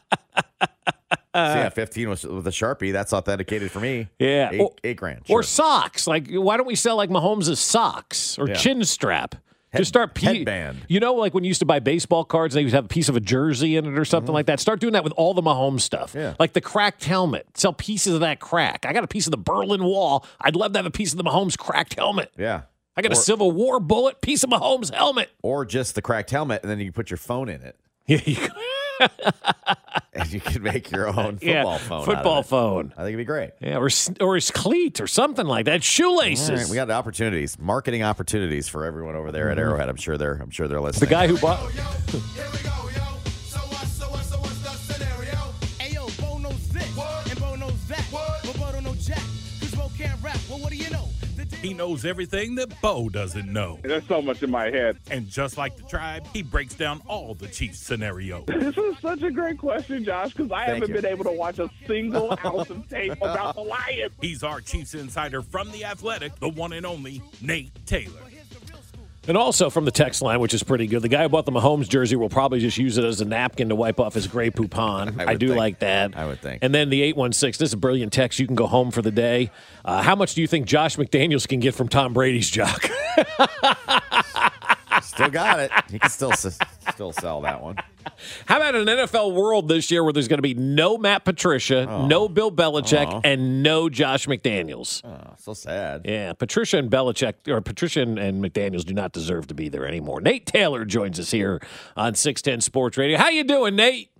So 1.33 1.39
yeah, 1.43 1.69
fifteen 1.69 2.09
was 2.11 2.25
with 2.25 2.47
a 2.49 2.51
sharpie. 2.51 2.93
That's 2.93 3.13
authenticated 3.13 3.71
for 3.71 3.79
me. 3.79 4.09
Yeah. 4.19 4.51
eight, 4.53 4.61
Or- 4.61 4.75
eight 4.83 4.97
grand. 4.97 5.23
Or 5.29 5.45
socks. 5.45 6.09
Like, 6.09 6.29
why 6.29 6.57
don't 6.57 6.67
we 6.67 6.75
sell 6.75 6.97
like 6.97 7.09
Mahomes' 7.09 7.57
socks 7.57 8.37
or 8.37 8.49
Yeah. 8.49 8.55
chin 8.55 8.85
strap? 8.85 9.37
Head- 9.73 9.79
Just 9.79 9.89
start 9.91 10.15
pe- 10.15 10.39
headband. 10.39 10.79
You 10.89 10.99
know, 11.01 11.15
like 11.15 11.33
when 11.33 11.45
you 11.45 11.49
used 11.49 11.61
to 11.61 11.67
buy 11.67 11.79
baseball 11.79 12.25
cards, 12.25 12.55
they 12.55 12.65
would 12.65 12.73
have 12.73 12.87
a 12.87 12.89
piece 12.89 13.09
of 13.09 13.15
a 13.17 13.21
jersey 13.21 13.77
in 13.77 13.87
it 13.87 13.97
or 13.99 14.05
something 14.05 14.33
like 14.33 14.47
that. 14.47 14.59
Start 14.61 14.81
doing 14.81 14.95
that 14.95 15.05
with 15.05 15.13
all 15.17 15.33
the 15.33 15.43
Mahomes 15.43 15.83
stuff. 15.83 16.11
Mm-hmm. 16.11 16.19
Yeah. 16.19 16.35
Like 16.41 16.53
the 16.55 16.61
cracked 16.61 17.05
helmet. 17.05 17.47
Sell 17.57 17.73
pieces 17.73 18.15
of 18.15 18.21
that 18.21 18.41
crack. 18.41 18.85
I 18.85 18.93
got 18.93 19.05
a 19.05 19.09
piece 19.09 19.27
of 19.27 19.31
the 19.31 19.37
Berlin 19.39 19.85
Wall. 19.85 20.27
I'd 20.41 20.57
love 20.57 20.73
to 20.73 20.79
have 20.81 20.87
a 20.87 20.91
piece 20.91 21.13
of 21.13 21.19
the 21.19 21.25
Mahomes 21.25 21.57
cracked 21.57 21.95
helmet. 21.95 22.33
yeah. 22.37 22.63
I 22.97 23.03
got 23.03 23.13
a 23.13 23.17
Civil 23.17 23.53
War 23.53 23.79
bullet, 23.81 24.21
piece 24.21 24.43
of 24.45 24.51
Mahomes 24.51 24.93
helmet. 24.93 25.31
or 25.43 25.65
just 25.65 25.95
the 25.95 26.03
cracked 26.03 26.31
helmet, 26.33 26.61
and 26.63 26.71
then 26.71 26.79
you 26.81 26.87
can 26.87 26.93
put 26.93 27.09
your 27.09 27.17
phone 27.17 27.49
in 27.49 27.63
it, 27.63 27.77
Yeah, 28.07 28.49
and 30.13 30.33
you 30.33 30.41
can 30.41 30.63
make 30.63 30.91
your 30.91 31.09
own 31.09 31.39
football 31.39 31.41
yeah, 31.41 31.79
phone. 31.79 32.05
Football 32.05 32.43
phone. 32.43 32.93
I 32.97 33.03
think 33.03 33.15
it'd 33.15 33.19
be 33.19 33.25
great. 33.25 33.51
Yeah, 33.61 33.79
or 33.79 33.89
or 34.21 34.35
his 34.35 34.51
cleat 34.51 35.01
or 35.01 35.07
something 35.07 35.47
like 35.47 35.67
that. 35.67 35.83
Shoelaces. 35.83 36.51
All 36.51 36.57
right, 36.57 36.69
we 36.69 36.75
got 36.77 36.91
opportunities, 36.91 37.59
marketing 37.59 38.03
opportunities 38.03 38.69
for 38.69 38.85
everyone 38.85 39.17
over 39.17 39.33
there 39.33 39.51
at 39.51 39.57
mm-hmm. 39.57 39.69
Arrowhead. 39.69 39.89
I'm 39.89 39.97
sure 39.97 40.17
they're. 40.17 40.35
I'm 40.35 40.51
sure 40.51 40.69
they're 40.69 40.81
listening. 40.81 41.09
the 41.09 41.15
guy 41.15 41.27
who 41.27 41.39
bought. 41.39 41.59
Ayo, 41.61 42.80
He 51.61 51.75
knows 51.75 52.07
everything 52.07 52.55
that 52.55 52.81
Bo 52.81 53.11
doesn't 53.11 53.53
know. 53.53 53.79
There's 53.83 54.07
so 54.07 54.23
much 54.23 54.43
in 54.43 54.51
my 54.51 54.71
head. 54.71 54.97
And 55.11 55.29
just 55.29 55.59
like 55.59 55.77
the 55.77 55.83
tribe, 55.83 56.27
he 56.33 56.43
breaks 56.43 56.75
down 56.75 57.03
all 57.07 57.35
the 57.35 57.49
Chiefs 57.49 57.79
scenarios. 57.81 58.45
This 58.61 58.77
is 58.79 58.99
such 59.01 59.23
a 59.23 59.31
great 59.31 59.59
question, 59.59 60.05
Josh, 60.05 60.33
because 60.33 60.53
I 60.53 60.67
Thank 60.67 60.83
haven't 60.83 60.89
you. 60.95 61.03
been 61.03 61.07
able 61.11 61.25
to 61.25 61.33
watch 61.33 61.59
a 61.59 61.69
single 61.87 62.39
ounce 62.45 62.71
of 62.71 62.89
tape 62.89 63.13
about 63.21 63.57
the 63.57 63.63
Lions. 63.63 64.13
He's 64.21 64.43
our 64.43 64.61
Chiefs 64.61 64.95
insider 64.95 65.43
from 65.43 65.71
The 65.73 65.85
Athletic, 65.85 66.37
the 66.37 66.49
one 66.49 66.73
and 66.73 66.87
only 66.87 67.21
Nate 67.43 67.73
Taylor. 67.87 68.21
And 69.31 69.39
also 69.39 69.71
from 69.71 69.85
the 69.85 69.93
text 69.93 70.23
line, 70.23 70.41
which 70.41 70.53
is 70.53 70.65
pretty 70.65 70.89
good. 70.89 71.03
The 71.03 71.09
guy 71.09 71.23
who 71.23 71.29
bought 71.29 71.47
the 71.47 71.53
Mahomes 71.53 71.89
jersey 71.89 72.17
will 72.17 72.29
probably 72.29 72.59
just 72.59 72.77
use 72.77 72.99
it 72.99 73.05
as 73.05 73.21
a 73.21 73.25
napkin 73.25 73.69
to 73.69 73.77
wipe 73.77 74.01
off 74.01 74.15
his 74.15 74.27
Grey 74.27 74.51
Poupon. 74.51 75.21
I 75.21 75.31
I, 75.31 75.35
do 75.37 75.47
think. 75.51 75.57
like 75.57 75.79
that. 75.79 76.17
I 76.17 76.27
would 76.27 76.41
think. 76.41 76.65
And 76.65 76.75
then 76.75 76.91
the 76.91 77.01
816, 77.03 77.63
this 77.63 77.69
is 77.69 77.75
a 77.75 77.77
brilliant 77.77 78.13
text. 78.13 78.41
You 78.41 78.49
can 78.49 78.57
go 78.57 78.67
home 78.67 78.91
for 78.91 79.03
the 79.03 79.13
day. 79.13 79.53
Uh, 79.85 80.03
how 80.03 80.17
much 80.17 80.35
do 80.35 80.41
you 80.41 80.49
think 80.49 80.67
Josh 80.67 80.97
McDaniels 80.97 81.47
can 81.47 81.61
get 81.61 81.77
from 81.77 81.89
Tom 81.89 82.13
Brady's 82.13 82.51
jock? 82.51 82.91
Still 85.03 85.31
got 85.31 85.61
it. 85.61 85.71
You 85.91 85.99
can 86.01 86.11
still 86.11 86.33
still 86.33 87.13
sell 87.13 87.41
that 87.43 87.63
one. 87.63 87.77
How 88.47 88.57
about 88.57 88.75
an 88.75 88.87
NFL 88.87 89.33
world 89.35 89.69
this 89.69 89.91
year 89.91 90.03
where 90.05 90.13
there's 90.13 90.29
going 90.29 90.39
to 90.39 90.43
be 90.43 90.55
no 90.55 90.97
Matt 90.99 91.25
Patricia, 91.25 91.87
Oh. 91.89 92.07
no 92.07 92.29
Bill 92.29 92.51
Belichick, 92.51 93.07
Oh. 93.13 93.21
and 93.25 93.63
no 93.63 93.89
Josh 93.89 94.27
McDaniels? 94.27 95.03
Oh, 95.05 95.35
so 95.39 95.53
sad. 95.55 96.03
Yeah, 96.05 96.33
Patricia 96.33 96.79
and 96.79 96.91
Belichick, 96.91 97.49
or 97.49 97.61
Patricia 97.61 98.01
and, 98.03 98.19
and 98.19 98.43
McDaniels, 98.43 98.85
do 98.85 98.95
not 98.95 99.13
deserve 99.13 99.47
to 99.49 99.55
be 99.55 99.69
there 99.69 99.87
anymore. 99.87 100.21
Nate 100.21 100.47
Taylor 100.47 100.85
joins 100.85 101.19
us 101.21 101.31
here 101.31 101.61
on 101.97 102.15
610 102.15 102.61
Sports 102.63 102.97
Radio. 102.99 103.19
How 103.19 103.29
you 103.31 103.45
doing, 103.45 103.77
Nate? 103.77 104.11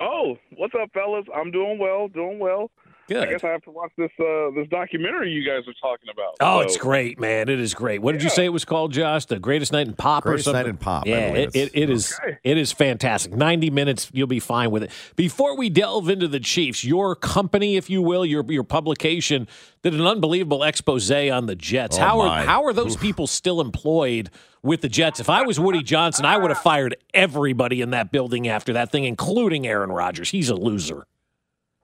Oh, 0.00 0.36
what's 0.56 0.74
up, 0.80 0.90
fellas? 0.92 1.24
I'm 1.34 1.50
doing 1.50 1.78
well, 1.78 2.08
doing 2.08 2.38
well. 2.38 2.70
Good. 3.08 3.28
I 3.28 3.30
guess 3.32 3.44
I 3.44 3.48
have 3.48 3.62
to 3.62 3.70
watch 3.70 3.92
this 3.98 4.10
uh, 4.18 4.50
this 4.54 4.66
documentary 4.68 5.30
you 5.30 5.44
guys 5.46 5.62
are 5.68 5.74
talking 5.80 6.08
about. 6.12 6.36
Oh, 6.40 6.60
So- 6.60 6.66
it's 6.66 6.76
great, 6.76 7.20
man. 7.20 7.48
It 7.48 7.60
is 7.60 7.74
great. 7.74 8.00
What 8.00 8.12
did 8.12 8.22
you 8.22 8.30
say 8.30 8.44
it 8.44 8.52
was 8.52 8.64
called, 8.64 8.92
Josh? 8.92 9.26
The 9.26 9.38
Greatest 9.38 9.72
Night 9.72 9.86
in 9.86 9.94
Pop 9.94 10.22
Greatest 10.22 10.46
or 10.48 10.52
something? 10.52 10.62
Night 10.64 10.70
in 10.70 10.76
Pop, 10.78 11.06
Yeah, 11.06 11.16
it, 11.34 11.54
it, 11.54 11.70
it 11.74 11.90
is 11.90 12.18
Okay. 12.22 12.38
it 12.42 12.56
is 12.56 12.72
fantastic. 12.72 13.34
90 13.34 13.70
minutes, 13.70 14.10
you'll 14.12 14.26
be 14.26 14.40
fine 14.40 14.70
with 14.70 14.84
it. 14.84 14.90
Before 15.16 15.56
we 15.56 15.68
delve 15.68 16.08
into 16.08 16.28
the 16.28 16.40
Chiefs, 16.40 16.84
your 16.84 17.14
company, 17.14 17.76
if 17.76 17.90
you 17.90 18.00
will, 18.00 18.24
your 18.24 18.44
your 18.50 18.64
publication 18.64 19.48
did 19.82 19.92
an 19.94 20.06
unbelievable 20.06 20.62
expose 20.62 21.10
on 21.10 21.46
the 21.46 21.54
Jets. 21.54 21.98
Oh, 21.98 22.00
how 22.00 22.20
are 22.20 22.42
how 22.42 22.64
are 22.64 22.72
those 22.72 22.96
people 22.96 23.26
still 23.26 23.60
employed 23.60 24.30
with 24.62 24.80
the 24.80 24.88
Jets? 24.88 25.20
If 25.20 25.28
I 25.28 25.42
was 25.42 25.60
Woody 25.60 25.82
Johnson, 25.82 26.24
I 26.24 26.38
would 26.38 26.50
have 26.50 26.62
fired 26.62 26.96
everybody 27.12 27.82
in 27.82 27.90
that 27.90 28.10
building 28.10 28.48
after 28.48 28.72
that 28.72 28.90
thing, 28.90 29.04
including 29.04 29.66
Aaron 29.66 29.92
Rodgers. 29.92 30.30
He's 30.30 30.48
a 30.48 30.54
loser. 30.54 31.06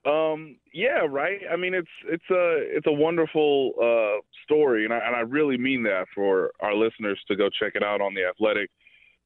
Um, 0.07 0.57
yeah, 0.73 1.07
right. 1.09 1.41
I 1.51 1.57
mean, 1.57 1.75
it's 1.75 1.89
it's 2.07 2.31
a 2.31 2.57
it's 2.77 2.87
a 2.87 2.93
wonderful 2.93 3.73
uh, 3.81 4.21
story, 4.45 4.85
and 4.85 4.95
I 4.95 4.99
and 4.99 5.17
I 5.17 5.21
really 5.21 5.59
mean 5.59 5.83
that 5.85 6.07
for 6.15 6.53
our 6.61 6.75
listeners 6.75 7.19
to 7.29 7.37
go 7.37 7.49
check 7.49 7.73
it 7.75 7.83
out 7.83 8.01
on 8.01 8.15
the 8.15 8.25
Athletic. 8.25 8.71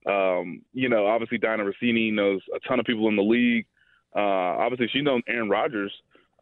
Um, 0.06 0.62
you 0.72 0.88
know, 0.88 1.06
obviously 1.06 1.38
Dianna 1.38 1.70
Russini 1.70 2.12
knows 2.12 2.40
a 2.54 2.60
ton 2.68 2.78
of 2.78 2.86
people 2.86 3.08
in 3.08 3.16
the 3.16 3.22
league. 3.22 3.66
Uh, 4.14 4.20
obviously, 4.60 4.88
she's 4.92 5.02
known 5.02 5.22
Aaron 5.28 5.48
Rodgers 5.48 5.92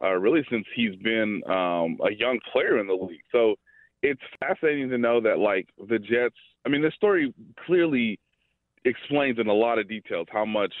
uh, 0.03 0.13
really 0.13 0.45
since 0.49 0.65
he's 0.75 0.95
been 0.97 1.41
um, 1.47 1.97
a 2.05 2.13
young 2.17 2.39
player 2.51 2.79
in 2.79 2.87
the 2.87 2.93
league. 2.93 3.23
So 3.31 3.55
it's 4.01 4.21
fascinating 4.39 4.89
to 4.89 4.97
know 4.97 5.21
that 5.21 5.39
like 5.39 5.67
the 5.89 5.99
Jets. 5.99 6.35
I 6.65 6.69
mean, 6.69 6.81
this 6.81 6.93
story 6.95 7.33
clearly 7.65 8.19
explains 8.85 9.39
in 9.39 9.47
a 9.47 9.53
lot 9.53 9.79
of 9.79 9.87
details 9.87 10.27
how 10.31 10.45
much 10.45 10.73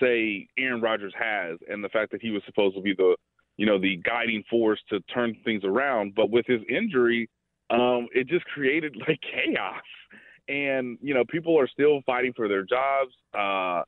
say 0.00 0.46
Aaron 0.58 0.80
Rodgers 0.80 1.12
has, 1.18 1.58
and 1.68 1.82
the 1.82 1.88
fact 1.88 2.12
that 2.12 2.22
he 2.22 2.30
was 2.30 2.42
supposed 2.46 2.76
to 2.76 2.82
be 2.82 2.94
the 2.94 3.16
you 3.58 3.66
know 3.66 3.78
the 3.78 3.96
guiding 3.96 4.42
force 4.48 4.80
to 4.88 5.00
turn 5.12 5.36
things 5.44 5.64
around. 5.64 6.14
But 6.14 6.30
with 6.30 6.46
his 6.46 6.60
injury, 6.70 7.28
um, 7.68 8.08
it 8.14 8.26
just 8.28 8.46
created 8.46 8.96
like 9.06 9.20
chaos, 9.20 9.82
and 10.48 10.96
you 11.02 11.12
know 11.12 11.24
people 11.28 11.58
are 11.60 11.68
still 11.68 12.00
fighting 12.06 12.32
for 12.34 12.48
their 12.48 12.64
jobs. 12.64 13.12
Uh, 13.38 13.82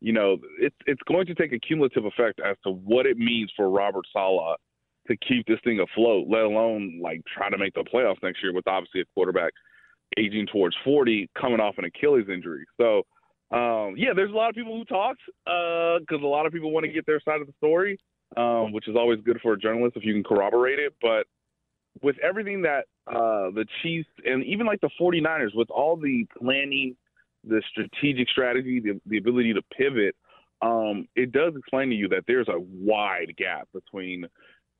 you 0.00 0.12
know, 0.12 0.38
it's 0.58 0.76
it's 0.86 1.02
going 1.06 1.26
to 1.26 1.34
take 1.34 1.52
a 1.52 1.58
cumulative 1.58 2.06
effect 2.06 2.40
as 2.40 2.56
to 2.64 2.70
what 2.70 3.04
it 3.04 3.18
means 3.18 3.52
for 3.56 3.68
Robert 3.68 4.06
Saleh 4.12 4.56
to 5.08 5.16
keep 5.16 5.46
this 5.46 5.58
thing 5.64 5.80
afloat, 5.80 6.26
let 6.28 6.42
alone 6.42 7.00
like 7.02 7.20
try 7.36 7.48
to 7.48 7.58
make 7.58 7.74
the 7.74 7.84
playoffs 7.84 8.22
next 8.22 8.42
year 8.42 8.52
with 8.52 8.66
obviously 8.66 9.00
a 9.00 9.04
quarterback 9.14 9.52
aging 10.18 10.46
towards 10.52 10.76
40, 10.84 11.28
coming 11.40 11.60
off 11.60 11.76
an 11.78 11.84
Achilles 11.84 12.26
injury. 12.32 12.64
So, 12.80 13.02
um, 13.56 13.94
yeah, 13.96 14.12
there's 14.14 14.30
a 14.30 14.34
lot 14.34 14.48
of 14.48 14.54
people 14.54 14.76
who 14.76 14.84
talked 14.84 15.20
because 15.44 16.22
a 16.22 16.26
lot 16.26 16.46
of 16.46 16.52
people 16.52 16.72
want 16.72 16.84
to 16.86 16.92
get 16.92 17.06
their 17.06 17.20
side 17.20 17.40
of 17.40 17.46
the 17.46 17.52
story, 17.58 17.98
um, 18.36 18.72
which 18.72 18.88
is 18.88 18.96
always 18.96 19.20
good 19.24 19.38
for 19.42 19.54
a 19.54 19.58
journalist 19.58 19.96
if 19.96 20.04
you 20.04 20.12
can 20.12 20.24
corroborate 20.24 20.78
it. 20.78 20.94
But 21.00 21.26
with 22.02 22.16
everything 22.22 22.62
that 22.62 22.84
uh, 23.06 23.50
the 23.54 23.66
Chiefs 23.82 24.08
and 24.24 24.44
even 24.44 24.66
like 24.66 24.80
the 24.80 24.90
49ers, 25.00 25.54
with 25.54 25.70
all 25.70 25.96
the 25.96 26.26
planning, 26.38 26.96
the 27.44 27.62
strategic 27.70 28.28
strategy, 28.28 28.80
the, 28.80 29.00
the 29.06 29.18
ability 29.18 29.54
to 29.54 29.62
pivot, 29.76 30.14
um, 30.62 31.06
it 31.14 31.32
does 31.32 31.54
explain 31.56 31.90
to 31.90 31.94
you 31.94 32.08
that 32.08 32.24
there's 32.26 32.48
a 32.48 32.58
wide 32.58 33.34
gap 33.36 33.68
between 33.72 34.26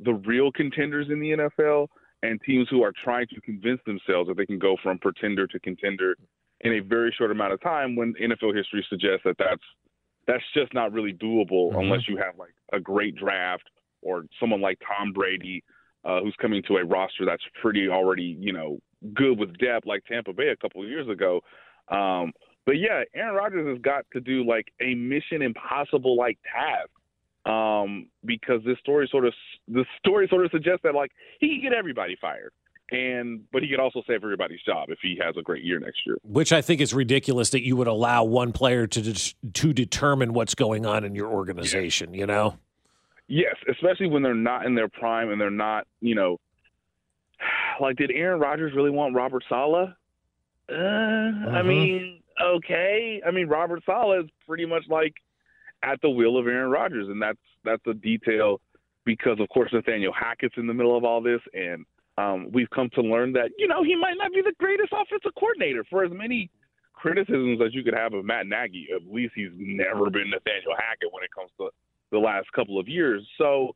the 0.01 0.15
real 0.15 0.51
contenders 0.51 1.07
in 1.11 1.21
the 1.21 1.31
NFL 1.31 1.89
and 2.23 2.41
teams 2.43 2.67
who 2.71 2.83
are 2.83 2.93
trying 3.05 3.27
to 3.29 3.41
convince 3.43 3.81
themselves 3.87 4.29
that 4.29 4.37
they 4.37 4.47
can 4.47 4.59
go 4.59 4.77
from 4.83 4.99
pretender 4.99 5.47
to 5.47 5.61
contender 5.61 6.17
in 6.63 6.73
a 6.73 6.81
very 6.81 7.15
short 7.17 7.31
amount 7.31 7.53
of 7.53 7.61
time 7.61 7.95
when 7.95 8.15
NFL 8.15 8.57
history 8.57 8.85
suggests 8.89 9.23
that 9.25 9.37
that's 9.39 9.63
that's 10.27 10.45
just 10.55 10.73
not 10.75 10.93
really 10.93 11.13
doable 11.13 11.71
Mm-hmm. 11.71 11.79
unless 11.79 12.09
you 12.09 12.17
have 12.17 12.39
like 12.39 12.55
a 12.73 12.81
great 12.81 13.17
draft 13.17 13.69
or 14.03 14.25
someone 14.39 14.61
like 14.61 14.79
Tom 14.87 15.13
Brady 15.13 15.63
uh, 16.05 16.21
who's 16.21 16.37
coming 16.41 16.63
to 16.69 16.77
a 16.77 16.85
roster 16.85 17.25
that's 17.25 17.43
pretty 17.61 17.89
already 17.89 18.37
you 18.39 18.53
know 18.53 18.79
good 19.15 19.39
with 19.39 19.57
depth 19.59 19.87
like 19.87 20.05
Tampa 20.05 20.33
Bay 20.33 20.49
a 20.49 20.57
couple 20.57 20.83
of 20.83 20.89
years 20.89 21.09
ago. 21.09 21.41
Um, 21.89 22.33
but 22.65 22.73
yeah, 22.79 23.03
Aaron 23.15 23.35
Rodgers 23.37 23.67
has 23.69 23.81
got 23.83 24.05
to 24.13 24.21
do 24.21 24.45
like 24.45 24.67
a 24.81 24.95
mission 24.95 25.43
impossible 25.43 26.17
like 26.17 26.39
task 26.53 26.91
um, 27.49 28.09
because 28.25 28.61
this 28.65 28.79
story 28.81 29.09
sort 29.11 29.25
of 29.25 29.33
the 29.69 29.85
story 29.99 30.27
sort 30.29 30.45
of 30.45 30.51
suggests 30.51 30.81
that 30.83 30.95
like 30.95 31.13
he 31.39 31.49
can 31.49 31.61
get 31.63 31.73
everybody 31.73 32.17
fired, 32.21 32.53
and 32.91 33.43
but 33.53 33.63
he 33.63 33.69
could 33.69 33.81
also 33.81 34.03
save 34.07 34.23
everybody's 34.23 34.63
job 34.63 34.91
if 34.91 34.99
he 35.03 35.19
has 35.21 35.37
a 35.37 35.43
great 35.43 35.65
year 35.65 35.79
next 35.81 36.01
year. 36.07 36.17
Which 36.23 36.53
I 36.53 36.63
think 36.63 36.81
is 36.81 36.95
ridiculous 36.95 37.51
that 37.51 37.65
you 37.65 37.77
would 37.77 37.89
allow 37.89 38.25
one 38.25 38.53
player 38.53 38.87
to 38.87 39.03
de- 39.03 39.35
to 39.55 39.73
determine 39.73 40.33
what's 40.33 40.55
going 40.55 40.87
on 40.87 41.05
in 41.05 41.15
your 41.15 41.29
organization. 41.29 42.15
You 42.15 42.27
know, 42.27 42.59
Yes, 43.29 43.57
especially 43.69 44.09
when 44.09 44.23
they're 44.23 44.35
not 44.35 44.67
in 44.67 44.75
their 44.75 44.89
prime 44.89 45.31
and 45.31 45.41
they're 45.41 45.51
not, 45.51 45.87
you 46.01 46.15
know, 46.15 46.39
like 47.81 47.97
did 47.97 48.11
Aaron 48.13 48.41
Rodgers 48.41 48.73
really 48.75 48.91
want 48.91 49.15
Robert 49.15 49.45
Saleh? 49.49 49.91
Uh, 50.69 50.75
I 50.75 51.63
mean, 51.63 52.21
okay. 52.43 53.23
I 53.27 53.31
mean, 53.31 53.49
Robert 53.49 53.83
Saleh 53.87 54.25
is 54.25 54.31
pretty 54.47 54.67
much 54.67 54.83
like 54.89 55.15
at 55.83 56.01
the 56.03 56.11
will 56.11 56.39
of 56.39 56.47
Aaron 56.47 56.71
Rodgers, 56.71 57.09
and 57.09 57.21
that's 57.23 57.39
that's 57.65 57.87
a 57.87 57.95
detail 57.95 58.61
because, 59.05 59.39
of 59.39 59.49
course, 59.49 59.73
Nathaniel 59.73 60.13
Hackett's 60.13 60.55
in 60.57 60.67
the 60.67 60.75
middle 60.75 60.97
of 60.97 61.05
all 61.05 61.21
this, 61.21 61.41
and 61.55 61.85
um, 62.19 62.51
we've 62.53 62.71
come 62.71 62.89
to 62.95 63.03
learn 63.03 63.33
that 63.33 63.51
you 63.59 63.69
know 63.69 63.83
he 63.83 63.95
might 63.97 64.17
not 64.17 64.33
be 64.33 64.43
the 64.43 64.55
greatest 64.59 64.93
offensive 64.93 65.33
coordinator. 65.39 65.85
For 65.89 66.05
as 66.05 66.13
many 66.13 66.51
criticisms 66.95 67.61
as 67.65 67.75
you 67.75 67.83
could 67.83 67.95
have 67.95 68.15
of 68.15 68.25
Matt 68.25 68.47
Nagy, 68.47 68.89
at 68.95 69.03
least 69.13 69.35
he's 69.37 69.53
never 69.57 70.11
been 70.11 70.31
Nathaniel 70.31 70.75
Hackett 70.77 71.13
when 71.13 71.23
it 71.23 71.31
comes 71.37 71.51
to 71.59 71.69
the 72.11 72.19
last 72.19 72.51
couple 72.53 72.79
of 72.79 72.89
years. 72.89 73.27
So, 73.39 73.75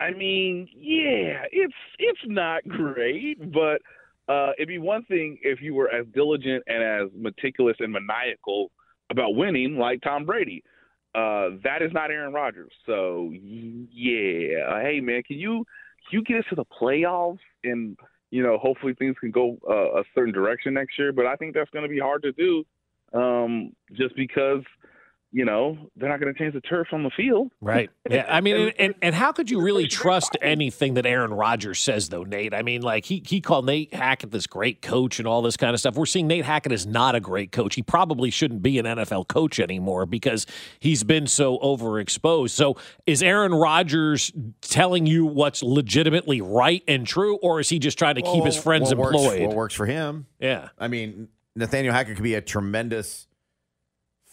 I 0.00 0.10
mean, 0.10 0.68
yeah, 0.74 1.44
it's 1.52 1.74
it's 1.98 2.20
not 2.26 2.66
great, 2.68 3.52
but 3.52 3.80
uh, 4.28 4.50
it'd 4.58 4.68
be 4.68 4.78
one 4.78 5.04
thing 5.04 5.38
if 5.42 5.60
you 5.62 5.74
were 5.74 5.90
as 5.90 6.06
diligent 6.14 6.64
and 6.66 6.82
as 6.82 7.10
meticulous 7.16 7.76
and 7.78 7.92
maniacal 7.92 8.70
about 9.10 9.36
winning 9.36 9.76
like 9.76 10.02
Tom 10.02 10.26
Brady. 10.26 10.62
Uh, 11.14 11.56
that 11.64 11.80
is 11.80 11.92
not 11.94 12.10
Aaron 12.10 12.34
Rodgers. 12.34 12.72
So, 12.84 13.30
yeah, 13.32 14.82
hey 14.82 15.00
man, 15.00 15.22
can 15.22 15.38
you 15.38 15.64
you 16.10 16.22
get 16.22 16.38
us 16.38 16.44
to 16.50 16.54
the 16.54 16.64
playoffs 16.64 17.38
and 17.64 17.96
you 18.30 18.42
know 18.42 18.58
hopefully 18.58 18.94
things 18.94 19.16
can 19.20 19.30
go 19.30 19.58
uh, 19.68 20.00
a 20.00 20.04
certain 20.14 20.32
direction 20.32 20.74
next 20.74 20.98
year? 20.98 21.12
But 21.12 21.26
I 21.26 21.36
think 21.36 21.54
that's 21.54 21.70
going 21.70 21.84
to 21.84 21.88
be 21.88 21.98
hard 21.98 22.22
to 22.22 22.32
do, 22.32 22.64
um, 23.12 23.72
just 23.92 24.14
because 24.16 24.62
you 25.32 25.44
know 25.44 25.76
they're 25.96 26.08
not 26.08 26.20
going 26.20 26.32
to 26.32 26.38
change 26.38 26.54
the 26.54 26.60
turf 26.60 26.88
on 26.92 27.02
the 27.02 27.10
field. 27.16 27.50
right? 27.60 27.90
Yeah, 28.08 28.24
I 28.28 28.40
mean, 28.40 28.56
and, 28.56 28.72
and, 28.78 28.94
and 29.02 29.14
how 29.16 29.32
could 29.32 29.50
you 29.50 29.60
really 29.60 29.88
trust 29.88 30.36
anything 30.40 30.94
that 30.94 31.06
Aaron 31.06 31.34
Rodgers 31.34 31.80
says, 31.80 32.08
though, 32.08 32.22
Nate? 32.22 32.54
I 32.54 32.62
mean, 32.62 32.82
like 32.82 33.04
he 33.04 33.20
he 33.26 33.40
called 33.40 33.66
Nate 33.66 33.92
Hackett 33.92 34.30
this 34.30 34.46
great 34.46 34.80
coach 34.80 35.18
and 35.18 35.26
all 35.26 35.42
this 35.42 35.56
kind 35.56 35.74
of 35.74 35.80
stuff. 35.80 35.96
We're 35.96 36.06
seeing 36.06 36.28
Nate 36.28 36.44
Hackett 36.44 36.70
is 36.70 36.86
not 36.86 37.16
a 37.16 37.20
great 37.20 37.50
coach. 37.50 37.74
He 37.74 37.82
probably 37.82 38.30
shouldn't 38.30 38.62
be 38.62 38.78
an 38.78 38.86
NFL 38.86 39.26
coach 39.26 39.58
anymore 39.58 40.06
because 40.06 40.46
he's 40.78 41.02
been 41.02 41.26
so 41.26 41.58
overexposed. 41.58 42.50
So, 42.50 42.76
is 43.06 43.24
Aaron 43.24 43.52
Rodgers 43.52 44.32
telling 44.60 45.06
you 45.06 45.26
what's 45.26 45.62
legitimately 45.64 46.40
right 46.40 46.84
and 46.86 47.04
true, 47.04 47.36
or 47.38 47.58
is 47.58 47.68
he 47.68 47.80
just 47.80 47.98
trying 47.98 48.14
to 48.14 48.22
keep 48.22 48.44
his 48.44 48.56
friends 48.56 48.94
what 48.94 48.98
works- 48.98 49.16
employed? 49.16 49.46
what 49.48 49.56
works 49.56 49.74
for 49.74 49.86
him? 49.86 50.26
Yeah. 50.38 50.68
I 50.78 50.86
mean, 50.86 51.28
Nathaniel 51.56 51.92
Hackett 51.92 52.14
could 52.14 52.22
be 52.22 52.34
a 52.34 52.40
tremendous 52.40 53.25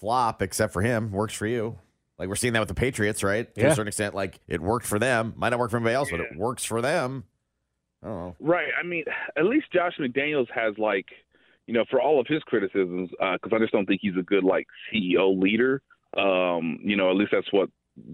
flop, 0.04 0.41
except 0.41 0.74
for 0.74 0.82
him. 0.82 1.12
Works 1.14 1.34
for 1.34 1.47
you. 1.47 1.80
Like 2.20 2.28
we're 2.28 2.36
seeing 2.36 2.51
that 2.54 2.60
with 2.60 2.68
the 2.68 2.76
Patriots, 2.76 3.24
right? 3.24 3.54
To 3.56 3.62
Yeah. 3.62 3.68
a 3.68 3.72
certain 3.72 3.88
extent, 3.88 4.14
like 4.14 4.38
it 4.49 4.60
worked 4.62 4.86
for 4.86 4.99
them. 4.99 5.34
Might 5.38 5.49
not 5.49 5.60
work 5.60 5.72
for 5.72 5.78
anybody 5.78 5.95
else, 5.95 6.12
but 6.12 6.20
it 6.20 6.36
works 6.36 6.66
for 6.66 6.82
them. 6.82 7.24
I 8.04 8.08
don't 8.08 8.18
know. 8.18 8.36
Right. 8.41 8.68
I 8.78 8.84
mean, 8.86 9.06
at 9.38 9.45
least 9.45 9.72
Josh 9.72 9.93
McDaniels 9.97 10.47
has 10.54 10.78
like, 10.78 11.06
you 11.68 11.74
know, 11.74 11.86
for 11.89 12.01
all 12.01 12.20
of 12.20 12.28
his 12.28 12.43
criticisms, 12.43 13.12
because 13.12 13.51
I 13.54 13.60
just 13.60 13.72
don't 13.72 13.86
think 13.86 14.01
he's 14.04 14.18
a 14.20 14.24
good 14.24 14.43
like 14.43 14.68
CEO 14.93 15.41
leader. 15.41 15.82
Um, 16.18 16.80
you 16.84 16.97
know, 16.97 17.10
at 17.10 17.16
least 17.16 17.32
that's 17.32 17.51
what 17.54 17.70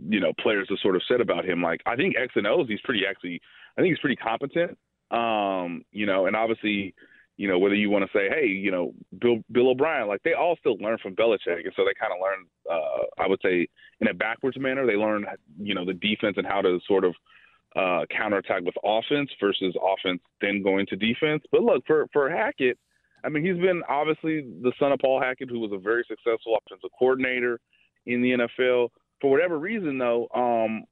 you 0.10 0.20
know 0.20 0.32
players 0.40 0.68
have 0.70 0.78
sort 0.80 0.96
of 0.96 1.02
said 1.08 1.22
about 1.22 1.44
him. 1.44 1.64
Like, 1.64 1.82
I 1.88 1.96
think 1.96 2.16
X 2.22 2.34
and 2.36 2.46
O's, 2.46 2.68
he's 2.68 2.82
pretty 2.84 3.02
actually. 3.10 3.42
I 3.78 3.82
think 3.82 3.92
he's 3.94 4.00
pretty 4.00 4.16
competent. 4.16 4.78
Um, 5.10 5.84
you 5.92 6.06
know, 6.06 6.28
and 6.28 6.36
obviously, 6.36 6.94
you 7.40 7.48
know, 7.48 7.58
whether 7.58 7.74
you 7.74 7.90
want 7.90 8.04
to 8.04 8.12
say, 8.12 8.28
hey, 8.28 8.48
you 8.48 8.70
know, 8.70 8.92
Bill 9.22 9.38
Bill 9.50 9.70
O'Brien, 9.70 10.10
like 10.10 10.22
they 10.24 10.34
all 10.34 10.58
still 10.60 10.76
learn 10.80 10.98
from 11.02 11.16
Belichick, 11.16 11.64
and 11.64 11.72
so 11.74 11.86
they 11.86 11.94
kind 11.98 12.12
of 12.12 12.20
learn. 12.22 12.46
Uh, 12.70 13.24
I 13.24 13.28
would 13.28 13.40
say 13.42 13.66
in 14.02 14.10
a 14.10 14.14
backwards 14.14 14.60
manner, 14.60 14.86
they 14.86 14.98
learn, 14.98 15.26
you 15.58 15.74
know, 15.74 15.86
the 15.86 15.94
defense 15.94 16.36
and 16.36 16.46
how 16.46 16.62
to 16.62 16.82
sort 16.86 17.06
of 17.06 17.16
uh, 17.78 18.06
counterattack 18.12 18.64
with 18.64 18.76
offense 18.84 19.30
versus 19.40 19.74
offense 19.82 20.20
then 20.42 20.62
going 20.62 20.86
to 20.88 20.98
defense. 20.98 21.42
But 21.50 21.62
look, 21.64 21.86
for 21.88 22.08
for 22.12 22.30
Hackett, 22.30 22.78
I 23.24 23.30
mean, 23.30 23.46
he's 23.46 23.56
been 23.56 23.84
obviously 23.88 24.42
the 24.42 24.74
son 24.78 24.92
of 24.92 25.00
Paul 25.00 25.22
Hackett, 25.22 25.50
who 25.50 25.62
was 25.62 25.72
a 25.72 25.80
very 25.80 26.04
successful 26.10 26.58
offensive 26.58 26.90
coordinator 27.00 27.62
in 28.06 28.22
the 28.22 28.32
NFL. 28.32 28.90
For 29.22 29.32
whatever 29.32 29.58
reason, 29.58 29.98
though, 29.98 30.28
um, 30.36 30.84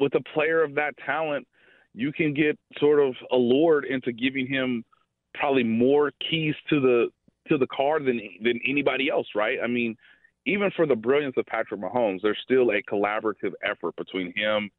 with 0.00 0.14
a 0.14 0.22
player 0.32 0.64
of 0.64 0.74
that 0.76 0.94
talent, 1.04 1.46
you 1.92 2.12
can 2.12 2.32
get 2.32 2.58
sort 2.78 2.98
of 2.98 3.14
allured 3.30 3.84
into 3.84 4.10
giving 4.10 4.46
him 4.46 4.82
probably 5.38 5.64
more 5.64 6.12
keys 6.30 6.54
to 6.70 6.80
the 6.80 7.08
to 7.48 7.58
the 7.58 7.66
car 7.68 8.00
than 8.00 8.20
than 8.42 8.60
anybody 8.66 9.08
else, 9.10 9.26
right? 9.34 9.58
I 9.62 9.66
mean, 9.66 9.96
even 10.46 10.70
for 10.76 10.86
the 10.86 10.96
brilliance 10.96 11.34
of 11.36 11.46
Patrick 11.46 11.80
Mahomes, 11.80 12.20
there's 12.22 12.38
still 12.42 12.70
a 12.70 12.82
collaborative 12.82 13.52
effort 13.64 13.94
between 13.96 14.32
him, 14.36 14.70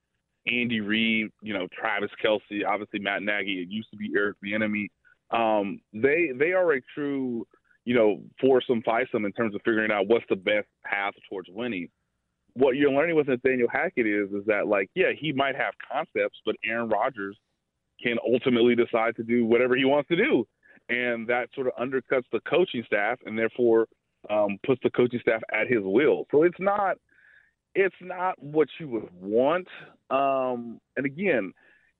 Andy 0.47 0.79
Reid, 0.79 1.27
you 1.41 1.53
know, 1.53 1.67
Travis 1.77 2.11
Kelce, 2.23 2.65
obviously 2.67 2.99
Matt 2.99 3.21
Nagy. 3.23 3.61
It 3.61 3.69
used 3.69 3.89
to 3.91 3.97
be 3.97 4.11
Eric 4.15 4.37
Bieniemy. 4.43 4.87
Um, 5.31 5.81
they 5.93 6.31
they 6.37 6.53
are 6.53 6.73
a 6.73 6.81
true, 6.93 7.45
you 7.85 7.95
know, 7.95 8.21
foursome 8.39 8.81
fivesome 8.83 9.25
in 9.25 9.33
terms 9.33 9.55
of 9.55 9.61
figuring 9.65 9.91
out 9.91 10.07
what's 10.07 10.25
the 10.29 10.35
best 10.35 10.67
path 10.85 11.13
towards 11.29 11.49
winning. 11.51 11.89
What 12.53 12.75
you're 12.75 12.91
learning 12.91 13.15
with 13.15 13.27
Nathaniel 13.27 13.67
Hackett 13.71 14.07
is 14.07 14.29
is 14.31 14.45
that 14.47 14.67
like, 14.67 14.89
yeah, 14.95 15.11
he 15.17 15.31
might 15.33 15.55
have 15.55 15.73
concepts, 15.91 16.39
but 16.45 16.55
Aaron 16.65 16.89
Rodgers 16.89 17.37
can 18.01 18.17
ultimately 18.25 18.75
decide 18.75 19.15
to 19.15 19.23
do 19.23 19.45
whatever 19.45 19.75
he 19.75 19.85
wants 19.85 20.07
to 20.09 20.15
do, 20.15 20.47
and 20.89 21.27
that 21.27 21.49
sort 21.55 21.67
of 21.67 21.73
undercuts 21.75 22.25
the 22.31 22.39
coaching 22.49 22.83
staff, 22.85 23.17
and 23.25 23.37
therefore 23.37 23.87
um, 24.29 24.57
puts 24.65 24.81
the 24.83 24.89
coaching 24.91 25.19
staff 25.21 25.41
at 25.53 25.67
his 25.67 25.81
will. 25.83 26.25
So 26.31 26.43
it's 26.43 26.59
not 26.59 26.97
it's 27.75 27.95
not 28.01 28.41
what 28.41 28.67
you 28.79 28.87
would 28.89 29.09
want. 29.21 29.67
Um, 30.09 30.79
and 30.95 31.05
again, 31.05 31.53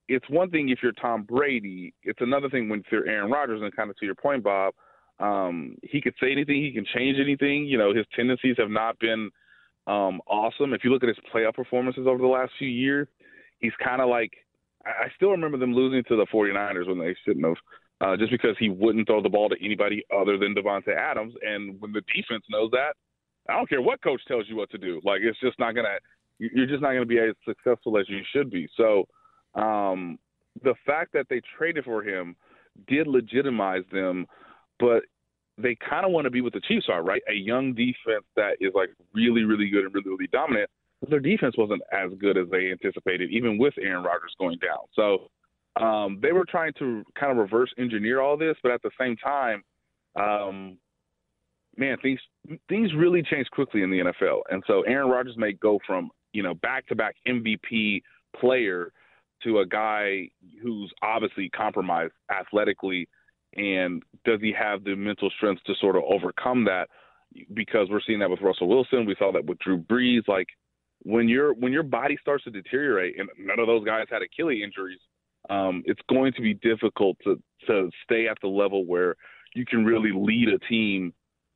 it's 0.08 0.30
one 0.30 0.50
thing 0.50 0.70
if 0.70 0.80
you're 0.82 0.94
Tom 0.94 1.24
Brady. 1.24 1.94
It's 2.04 2.22
another 2.22 2.50
thing 2.50 2.70
when 2.70 2.84
you're 2.92 3.08
Aaron 3.08 3.30
Rodgers. 3.30 3.62
And 3.62 3.76
kind 3.76 3.90
of 3.90 3.98
to 3.98 4.06
your 4.06 4.16
point, 4.16 4.44
Bob, 4.44 4.74
Um, 5.20 5.78
he 5.84 6.00
could 6.02 6.16
say 6.22 6.32
anything. 6.32 6.62
He 6.64 6.72
can 6.72 6.86
change 6.96 7.18
anything. 7.20 7.66
You 7.66 7.78
know, 7.78 7.94
his 7.94 8.06
tendencies 8.16 8.56
have 8.58 8.70
not 8.70 8.98
been 9.00 9.30
um, 9.88 10.22
awesome. 10.28 10.74
If 10.74 10.84
you 10.84 10.92
look 10.92 11.04
at 11.04 11.10
his 11.10 11.18
playoff 11.34 11.56
performances 11.56 12.06
over 12.08 12.20
the 12.20 12.28
last 12.28 12.52
few 12.60 12.70
years, 12.70 13.08
he's 13.60 13.74
kind 13.84 14.02
of 14.02 14.10
like 14.10 14.32
I 14.88 15.08
still 15.16 15.32
remember 15.32 15.58
them 15.58 15.74
losing 15.74 16.04
to 16.06 16.16
the 16.16 16.26
49ers 16.34 16.88
when 16.88 17.00
they 17.00 17.16
shouldn't 17.26 17.46
have, 17.46 17.56
uh, 18.02 18.18
just 18.18 18.32
because 18.32 18.56
he 18.60 18.70
wouldn't 18.70 19.08
throw 19.08 19.22
the 19.22 19.30
ball 19.30 19.50
to 19.50 19.56
anybody 19.64 20.04
other 20.16 20.38
than 20.38 20.56
Davante 20.56 20.96
Adams. 20.96 21.34
And 21.42 21.80
when 21.82 21.92
the 21.92 22.02
defense 22.14 22.44
knows 22.50 22.72
that, 22.72 22.94
I 23.50 23.54
don't 23.54 23.70
care 23.70 23.82
what 23.82 24.02
coach 24.02 24.22
tells 24.28 24.46
you 24.48 24.56
what 24.56 24.70
to 24.72 24.78
do. 24.78 25.02
Like 25.04 25.22
it's 25.24 25.40
just 25.40 25.58
not 25.60 25.74
gonna, 25.76 25.98
you're 26.40 26.68
just 26.68 26.82
not 26.82 26.94
gonna 26.94 27.06
be 27.06 27.20
as 27.20 27.36
successful 27.46 27.98
as 27.98 28.06
you 28.10 28.22
should 28.34 28.50
be. 28.50 28.68
So 28.78 29.06
um, 29.56 30.20
the 30.64 30.76
fact 30.86 31.14
that 31.14 31.28
they 31.30 31.42
traded 31.58 31.86
for 31.86 32.04
him 32.04 32.36
did 32.88 33.08
legitimize 33.08 33.84
them, 33.92 34.28
but 34.80 35.04
they 35.58 35.76
kind 35.90 36.06
of 36.06 36.12
want 36.12 36.26
to 36.26 36.32
be 36.32 36.42
what 36.42 36.54
the 36.54 36.62
Chiefs 36.62 36.88
are, 36.90 37.04
right? 37.04 37.22
A 37.30 37.34
young 37.34 37.74
defense 37.74 38.26
that 38.36 38.58
is 38.60 38.72
like 38.76 38.90
really, 39.14 39.44
really 39.44 39.70
good 39.70 39.86
and 39.86 39.94
really, 39.94 40.10
really 40.10 40.28
dominant. 40.32 40.70
Their 41.08 41.20
defense 41.20 41.56
wasn't 41.58 41.82
as 41.92 42.12
good 42.20 42.38
as 42.38 42.48
they 42.50 42.72
anticipated, 42.72 43.30
even 43.32 43.58
with 43.58 43.74
Aaron 43.80 44.04
Rodgers 44.04 44.34
going 44.40 44.58
down. 44.60 44.86
So 44.94 45.30
um, 45.82 46.20
they 46.22 46.32
were 46.32 46.46
trying 46.46 46.74
to 46.80 47.04
kind 47.20 47.32
of 47.32 47.38
reverse 47.38 47.72
engineer 47.78 48.20
all 48.20 48.38
this, 48.38 48.56
but 48.64 48.72
at 48.72 48.82
the 48.82 48.90
same 49.00 49.16
time, 49.18 49.64
um, 50.16 50.78
man, 51.78 51.98
things 52.02 52.20
things 52.68 52.92
really 52.96 53.22
change 53.22 53.48
quickly 53.52 53.84
in 53.84 53.92
the 53.92 54.00
NFL, 54.00 54.42
and 54.50 54.64
so 54.66 54.82
Aaron 54.82 55.10
Rodgers 55.10 55.36
may 55.38 55.54
go 55.54 55.80
from 55.86 56.10
you 56.34 56.42
know 56.42 56.56
back 56.56 56.88
to 56.88 56.96
back 56.96 57.16
MVP 57.28 58.02
player 58.40 58.92
to 59.44 59.60
a 59.60 59.66
guy 59.66 60.30
who's 60.62 60.92
obviously 61.04 61.50
compromised 61.50 62.14
athletically, 62.32 63.08
and 63.56 64.02
does 64.26 64.40
he 64.42 64.54
have 64.58 64.84
the 64.84 64.96
mental 64.96 65.30
strength 65.38 65.64
to 65.66 65.74
sort 65.80 65.96
of 65.96 66.04
overcome 66.10 66.66
that? 66.66 66.90
Because 67.54 67.88
we're 67.90 68.02
seeing 68.06 68.20
that 68.20 68.30
with 68.30 68.42
Russell 68.42 68.68
Wilson, 68.68 69.06
we 69.06 69.16
saw 69.20 69.32
that 69.32 69.46
with 69.46 69.60
Drew 69.60 69.78
Brees. 69.78 70.28
Like 70.28 70.48
when 71.08 71.30
your 71.30 71.54
when 71.54 71.72
your 71.72 71.84
body 71.84 72.18
starts 72.22 72.44
to 72.44 72.52
deteriorate, 72.52 73.18
and 73.18 73.30
none 73.40 73.60
of 73.60 73.68
those 73.68 73.86
guys 73.86 74.08
had 74.10 74.22
Achilles 74.22 74.62
injuries, 74.62 75.00
um, 75.50 75.82
it's 75.86 76.02
going 76.10 76.34
to 76.34 76.42
be 76.42 76.54
difficult 76.56 77.16
to 77.24 77.42
to 77.68 77.90
stay 78.04 78.28
at 78.28 78.38
the 78.42 78.48
level 78.48 78.86
where 78.86 79.16
you 79.56 79.66
can 79.66 79.86
really 79.86 80.12
lead 80.14 80.50
a 80.50 80.60
team 80.68 81.14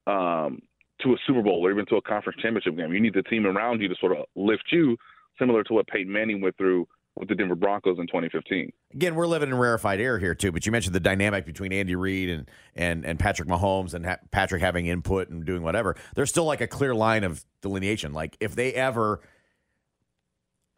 um, 0.08 0.60
to 1.02 1.10
a 1.12 1.18
Super 1.28 1.42
Bowl 1.42 1.66
or 1.66 1.72
even 1.72 1.86
to 1.88 1.98
a 1.98 2.02
conference 2.02 2.40
championship 2.42 2.78
game. 2.78 2.94
You 2.94 3.02
need 3.02 3.14
the 3.14 3.24
team 3.24 3.46
around 3.46 3.82
you 3.82 3.90
to 3.90 3.96
sort 4.00 4.14
of 4.14 4.24
lift 4.38 4.64
you, 4.72 4.96
similar 5.38 5.64
to 5.66 5.74
what 5.74 5.86
Peyton 5.88 6.12
Manning 6.12 6.40
went 6.40 6.56
through 6.56 6.88
with 7.18 7.28
the 7.28 7.36
Denver 7.36 7.56
Broncos 7.56 8.00
in 8.00 8.08
2015. 8.08 8.72
Again, 8.94 9.16
we're 9.16 9.28
living 9.28 9.50
in 9.50 9.56
rarefied 9.56 10.00
air 10.00 10.18
here 10.18 10.34
too. 10.34 10.54
But 10.54 10.66
you 10.66 10.72
mentioned 10.72 10.96
the 10.96 11.02
dynamic 11.02 11.46
between 11.46 11.74
Andy 11.74 11.96
Reid 11.96 12.30
and 12.30 12.50
and 12.74 13.06
and 13.06 13.20
Patrick 13.20 13.50
Mahomes 13.50 13.94
and 13.94 14.06
ha- 14.06 14.20
Patrick 14.32 14.62
having 14.62 14.86
input 14.86 15.28
and 15.28 15.44
doing 15.44 15.62
whatever. 15.62 15.98
There's 16.16 16.30
still 16.30 16.46
like 16.46 16.62
a 16.62 16.68
clear 16.68 16.96
line 16.96 17.26
of 17.26 17.44
delineation. 17.62 18.14
Like 18.14 18.38
if 18.40 18.56
they 18.56 18.74
ever 18.74 19.20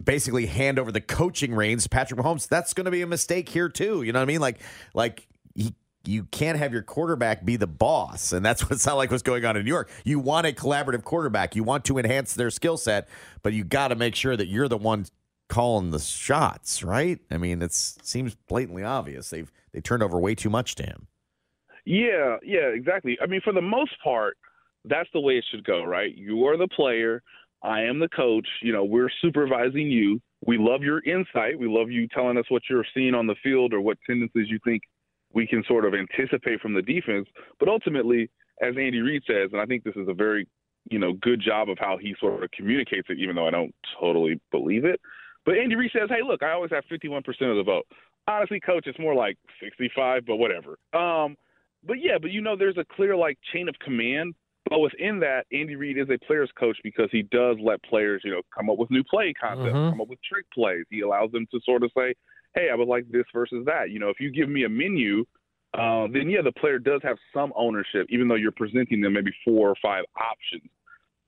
basically 0.04 0.46
hand 0.46 0.80
over 0.80 0.92
the 0.92 1.02
coaching 1.02 1.54
reins 1.54 1.88
Patrick 1.88 2.20
Mahomes, 2.20 2.48
that's 2.48 2.74
going 2.74 2.86
to 2.86 2.92
be 2.92 3.02
a 3.02 3.08
mistake 3.08 3.50
here 3.50 3.70
too. 3.70 4.04
You 4.04 4.12
know 4.12 4.20
what 4.20 4.24
I 4.24 4.28
mean? 4.28 4.42
Like 4.42 4.60
like 4.94 5.28
he, 5.56 5.74
you 6.06 6.26
can't 6.26 6.58
have 6.58 6.74
your 6.74 6.82
quarterback 6.82 7.46
be 7.46 7.56
the 7.56 7.68
boss, 7.68 8.32
and 8.34 8.46
that's 8.46 8.62
what 8.70 8.80
sounded 8.80 8.98
like 8.98 9.12
what's 9.12 9.24
going 9.24 9.46
on 9.46 9.58
in 9.58 9.64
New 9.64 9.70
York. 9.70 9.90
You 10.04 10.20
want 10.20 10.48
a 10.48 10.52
collaborative 10.52 11.04
quarterback. 11.04 11.56
You 11.56 11.64
want 11.64 11.86
to 11.86 11.98
enhance 11.98 12.34
their 12.34 12.50
skill 12.50 12.78
set, 12.78 13.08
but 13.42 13.54
you 13.54 13.64
got 13.64 13.90
to 13.90 13.96
make 13.96 14.16
sure 14.16 14.36
that 14.36 14.48
you're 14.48 14.68
the 14.68 14.78
one 14.78 15.06
calling 15.50 15.92
the 15.92 16.00
shots, 16.00 16.84
right? 16.84 17.20
I 17.30 17.38
mean, 17.38 17.62
it 17.62 17.74
seems 17.74 18.36
blatantly 18.48 18.84
obvious. 18.84 19.30
They've 19.30 19.52
they 19.72 19.82
turned 19.82 20.04
over 20.04 20.20
way 20.20 20.36
too 20.36 20.50
much 20.50 20.76
to 20.76 20.84
him. 20.84 21.08
Yeah, 21.86 22.38
yeah, 22.44 22.70
exactly. 22.74 23.18
I 23.22 23.26
mean, 23.26 23.42
for 23.44 23.52
the 23.52 23.62
most 23.62 23.92
part, 24.04 24.38
that's 24.86 25.10
the 25.14 25.20
way 25.20 25.34
it 25.34 25.46
should 25.52 25.64
go, 25.64 25.84
right? 25.84 26.16
You 26.16 26.46
are 26.46 26.58
the 26.58 26.68
player. 26.68 27.22
I 27.64 27.82
am 27.84 28.00
the 28.00 28.10
coach. 28.10 28.48
You 28.62 28.74
know, 28.74 28.84
we're 28.84 29.10
supervising 29.22 29.90
you. 29.90 30.22
We 30.46 30.58
love 30.58 30.84
your 30.84 31.02
insight. 31.04 31.58
We 31.58 31.68
love 31.68 31.90
you 31.90 32.08
telling 32.10 32.38
us 32.38 32.46
what 32.50 32.64
you're 32.70 32.86
seeing 32.94 33.16
on 33.16 33.28
the 33.28 33.36
field 33.42 33.74
or 33.74 33.80
what 33.80 33.98
tendencies 34.06 34.48
you 34.50 34.60
think 34.66 34.82
we 35.34 35.48
can 35.48 35.64
sort 35.68 35.86
of 35.86 35.94
anticipate 35.94 36.62
from 36.62 36.74
the 36.74 36.82
defense. 36.82 37.28
But 37.60 37.70
ultimately, 37.70 38.30
as 38.62 38.76
Andy 38.78 39.00
Reid 39.00 39.24
says, 39.28 39.50
and 39.52 39.62
I 39.62 39.66
think 39.66 39.84
this 39.84 39.96
is 39.96 40.08
a 40.08 40.14
very, 40.14 40.48
you 40.90 41.00
know, 41.00 41.14
good 41.22 41.42
job 41.42 41.70
of 41.70 41.78
how 41.80 41.98
he 42.00 42.16
sort 42.20 42.44
of 42.44 42.52
communicates 42.52 43.08
it, 43.10 43.18
even 43.20 43.36
though 43.36 43.48
I 43.48 43.52
don't 43.52 43.74
totally 44.00 44.40
believe 44.52 44.86
it. 44.86 45.00
But 45.46 45.58
Andy 45.58 45.76
Reid 45.76 45.92
says, 45.92 46.10
"Hey, 46.10 46.22
look, 46.26 46.44
I 46.44 46.52
always 46.52 46.72
have 46.72 46.86
51% 46.86 47.52
of 47.52 47.58
the 47.58 47.64
vote." 47.64 47.86
Honestly, 48.28 48.60
coach, 48.60 48.88
it's 48.88 49.00
more 49.00 49.16
like 49.16 49.38
65, 49.60 50.26
but 50.26 50.38
whatever. 50.38 50.78
Um, 50.94 51.36
but 51.86 52.00
yeah, 52.00 52.18
but 52.22 52.32
you 52.32 52.42
know, 52.42 52.56
there's 52.56 52.78
a 52.78 52.86
clear 52.86 53.16
like 53.16 53.38
chain 53.52 53.68
of 53.68 53.76
command. 53.80 54.36
But 54.70 54.80
within 54.80 55.20
that, 55.20 55.46
Andy 55.52 55.76
Reid 55.76 55.98
is 55.98 56.10
a 56.10 56.18
player's 56.26 56.50
coach 56.58 56.78
because 56.84 57.10
he 57.12 57.22
does 57.24 57.58
let 57.62 57.84
players, 57.84 58.22
you 58.24 58.32
know, 58.32 58.42
come 58.56 58.70
up 58.70 58.78
with 58.78 58.90
new 58.92 59.04
play 59.04 59.34
concepts, 59.34 59.74
Mhm. 59.76 59.90
come 59.92 60.02
up 60.02 60.08
with 60.08 60.20
trick 60.24 60.46
plays. 60.54 60.86
He 60.90 61.02
allows 61.02 61.32
them 61.32 61.46
to 61.52 61.60
sort 61.62 61.84
of 61.84 61.92
say, 61.98 62.14
"Hey, 62.56 62.70
I 62.70 62.76
would 62.76 62.88
like 62.88 63.08
this 63.10 63.26
versus 63.34 63.66
that." 63.66 63.90
You 63.92 64.00
know, 64.00 64.10
if 64.10 64.20
you 64.22 64.30
give 64.32 64.48
me 64.50 64.64
a 64.64 64.70
menu, 64.70 65.26
uh, 65.74 66.08
then 66.08 66.30
yeah, 66.30 66.42
the 66.42 66.52
player 66.54 66.80
does 66.80 67.02
have 67.04 67.18
some 67.34 67.52
ownership, 67.56 68.08
even 68.10 68.28
though 68.30 68.36
you're 68.36 68.52
presenting 68.54 69.02
them 69.02 69.14
maybe 69.14 69.34
four 69.44 69.70
or 69.70 69.76
five 69.82 70.06
options 70.16 70.70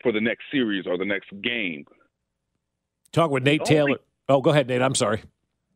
for 0.02 0.12
the 0.14 0.22
next 0.22 0.46
series 0.50 0.88
or 0.88 0.98
the 0.98 1.06
next 1.06 1.30
game. 1.42 1.86
Talk 3.12 3.32
with 3.32 3.44
Nate 3.44 3.66
Taylor. 3.66 3.82
only- 3.92 4.00
Oh, 4.30 4.42
go 4.42 4.50
ahead, 4.52 4.68
Nate. 4.68 4.82
I'm 4.82 4.96
sorry. 4.96 5.22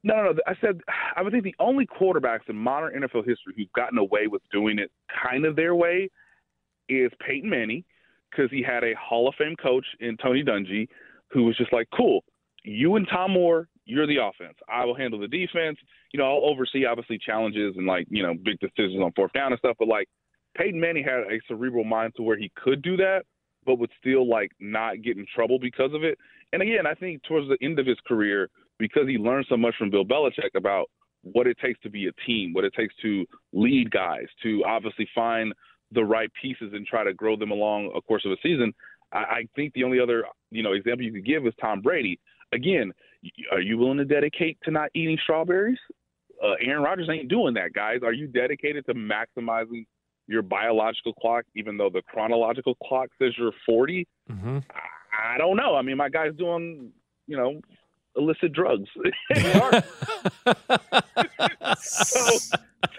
No, 0.04 0.16
no, 0.16 0.32
no. 0.32 0.40
I 0.48 0.56
said 0.62 0.82
I 1.16 1.22
would 1.22 1.32
think 1.34 1.44
the 1.44 1.56
only 1.60 1.86
quarterbacks 1.86 2.48
in 2.48 2.56
modern 2.56 2.96
NFL 3.04 3.24
history 3.24 3.54
who've 3.58 3.72
gotten 3.74 3.98
away 3.98 4.28
with 4.28 4.42
doing 4.50 4.80
it 4.80 4.92
kind 5.10 5.46
of 5.46 5.56
their 5.58 5.76
way 5.76 6.10
is 6.90 7.12
Peyton 7.26 7.50
Manning 7.50 7.84
because 8.30 8.52
he 8.52 8.62
had 8.64 8.84
a 8.84 8.94
Hall 9.00 9.28
of 9.28 9.36
Fame 9.36 9.56
coach 9.62 9.86
in 10.00 10.18
Tony 10.18 10.44
Dungy 10.44 10.88
who 11.32 11.44
was 11.44 11.56
just 11.58 11.72
like, 11.72 11.88
"Cool, 11.96 12.24
you 12.64 12.96
and 12.96 13.08
Tom 13.08 13.32
Moore, 13.32 13.68
you're 13.86 14.08
the 14.08 14.18
offense. 14.18 14.58
I 14.68 14.86
will 14.86 14.96
handle 14.96 15.20
the 15.20 15.28
defense. 15.28 15.78
You 16.14 16.20
know, 16.20 16.26
I'll 16.26 16.50
oversee 16.50 16.86
obviously 16.86 17.18
challenges 17.18 17.76
and 17.78 17.86
like 17.86 18.08
you 18.10 18.24
know 18.24 18.34
big 18.34 18.60
decisions 18.60 19.02
on 19.02 19.12
fourth 19.16 19.34
down 19.34 19.52
and 19.52 19.60
stuff. 19.60 19.78
But 19.80 19.88
like 19.88 20.08
Peyton 20.56 20.80
Manning 20.80 21.04
had 21.04 21.22
a 21.22 21.40
cerebral 21.48 21.84
mind 21.84 22.14
to 22.18 22.24
where 22.24 22.38
he 22.38 22.52
could 22.56 22.82
do 22.82 22.98
that, 22.98 23.24
but 23.66 23.80
would 23.80 23.92
still 24.00 24.28
like 24.28 24.52
not 24.60 25.02
get 25.02 25.18
in 25.18 25.26
trouble 25.34 25.60
because 25.60 25.94
of 25.94 26.04
it. 26.04 26.18
And 26.54 26.62
again, 26.62 26.86
I 26.88 26.94
think 26.94 27.24
towards 27.24 27.48
the 27.48 27.58
end 27.66 27.80
of 27.80 27.86
his 27.86 27.98
career, 28.08 28.50
because 28.78 29.08
he 29.08 29.18
learned 29.18 29.46
so 29.50 29.58
much 29.58 29.76
from 29.78 29.90
Bill 29.90 30.06
Belichick 30.06 30.56
about 30.56 30.90
what 31.22 31.48
it 31.48 31.58
takes 31.62 31.80
to 31.82 31.90
be 31.90 32.08
a 32.08 32.12
team, 32.26 32.54
what 32.54 32.64
it 32.64 32.74
takes 32.74 32.96
to 33.02 33.26
lead 33.52 33.92
guys, 33.92 34.26
to 34.44 34.64
obviously 34.66 35.08
find 35.14 35.54
the 35.92 36.04
right 36.04 36.30
pieces 36.42 36.72
and 36.74 36.86
try 36.86 37.04
to 37.04 37.14
grow 37.14 37.36
them 37.36 37.52
along 37.52 37.92
a 37.96 38.02
course 38.02 38.24
of 38.26 38.32
a 38.32 38.38
season. 38.44 38.74
I, 39.12 39.18
I 39.18 39.48
think 39.56 39.74
the 39.74 39.84
only 39.84 40.00
other 40.00 40.26
you 40.52 40.64
know 40.64 40.74
example 40.74 41.06
you 41.06 41.14
could 41.14 41.26
give 41.26 41.46
is 41.46 41.54
Tom 41.60 41.82
Brady. 41.82 42.20
Again, 42.54 42.92
are 43.52 43.62
you 43.62 43.78
willing 43.78 43.98
to 43.98 44.06
dedicate 44.06 44.58
to 44.64 44.72
not 44.72 44.90
eating 44.94 45.18
strawberries? 45.24 45.78
Uh, 46.44 46.54
Aaron 46.62 46.84
Rodgers 46.84 47.10
ain't 47.12 47.28
doing 47.28 47.54
that, 47.56 47.74
guys. 47.74 48.00
Are 48.04 48.14
you 48.14 48.28
dedicated 48.28 48.86
to 48.86 48.94
maximizing 48.94 49.86
your 50.28 50.42
biological 50.42 51.14
clock, 51.14 51.44
even 51.56 51.78
though 51.78 51.90
the 51.90 52.02
chronological 52.04 52.76
clock 52.76 53.10
says 53.22 53.34
you're 53.38 53.52
40? 53.66 54.08
Mm-hmm. 54.32 54.60
I 55.34 55.38
don't 55.38 55.58
know. 55.58 55.76
I 55.76 55.82
mean, 55.82 55.98
my 55.98 56.08
guy's 56.08 56.36
doing, 56.36 56.92
you 57.28 57.36
know, 57.36 57.60
illicit 58.16 58.54
drugs. 58.54 58.90
so, 61.80 62.38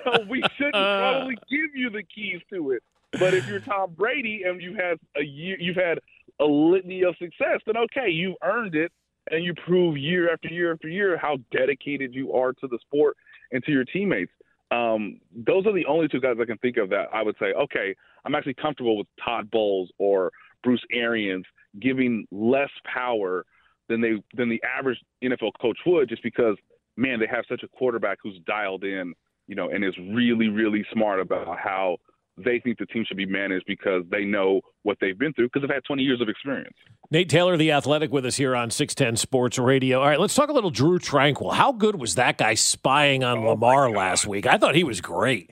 so 0.05 0.25
we 0.29 0.43
shouldn't 0.57 0.75
probably 0.75 1.37
give 1.51 1.75
you 1.75 1.91
the 1.91 2.03
keys 2.03 2.41
to 2.53 2.73
it. 2.73 2.83
But 3.13 3.35
if 3.35 3.49
you're 3.49 3.61
Tom 3.61 3.95
Brady 3.97 4.43
and 4.47 4.63
you 4.63 4.75
have 4.75 4.99
a 5.17 5.25
year, 5.25 5.57
you've 5.59 5.77
had 5.77 5.99
a 6.39 6.45
litany 6.45 7.03
of 7.03 7.17
success, 7.19 7.61
then 7.67 7.77
okay, 7.77 8.09
you've 8.09 8.37
earned 8.43 8.75
it, 8.75 8.93
and 9.31 9.45
you 9.45 9.55
prove 9.67 9.97
year 9.97 10.33
after 10.33 10.49
year 10.49 10.73
after 10.73 10.89
year 10.89 11.19
how 11.19 11.39
dedicated 11.53 12.15
you 12.15 12.33
are 12.33 12.53
to 12.53 12.69
the 12.69 12.79
sport 12.81 13.17
and 13.53 13.63
to 13.65 13.73
your 13.73 13.85
teammates. 13.85 14.33
Um, 14.71 15.21
those 15.35 15.67
are 15.67 15.73
the 15.73 15.87
only 15.87 16.07
two 16.07 16.21
guys 16.21 16.37
I 16.41 16.45
can 16.45 16.59
think 16.59 16.77
of 16.77 16.91
that 16.91 17.09
I 17.13 17.23
would 17.23 17.35
say, 17.41 17.47
okay, 17.47 17.95
I'm 18.25 18.35
actually 18.35 18.55
comfortable 18.55 18.97
with 18.97 19.09
Todd 19.23 19.51
Bowles 19.51 19.91
or 19.99 20.31
Bruce 20.63 20.85
Arians 20.93 21.45
giving 21.81 22.27
less 22.31 22.71
power 22.85 23.45
than 23.91 24.01
they 24.01 24.23
than 24.35 24.49
the 24.49 24.63
average 24.63 24.99
NFL 25.23 25.53
coach 25.61 25.77
would, 25.85 26.09
just 26.09 26.23
because 26.23 26.57
man, 26.97 27.21
they 27.21 27.27
have 27.27 27.45
such 27.49 27.63
a 27.63 27.69
quarterback 27.69 28.19
who's 28.23 28.39
dialed 28.47 28.85
in, 28.85 29.13
you 29.47 29.55
know, 29.55 29.69
and 29.69 29.85
is 29.85 29.95
really 30.15 30.49
really 30.49 30.87
smart 30.93 31.21
about 31.21 31.59
how 31.59 31.99
they 32.39 32.59
think 32.61 32.79
the 32.79 32.87
team 32.87 33.05
should 33.07 33.17
be 33.17 33.27
managed 33.27 33.65
because 33.67 34.03
they 34.11 34.25
know 34.25 34.61
what 34.85 34.97
they've 35.01 35.19
been 35.19 35.33
through 35.35 35.47
because 35.47 35.61
they've 35.63 35.75
had 35.75 35.85
20 35.85 36.03
years 36.03 36.23
of 36.23 36.29
experience. 36.29 36.75
Nate 37.11 37.29
Taylor, 37.29 37.57
the 37.59 37.73
athletic, 37.73 38.11
with 38.11 38.25
us 38.25 38.37
here 38.37 38.57
on 38.57 38.71
610 38.71 39.17
Sports 39.17 39.59
Radio. 39.59 40.01
All 40.01 40.07
right, 40.07 40.21
let's 40.21 40.35
talk 40.35 40.49
a 40.49 40.53
little 40.53 40.71
Drue 40.71 40.99
Tranquill. 40.99 41.53
How 41.53 41.73
good 41.73 42.01
was 42.01 42.15
that 42.15 42.39
guy 42.39 42.55
spying 42.55 43.25
on 43.25 43.45
Lamar 43.45 43.91
last 43.91 44.27
week? 44.27 44.47
I 44.47 44.57
thought 44.57 44.75
he 44.75 44.85
was 44.85 45.01
great. 45.01 45.51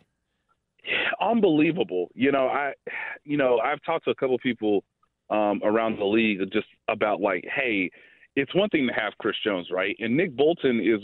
unbelievable. 1.21 2.09
You 2.15 2.33
know, 2.33 2.47
I, 2.47 2.73
you 3.25 3.37
know, 3.37 3.59
I've 3.59 3.83
talked 3.83 4.05
to 4.05 4.11
a 4.11 4.15
couple 4.15 4.39
people 4.39 4.85
um, 5.31 5.61
around 5.63 5.99
the 5.99 6.05
league 6.05 6.41
just 6.53 6.67
about 6.89 7.21
like, 7.21 7.45
hey, 7.55 7.91
it's 8.39 8.55
one 8.55 8.69
thing 8.69 8.87
to 8.87 8.93
have 8.93 9.13
Chris 9.19 9.37
Jones, 9.45 9.69
right? 9.71 9.97
And 9.99 10.17
Nick 10.17 10.37
Bolton 10.37 10.81
is 10.81 11.01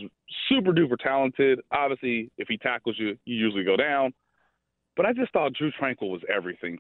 super 0.49 0.73
duper 0.73 0.97
talented. 0.99 1.61
Obviously, 1.73 2.31
if 2.39 2.49
he 2.49 2.57
tackles 2.57 2.97
you, 2.99 3.17
you 3.25 3.37
usually 3.37 3.65
go 3.65 3.77
down. 3.77 4.13
but 4.97 5.07
I 5.07 5.13
just 5.13 5.33
thought 5.33 5.53
Drue 5.55 5.73
Tranquill 5.81 6.11
was 6.11 6.23
everything 6.35 6.79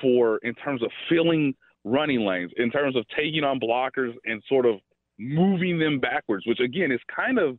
for 0.00 0.38
in 0.38 0.54
terms 0.54 0.82
of 0.82 0.90
filling 1.08 1.54
running 1.84 2.24
lanes, 2.24 2.50
in 2.56 2.70
terms 2.70 2.96
of 2.96 3.04
taking 3.16 3.44
on 3.44 3.60
blockers 3.60 4.14
and 4.24 4.42
sort 4.48 4.66
of 4.66 4.76
moving 5.18 5.78
them 5.78 6.00
backwards, 6.00 6.46
which 6.46 6.60
again 6.60 6.90
is 6.90 7.00
kind 7.14 7.38
of 7.38 7.58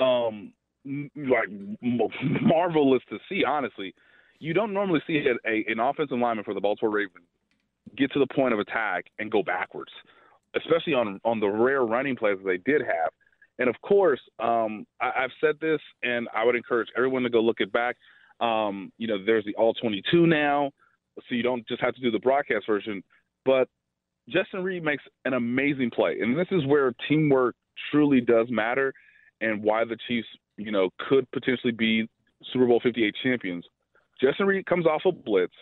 um, 0.00 0.52
like 0.84 1.48
marvelous 2.42 3.02
to 3.08 3.18
see. 3.28 3.44
Honestly, 3.44 3.94
you 4.40 4.54
don't 4.54 4.72
normally 4.72 5.00
see 5.06 5.18
a, 5.18 5.48
a, 5.48 5.64
an 5.68 5.80
offensive 5.80 6.18
lineman 6.18 6.44
for 6.44 6.54
the 6.54 6.60
Baltimore 6.60 6.92
Ravens 6.92 7.26
get 7.96 8.12
to 8.12 8.18
the 8.18 8.26
point 8.34 8.52
of 8.52 8.60
attack 8.60 9.06
and 9.18 9.30
go 9.30 9.42
backwards, 9.42 9.92
especially 10.56 10.94
on 10.94 11.20
on 11.24 11.40
the 11.40 11.48
rare 11.48 11.82
running 11.82 12.16
plays 12.16 12.38
that 12.38 12.46
they 12.46 12.70
did 12.70 12.82
have. 12.82 13.10
And 13.58 13.68
of 13.68 13.74
course, 13.82 14.20
um, 14.38 14.86
I, 15.00 15.24
I've 15.24 15.30
said 15.40 15.56
this, 15.60 15.80
and 16.02 16.28
I 16.34 16.44
would 16.44 16.54
encourage 16.54 16.88
everyone 16.96 17.22
to 17.24 17.30
go 17.30 17.40
look 17.40 17.60
it 17.60 17.72
back. 17.72 17.96
Um, 18.40 18.92
you 18.98 19.08
know, 19.08 19.16
there's 19.24 19.44
the 19.44 19.54
All 19.56 19.74
22 19.74 20.26
now, 20.26 20.70
so 21.16 21.34
you 21.34 21.42
don't 21.42 21.66
just 21.66 21.80
have 21.80 21.94
to 21.94 22.00
do 22.00 22.10
the 22.10 22.20
broadcast 22.20 22.66
version. 22.66 23.02
But 23.44 23.68
Justin 24.28 24.62
Reid 24.62 24.84
makes 24.84 25.02
an 25.24 25.34
amazing 25.34 25.90
play, 25.90 26.18
and 26.20 26.38
this 26.38 26.46
is 26.50 26.64
where 26.66 26.94
teamwork 27.08 27.56
truly 27.90 28.20
does 28.20 28.46
matter, 28.50 28.92
and 29.40 29.62
why 29.62 29.84
the 29.84 29.96
Chiefs, 30.06 30.28
you 30.56 30.70
know, 30.70 30.90
could 31.08 31.28
potentially 31.32 31.72
be 31.72 32.08
Super 32.52 32.66
Bowl 32.66 32.80
58 32.82 33.14
champions. 33.22 33.64
Justin 34.20 34.46
Reid 34.46 34.66
comes 34.66 34.86
off 34.86 35.02
a 35.06 35.12
blitz. 35.12 35.54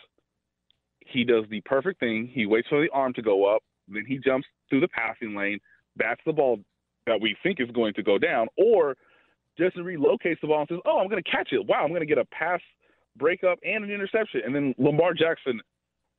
He 0.99 1.23
does 1.23 1.45
the 1.49 1.61
perfect 1.61 1.99
thing. 1.99 2.29
He 2.31 2.45
waits 2.45 2.67
for 2.67 2.81
the 2.81 2.89
arm 2.91 3.13
to 3.13 3.21
go 3.21 3.45
up, 3.45 3.63
then 3.95 4.05
he 4.07 4.17
jumps 4.17 4.47
through 4.69 4.81
the 4.81 4.87
passing 4.89 5.35
lane, 5.35 5.59
bats 5.95 6.21
the 6.25 6.33
ball 6.33 6.59
that 7.05 7.19
we 7.21 7.35
think 7.43 7.59
is 7.59 7.71
going 7.71 7.93
to 7.93 8.03
go 8.03 8.17
down, 8.17 8.47
or 8.57 8.95
Justin 9.57 9.83
Reid 9.83 9.99
locates 9.99 10.39
the 10.41 10.47
ball 10.47 10.59
and 10.59 10.67
says, 10.69 10.79
"Oh, 10.85 10.99
I'm 10.99 11.09
going 11.09 11.23
to 11.23 11.31
catch 11.31 11.49
it. 11.51 11.65
Wow, 11.65 11.83
I'm 11.83 11.89
going 11.89 12.01
to 12.01 12.05
get 12.05 12.17
a 12.17 12.25
pass 12.25 12.59
breakup 13.15 13.59
and 13.63 13.83
an 13.83 13.91
interception." 13.91 14.41
And 14.45 14.53
then 14.53 14.75
Lamar 14.77 15.13
Jackson 15.13 15.59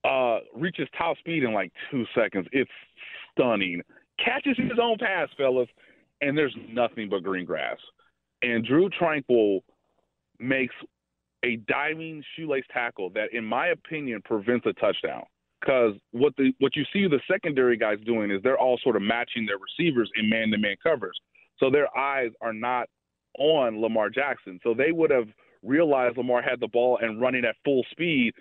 uh, 0.04 0.38
reaches 0.54 0.88
top 0.96 1.18
speed 1.18 1.44
in 1.44 1.52
like 1.52 1.72
two 1.90 2.04
seconds. 2.14 2.46
It's 2.52 2.70
stunning. 3.32 3.82
Catches 4.24 4.56
his 4.56 4.78
own 4.82 4.96
pass, 4.98 5.28
fellas, 5.36 5.68
and 6.20 6.36
there's 6.36 6.56
nothing 6.70 7.08
but 7.08 7.22
green 7.22 7.44
grass. 7.44 7.76
And 8.42 8.64
Drue 8.64 8.90
Tranquill 9.00 9.60
makes 10.40 10.74
a 11.44 11.56
diving 11.68 12.22
shoelace 12.34 12.64
tackle 12.72 13.10
that, 13.10 13.32
in 13.32 13.44
my 13.44 13.68
opinion, 13.68 14.22
prevents 14.24 14.66
a 14.66 14.72
touchdown. 14.74 15.22
Because 15.60 15.94
what 16.12 16.34
the 16.36 16.52
what 16.58 16.76
you 16.76 16.84
see 16.92 17.08
the 17.08 17.20
secondary 17.30 17.76
guys 17.76 17.98
doing 18.06 18.30
is 18.30 18.40
they're 18.42 18.58
all 18.58 18.78
sort 18.82 18.96
of 18.96 19.02
matching 19.02 19.44
their 19.44 19.58
receivers 19.58 20.10
in 20.16 20.28
man-to-man 20.30 20.76
covers, 20.82 21.18
so 21.58 21.70
their 21.70 21.88
eyes 21.98 22.30
are 22.40 22.52
not 22.52 22.88
on 23.38 23.80
Lamar 23.80 24.10
Jackson. 24.10 24.60
So 24.62 24.74
they 24.74 24.92
would 24.92 25.10
have 25.10 25.28
realized 25.62 26.16
Lamar 26.16 26.42
had 26.42 26.60
the 26.60 26.68
ball 26.68 26.98
and 27.02 27.20
running 27.20 27.44
at 27.44 27.56
full 27.64 27.84
speed, 27.90 28.32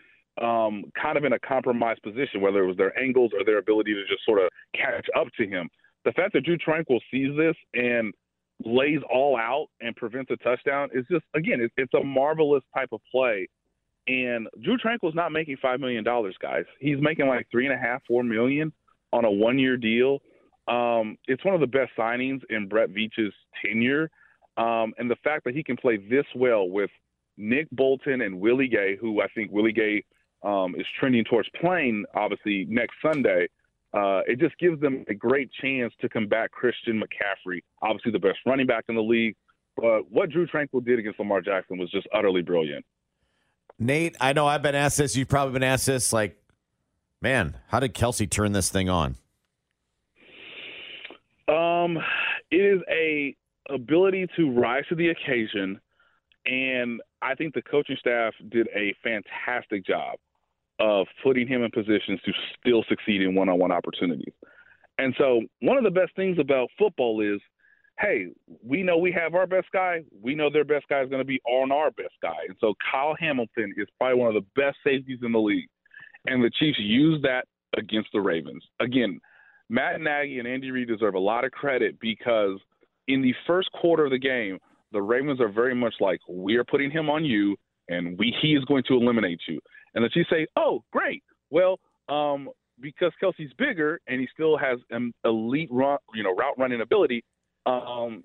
um, 0.41 0.83
kind 1.01 1.17
of 1.17 1.23
in 1.23 1.33
a 1.33 1.39
compromised 1.39 2.01
position, 2.03 2.41
whether 2.41 2.63
it 2.63 2.67
was 2.67 2.77
their 2.77 2.97
angles 2.99 3.31
or 3.37 3.43
their 3.43 3.57
ability 3.57 3.93
to 3.93 4.01
just 4.07 4.23
sort 4.25 4.39
of 4.39 4.49
catch 4.75 5.05
up 5.17 5.27
to 5.37 5.47
him. 5.47 5.69
The 6.05 6.11
fact 6.11 6.33
that 6.33 6.45
Drue 6.45 6.57
Tranquill 6.57 6.99
sees 7.11 7.35
this 7.35 7.55
and 7.73 8.13
lays 8.63 8.99
all 9.11 9.37
out 9.37 9.67
and 9.81 9.95
prevents 9.95 10.31
a 10.31 10.37
touchdown 10.37 10.89
is 10.93 11.05
just 11.11 11.25
again, 11.35 11.59
it's, 11.61 11.73
it's 11.77 11.93
a 11.93 12.03
marvelous 12.03 12.63
type 12.75 12.89
of 12.91 13.01
play. 13.11 13.47
And 14.07 14.47
Drue 14.63 14.77
Tranquill's 14.77 15.15
not 15.15 15.31
making 15.31 15.57
five 15.61 15.79
million 15.79 16.03
dollars, 16.03 16.35
guys. 16.41 16.63
He's 16.79 16.97
making 16.99 17.27
like 17.27 17.47
three 17.51 17.65
and 17.65 17.75
a 17.75 17.77
half, 17.77 18.01
four 18.07 18.23
million 18.23 18.71
on 19.11 19.25
a 19.25 19.31
one-year 19.31 19.77
deal. 19.77 20.19
Um, 20.67 21.17
it's 21.27 21.43
one 21.45 21.53
of 21.53 21.61
the 21.61 21.67
best 21.67 21.91
signings 21.97 22.41
in 22.49 22.67
Brett 22.67 22.89
Veach's 22.89 23.33
tenure. 23.61 24.09
Um, 24.57 24.93
and 24.97 25.09
the 25.09 25.15
fact 25.23 25.43
that 25.45 25.55
he 25.55 25.63
can 25.63 25.77
play 25.77 25.97
this 25.97 26.25
well 26.35 26.69
with 26.69 26.89
Nick 27.37 27.67
Bolton 27.71 28.21
and 28.21 28.39
Willie 28.39 28.67
Gay, 28.67 28.97
who 28.99 29.21
I 29.21 29.27
think 29.35 29.51
Willie 29.51 29.71
Gay 29.71 30.03
um, 30.43 30.75
is 30.75 30.85
trending 30.99 31.23
towards 31.23 31.49
playing, 31.59 32.05
obviously 32.15 32.65
next 32.69 32.95
Sunday. 33.01 33.47
Uh, 33.93 34.21
it 34.27 34.39
just 34.39 34.57
gives 34.57 34.79
them 34.81 35.05
a 35.09 35.13
great 35.13 35.49
chance 35.61 35.93
to 36.01 36.09
combat 36.09 36.51
Christian 36.51 37.01
McCaffrey, 37.01 37.61
obviously 37.81 38.11
the 38.11 38.19
best 38.19 38.39
running 38.45 38.67
back 38.67 38.85
in 38.89 38.95
the 38.95 39.01
league. 39.01 39.35
But 39.75 40.11
what 40.11 40.29
Drue 40.29 40.47
Tranquill 40.47 40.83
did 40.83 40.99
against 40.99 41.19
Lamar 41.19 41.41
Jackson 41.41 41.77
was 41.77 41.89
just 41.91 42.07
utterly 42.13 42.41
brilliant. 42.41 42.83
Nate, 43.79 44.15
I 44.19 44.33
know 44.33 44.47
I've 44.47 44.61
been 44.61 44.75
asked 44.75 44.97
this. 44.97 45.15
You've 45.15 45.27
probably 45.27 45.53
been 45.53 45.63
asked 45.63 45.85
this. 45.85 46.11
Like, 46.11 46.41
man, 47.21 47.57
how 47.67 47.79
did 47.79 47.93
Kelce 47.93 48.29
turn 48.29 48.51
this 48.51 48.69
thing 48.69 48.89
on? 48.89 49.15
Um, 51.47 51.97
it 52.51 52.57
is 52.57 52.81
a 52.89 53.35
ability 53.69 54.27
to 54.35 54.51
rise 54.51 54.83
to 54.89 54.95
the 54.95 55.09
occasion, 55.09 55.79
and 56.45 57.01
I 57.21 57.35
think 57.35 57.53
the 57.53 57.61
coaching 57.61 57.97
staff 57.99 58.33
did 58.49 58.67
a 58.75 58.93
fantastic 59.03 59.85
job 59.85 60.17
of 60.79 61.07
putting 61.23 61.47
him 61.47 61.63
in 61.63 61.71
positions 61.71 62.19
to 62.25 62.31
still 62.59 62.83
succeed 62.87 63.21
in 63.21 63.33
one-on-one 63.35 63.71
opportunities. 63.71 64.33
And 64.97 65.13
so, 65.17 65.41
one 65.61 65.77
of 65.77 65.83
the 65.83 65.91
best 65.91 66.15
things 66.15 66.37
about 66.39 66.69
football 66.77 67.21
is, 67.21 67.39
hey, 67.99 68.27
we 68.63 68.83
know 68.83 68.97
we 68.97 69.11
have 69.11 69.33
our 69.33 69.47
best 69.47 69.67
guy. 69.73 70.01
We 70.21 70.35
know 70.35 70.49
their 70.49 70.63
best 70.63 70.87
guy 70.87 71.01
is 71.01 71.09
going 71.09 71.21
to 71.21 71.25
be 71.25 71.41
on 71.45 71.71
our 71.71 71.91
best 71.91 72.13
guy. 72.21 72.37
And 72.47 72.57
so, 72.59 72.73
Kyle 72.91 73.15
Hamilton 73.19 73.73
is 73.77 73.87
probably 73.97 74.19
one 74.19 74.35
of 74.35 74.41
the 74.41 74.61
best 74.61 74.77
safeties 74.83 75.19
in 75.23 75.31
the 75.31 75.39
league. 75.39 75.67
And 76.25 76.43
the 76.43 76.51
Chiefs 76.59 76.79
used 76.79 77.23
that 77.23 77.45
against 77.77 78.09
the 78.13 78.21
Ravens. 78.21 78.63
Again, 78.79 79.19
Matt 79.69 79.99
Nagy 79.99 80.39
and 80.39 80.47
Andy 80.47 80.71
Reid 80.71 80.87
deserve 80.87 81.15
a 81.15 81.19
lot 81.19 81.45
of 81.45 81.51
credit 81.51 81.99
because 81.99 82.59
in 83.07 83.21
the 83.21 83.33
first 83.45 83.71
quarter 83.73 84.05
of 84.05 84.11
the 84.11 84.19
game, 84.19 84.59
the 84.91 85.01
Ravens 85.01 85.41
are 85.41 85.49
very 85.49 85.75
much 85.75 85.95
like, 85.99 86.19
we 86.29 86.55
are 86.55 86.63
putting 86.63 86.91
him 86.91 87.09
on 87.09 87.25
you, 87.25 87.55
and 87.89 88.17
we 88.17 88.35
he 88.41 88.53
is 88.53 88.63
going 88.65 88.83
to 88.87 88.93
eliminate 88.93 89.39
you. 89.47 89.59
And 89.95 90.03
the 90.03 90.09
Chiefs 90.09 90.29
say, 90.29 90.47
oh, 90.55 90.83
great. 90.91 91.23
Well, 91.49 91.79
um, 92.09 92.49
because 92.79 93.11
Kelce's 93.21 93.51
bigger 93.57 93.99
and 94.07 94.19
he 94.19 94.27
still 94.33 94.57
has 94.57 94.79
an 94.91 95.13
elite 95.25 95.69
run, 95.71 95.97
you 96.13 96.23
know, 96.23 96.33
route 96.35 96.57
running 96.57 96.81
ability, 96.81 97.23
um, 97.67 98.23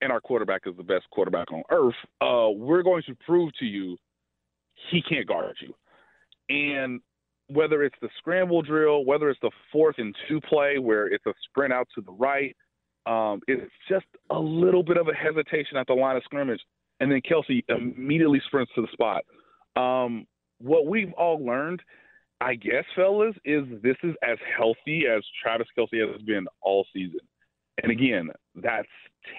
and 0.00 0.10
our 0.10 0.20
quarterback 0.20 0.62
is 0.66 0.76
the 0.76 0.82
best 0.82 1.04
quarterback 1.10 1.52
on 1.52 1.62
earth. 1.70 1.94
Uh, 2.20 2.50
we're 2.50 2.82
going 2.82 3.02
to 3.06 3.14
prove 3.26 3.50
to 3.58 3.64
you 3.64 3.96
he 4.90 5.02
can't 5.02 5.26
guard 5.26 5.56
you. 5.60 5.74
And 6.48 7.00
whether 7.48 7.82
it's 7.82 7.96
the 8.00 8.08
scramble 8.18 8.62
drill, 8.62 9.04
whether 9.04 9.28
it's 9.28 9.40
the 9.42 9.50
fourth 9.72 9.96
and 9.98 10.14
two 10.28 10.40
play 10.40 10.78
where 10.78 11.06
it's 11.06 11.26
a 11.26 11.32
sprint 11.48 11.72
out 11.72 11.88
to 11.94 12.00
the 12.00 12.12
right, 12.12 12.56
um, 13.06 13.40
it's 13.46 13.70
just 13.88 14.06
a 14.30 14.38
little 14.38 14.82
bit 14.82 14.96
of 14.96 15.08
a 15.08 15.14
hesitation 15.14 15.76
at 15.76 15.86
the 15.86 15.94
line 15.94 16.16
of 16.16 16.22
scrimmage, 16.24 16.60
and 17.00 17.10
then 17.10 17.20
Kelce 17.28 17.62
immediately 17.68 18.40
sprints 18.46 18.72
to 18.74 18.82
the 18.82 18.88
spot. 18.92 19.24
Um, 19.76 20.26
what 20.58 20.86
we've 20.86 21.12
all 21.14 21.44
learned, 21.44 21.82
I 22.40 22.54
guess, 22.54 22.84
fellas, 22.94 23.34
is 23.44 23.64
this 23.82 23.96
is 24.02 24.14
as 24.22 24.38
healthy 24.56 25.04
as 25.06 25.22
Travis 25.42 25.66
Kelce 25.76 26.12
has 26.12 26.22
been 26.22 26.46
all 26.62 26.86
season. 26.92 27.20
And 27.82 27.92
again, 27.92 28.30
that's 28.54 28.88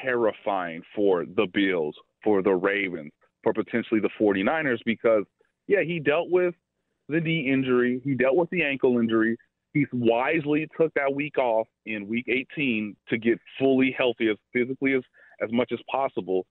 terrifying 0.04 0.82
for 0.96 1.26
the 1.26 1.48
Bills, 1.54 1.96
for 2.24 2.42
the 2.42 2.54
Ravens, 2.54 3.12
for 3.44 3.54
potentially 3.54 4.00
the 4.00 4.10
49ers 4.20 4.80
because, 4.86 5.24
yeah, 5.68 5.82
he 5.84 6.00
dealt 6.00 6.30
with 6.30 6.56
the 7.10 7.20
knee 7.20 7.52
injury, 7.52 8.02
he 8.04 8.16
dealt 8.16 8.36
with 8.36 8.50
the 8.50 8.64
ankle 8.64 9.00
injury. 9.00 9.38
He 9.74 9.86
wisely 9.94 10.68
took 10.78 10.94
that 10.96 11.14
week 11.14 11.38
off 11.38 11.68
in 11.86 12.08
week 12.08 12.26
18 12.28 12.96
to 13.10 13.18
get 13.18 13.40
fully 13.58 13.96
healthy 13.98 14.30
as 14.30 14.38
physically 14.54 14.94
as, 14.94 15.02
as 15.42 15.52
much 15.52 15.72
as 15.72 15.80
possible. 15.90 16.46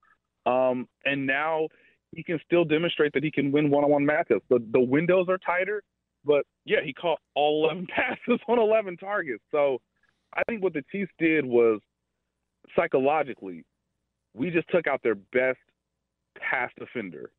Um, 0.46 0.88
and 1.04 1.26
now 1.26 1.68
he 2.12 2.22
can 2.22 2.40
still 2.44 2.64
demonstrate 2.64 3.12
that 3.12 3.22
he 3.22 3.30
can 3.30 3.52
win 3.52 3.70
one-on-one 3.70 4.04
matchups. 4.04 4.40
The 4.48 4.58
the 4.72 4.80
windows 4.80 5.26
are 5.28 5.38
tighter, 5.38 5.82
but 6.24 6.44
yeah, 6.64 6.78
he 6.84 6.92
caught 6.92 7.18
all 7.34 7.64
11 7.64 7.86
passes 7.94 8.40
on 8.48 8.58
11 8.58 8.96
targets. 8.96 9.42
So 9.50 9.80
I 10.34 10.42
think 10.44 10.62
what 10.62 10.72
the 10.72 10.82
Chiefs 10.92 11.12
did 11.18 11.44
was 11.44 11.80
psychologically, 12.76 13.64
we 14.34 14.50
just 14.50 14.68
took 14.70 14.86
out 14.86 15.00
their 15.02 15.16
best 15.16 15.58
pass 16.38 16.70
defender, 16.78 17.30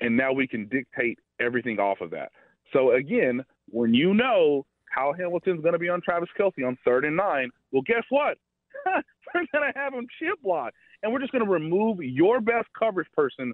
and 0.00 0.16
now 0.16 0.32
we 0.32 0.46
can 0.46 0.68
dictate 0.68 1.18
everything 1.40 1.78
off 1.78 2.00
of 2.00 2.10
that. 2.10 2.30
So 2.72 2.92
again, 2.92 3.44
when 3.68 3.94
you 3.94 4.14
know 4.14 4.66
Kyle 4.94 5.12
Hamilton's 5.12 5.62
going 5.62 5.74
to 5.74 5.78
be 5.78 5.88
on 5.88 6.00
Travis 6.00 6.28
Kelce 6.38 6.66
on 6.66 6.76
third 6.84 7.04
and 7.04 7.16
nine, 7.16 7.50
well, 7.70 7.82
guess 7.82 8.04
what? 8.10 8.38
we're 9.34 9.46
going 9.52 9.72
to 9.72 9.78
have 9.78 9.94
him 9.94 10.06
chip 10.18 10.40
block, 10.42 10.72
and 11.02 11.12
we're 11.12 11.20
just 11.20 11.32
going 11.32 11.44
to 11.44 11.50
remove 11.50 11.98
your 12.02 12.40
best 12.40 12.68
coverage 12.78 13.08
person 13.14 13.52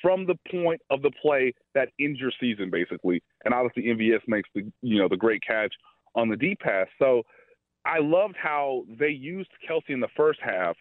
from 0.00 0.26
the 0.26 0.36
point 0.50 0.80
of 0.90 1.02
the 1.02 1.10
play 1.20 1.52
that 1.74 1.88
ends 2.00 2.20
your 2.20 2.32
season, 2.40 2.70
basically. 2.70 3.22
And 3.44 3.52
obviously, 3.52 3.84
MVS 3.84 4.20
makes 4.26 4.48
the 4.54 4.70
you 4.82 4.98
know 4.98 5.08
the 5.08 5.16
great 5.16 5.42
catch 5.46 5.74
on 6.14 6.28
the 6.28 6.36
deep 6.36 6.60
pass. 6.60 6.86
So 6.98 7.22
I 7.84 7.98
loved 8.00 8.36
how 8.40 8.84
they 8.98 9.08
used 9.08 9.50
Kelce 9.68 9.88
in 9.88 10.00
the 10.00 10.08
first 10.16 10.40
half 10.42 10.76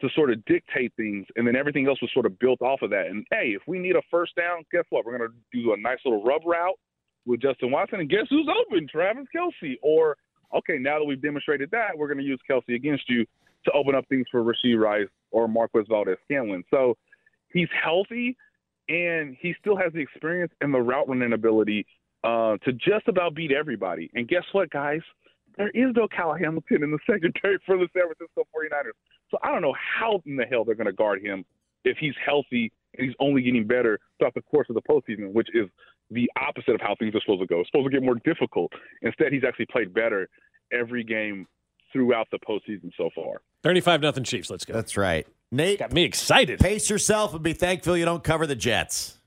to 0.00 0.08
sort 0.14 0.30
of 0.30 0.44
dictate 0.46 0.92
things, 0.96 1.26
and 1.36 1.46
then 1.46 1.54
everything 1.54 1.86
else 1.86 2.00
was 2.00 2.10
sort 2.12 2.26
of 2.26 2.38
built 2.38 2.62
off 2.62 2.80
of 2.82 2.90
that. 2.90 3.06
And 3.06 3.24
hey, 3.30 3.52
if 3.54 3.62
we 3.66 3.78
need 3.78 3.96
a 3.96 4.02
first 4.10 4.34
down, 4.34 4.64
guess 4.72 4.84
what? 4.90 5.04
We're 5.04 5.18
going 5.18 5.30
to 5.30 5.58
do 5.60 5.72
a 5.74 5.76
nice 5.76 5.98
little 6.04 6.24
rub 6.24 6.42
route 6.46 6.78
with 7.26 7.42
Justin 7.42 7.70
Watson, 7.70 8.00
and 8.00 8.08
guess 8.08 8.26
who's 8.30 8.48
open? 8.48 8.88
Travis 8.90 9.26
Kelce. 9.36 9.74
Or 9.82 10.16
okay, 10.56 10.78
now 10.78 10.98
that 10.98 11.04
we've 11.04 11.20
demonstrated 11.20 11.70
that, 11.72 11.96
we're 11.96 12.08
going 12.08 12.18
to 12.18 12.24
use 12.24 12.40
Kelce 12.50 12.74
against 12.74 13.08
you 13.08 13.26
to 13.66 13.72
open 13.72 13.94
up 13.94 14.06
things 14.08 14.26
for 14.30 14.42
Rashee 14.42 14.78
Rice 14.78 15.08
or 15.30 15.46
Marquez 15.46 15.84
Valdes-Scantling. 15.88 16.64
So 16.70 16.96
he's 17.52 17.68
healthy 17.84 18.36
and 18.88 19.36
he 19.40 19.54
still 19.60 19.76
has 19.76 19.92
the 19.92 20.00
experience 20.00 20.52
and 20.60 20.72
the 20.72 20.80
route 20.80 21.08
running 21.08 21.32
ability 21.32 21.86
uh, 22.24 22.56
to 22.64 22.72
just 22.72 23.06
about 23.06 23.34
beat 23.34 23.52
everybody. 23.52 24.10
And 24.14 24.26
guess 24.26 24.44
what, 24.52 24.70
guys? 24.70 25.00
There 25.56 25.70
is 25.70 25.92
no 25.96 26.08
Kyle 26.08 26.34
Hamilton 26.34 26.82
in 26.82 26.90
the 26.90 26.98
secondary 27.10 27.58
for 27.66 27.76
the 27.76 27.88
San 27.92 28.04
Francisco 28.06 28.44
49ers. 28.54 28.92
So 29.30 29.38
I 29.42 29.52
don't 29.52 29.62
know 29.62 29.74
how 29.74 30.20
in 30.26 30.36
the 30.36 30.44
hell 30.44 30.64
they're 30.64 30.74
going 30.74 30.86
to 30.86 30.92
guard 30.92 31.22
him 31.22 31.44
if 31.84 31.96
he's 31.98 32.14
healthy 32.24 32.72
and 32.96 33.06
he's 33.06 33.14
only 33.20 33.42
getting 33.42 33.66
better 33.66 33.98
throughout 34.18 34.34
the 34.34 34.42
course 34.42 34.66
of 34.68 34.74
the 34.74 34.82
postseason, 34.82 35.32
which 35.32 35.48
is 35.54 35.68
the 36.10 36.30
opposite 36.40 36.74
of 36.74 36.80
how 36.80 36.94
things 36.98 37.14
are 37.14 37.20
supposed 37.20 37.40
to 37.40 37.46
go. 37.46 37.60
It's 37.60 37.68
supposed 37.68 37.86
to 37.86 37.90
get 37.90 38.02
more 38.02 38.16
difficult. 38.24 38.72
Instead, 39.02 39.32
he's 39.32 39.44
actually 39.46 39.66
played 39.66 39.94
better 39.94 40.28
every 40.72 41.04
game 41.04 41.46
throughout 41.92 42.26
the 42.30 42.38
postseason 42.38 42.90
so 42.96 43.10
far. 43.14 43.42
35 43.62 44.00
nothing 44.00 44.24
Chiefs. 44.24 44.50
Let's 44.50 44.64
go. 44.64 44.74
That's 44.74 44.96
right. 44.96 45.26
Nate. 45.52 45.78
Got 45.78 45.92
me 45.92 46.04
excited. 46.04 46.60
Pace 46.60 46.88
yourself 46.90 47.34
and 47.34 47.42
be 47.42 47.52
thankful 47.52 47.96
you 47.96 48.04
don't 48.04 48.24
cover 48.24 48.46
the 48.46 48.56
Jets. 48.56 49.19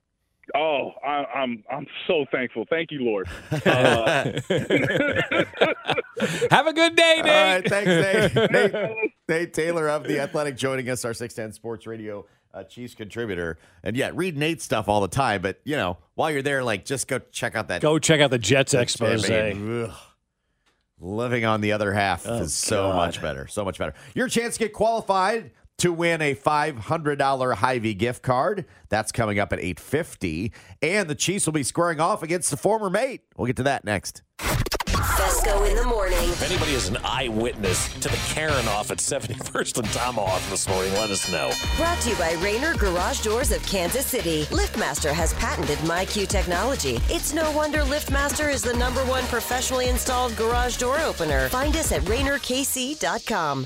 Oh, 0.55 0.91
I, 1.05 1.25
I'm 1.35 1.63
I'm 1.71 1.87
so 2.07 2.25
thankful. 2.31 2.65
Thank 2.69 2.91
you, 2.91 3.01
Lord. 3.03 3.27
Uh, 3.65 4.39
Have 6.51 6.67
a 6.67 6.73
good 6.73 6.95
day, 6.95 7.21
Nate. 7.23 7.25
All 7.25 7.55
right, 7.55 7.67
thanks, 7.67 8.35
Nate. 8.35 8.51
Nate, 8.73 8.95
Nate 9.27 9.53
Taylor 9.53 9.89
of 9.89 10.03
The 10.03 10.19
Athletic 10.19 10.57
joining 10.57 10.89
us, 10.89 11.05
our 11.05 11.13
610 11.13 11.53
Sports 11.53 11.87
Radio 11.87 12.25
uh, 12.53 12.63
Chiefs 12.63 12.95
contributor. 12.95 13.57
And 13.83 13.95
yeah, 13.95 14.11
read 14.13 14.37
Nate's 14.37 14.63
stuff 14.63 14.87
all 14.87 15.01
the 15.01 15.07
time, 15.07 15.41
but, 15.41 15.59
you 15.63 15.75
know, 15.75 15.97
while 16.15 16.31
you're 16.31 16.41
there, 16.43 16.63
like, 16.63 16.85
just 16.85 17.07
go 17.07 17.19
check 17.31 17.55
out 17.55 17.67
that. 17.69 17.81
Go 17.81 17.99
check 17.99 18.21
out 18.21 18.29
the 18.31 18.37
Jets 18.37 18.73
expose. 18.73 19.29
Ugh. 19.29 19.91
Living 20.99 21.45
on 21.45 21.61
the 21.61 21.71
other 21.73 21.91
half 21.93 22.25
Oh, 22.27 22.41
is 22.41 22.53
so 22.53 22.89
God. 22.89 22.95
much 22.95 23.21
better. 23.21 23.47
So 23.47 23.65
much 23.65 23.77
better. 23.77 23.93
Your 24.13 24.27
chance 24.29 24.53
to 24.55 24.59
get 24.59 24.73
qualified 24.73 25.51
to 25.79 25.91
win 25.91 26.21
a 26.21 26.35
$500 26.35 27.55
Hy-Vee 27.55 27.93
gift 27.93 28.23
card. 28.23 28.65
That's 28.89 29.11
coming 29.11 29.39
up 29.39 29.53
at 29.53 29.59
850. 29.59 30.51
And 30.81 31.09
the 31.09 31.15
Chiefs 31.15 31.45
will 31.45 31.53
be 31.53 31.63
squaring 31.63 31.99
off 31.99 32.23
against 32.23 32.51
the 32.51 32.57
former 32.57 32.89
mate. 32.89 33.21
We'll 33.37 33.47
get 33.47 33.57
to 33.57 33.63
that 33.63 33.83
next. 33.83 34.21
Fescoe 34.37 35.63
in 35.69 35.75
the 35.75 35.83
morning. 35.83 36.17
If 36.17 36.41
anybody 36.41 36.73
is 36.73 36.87
an 36.87 36.97
eyewitness 37.03 37.93
to 37.95 38.09
the 38.09 38.19
Karen 38.33 38.67
off 38.67 38.91
at 38.91 38.97
71st 38.97 39.79
and 39.79 39.87
Tomahawk 39.91 40.41
this 40.49 40.67
morning, 40.67 40.93
let 40.93 41.09
us 41.09 41.31
know. 41.31 41.51
Brought 41.77 41.99
to 42.01 42.09
you 42.09 42.15
by 42.15 42.33
Rainer 42.33 42.75
Garage 42.75 43.21
Doors 43.21 43.51
of 43.51 43.65
Kansas 43.65 44.05
City. 44.05 44.45
LiftMaster 44.45 45.11
has 45.11 45.33
patented 45.35 45.77
MyQ 45.79 46.27
technology. 46.27 46.99
It's 47.09 47.33
no 47.33 47.51
wonder 47.51 47.79
LiftMaster 47.79 48.51
is 48.51 48.61
the 48.61 48.73
number 48.75 49.01
one 49.01 49.23
professionally 49.25 49.89
installed 49.89 50.35
garage 50.35 50.77
door 50.77 50.99
opener. 50.99 51.49
Find 51.49 51.75
us 51.75 51.91
at 51.91 52.01
RainerKC.com. 52.03 53.65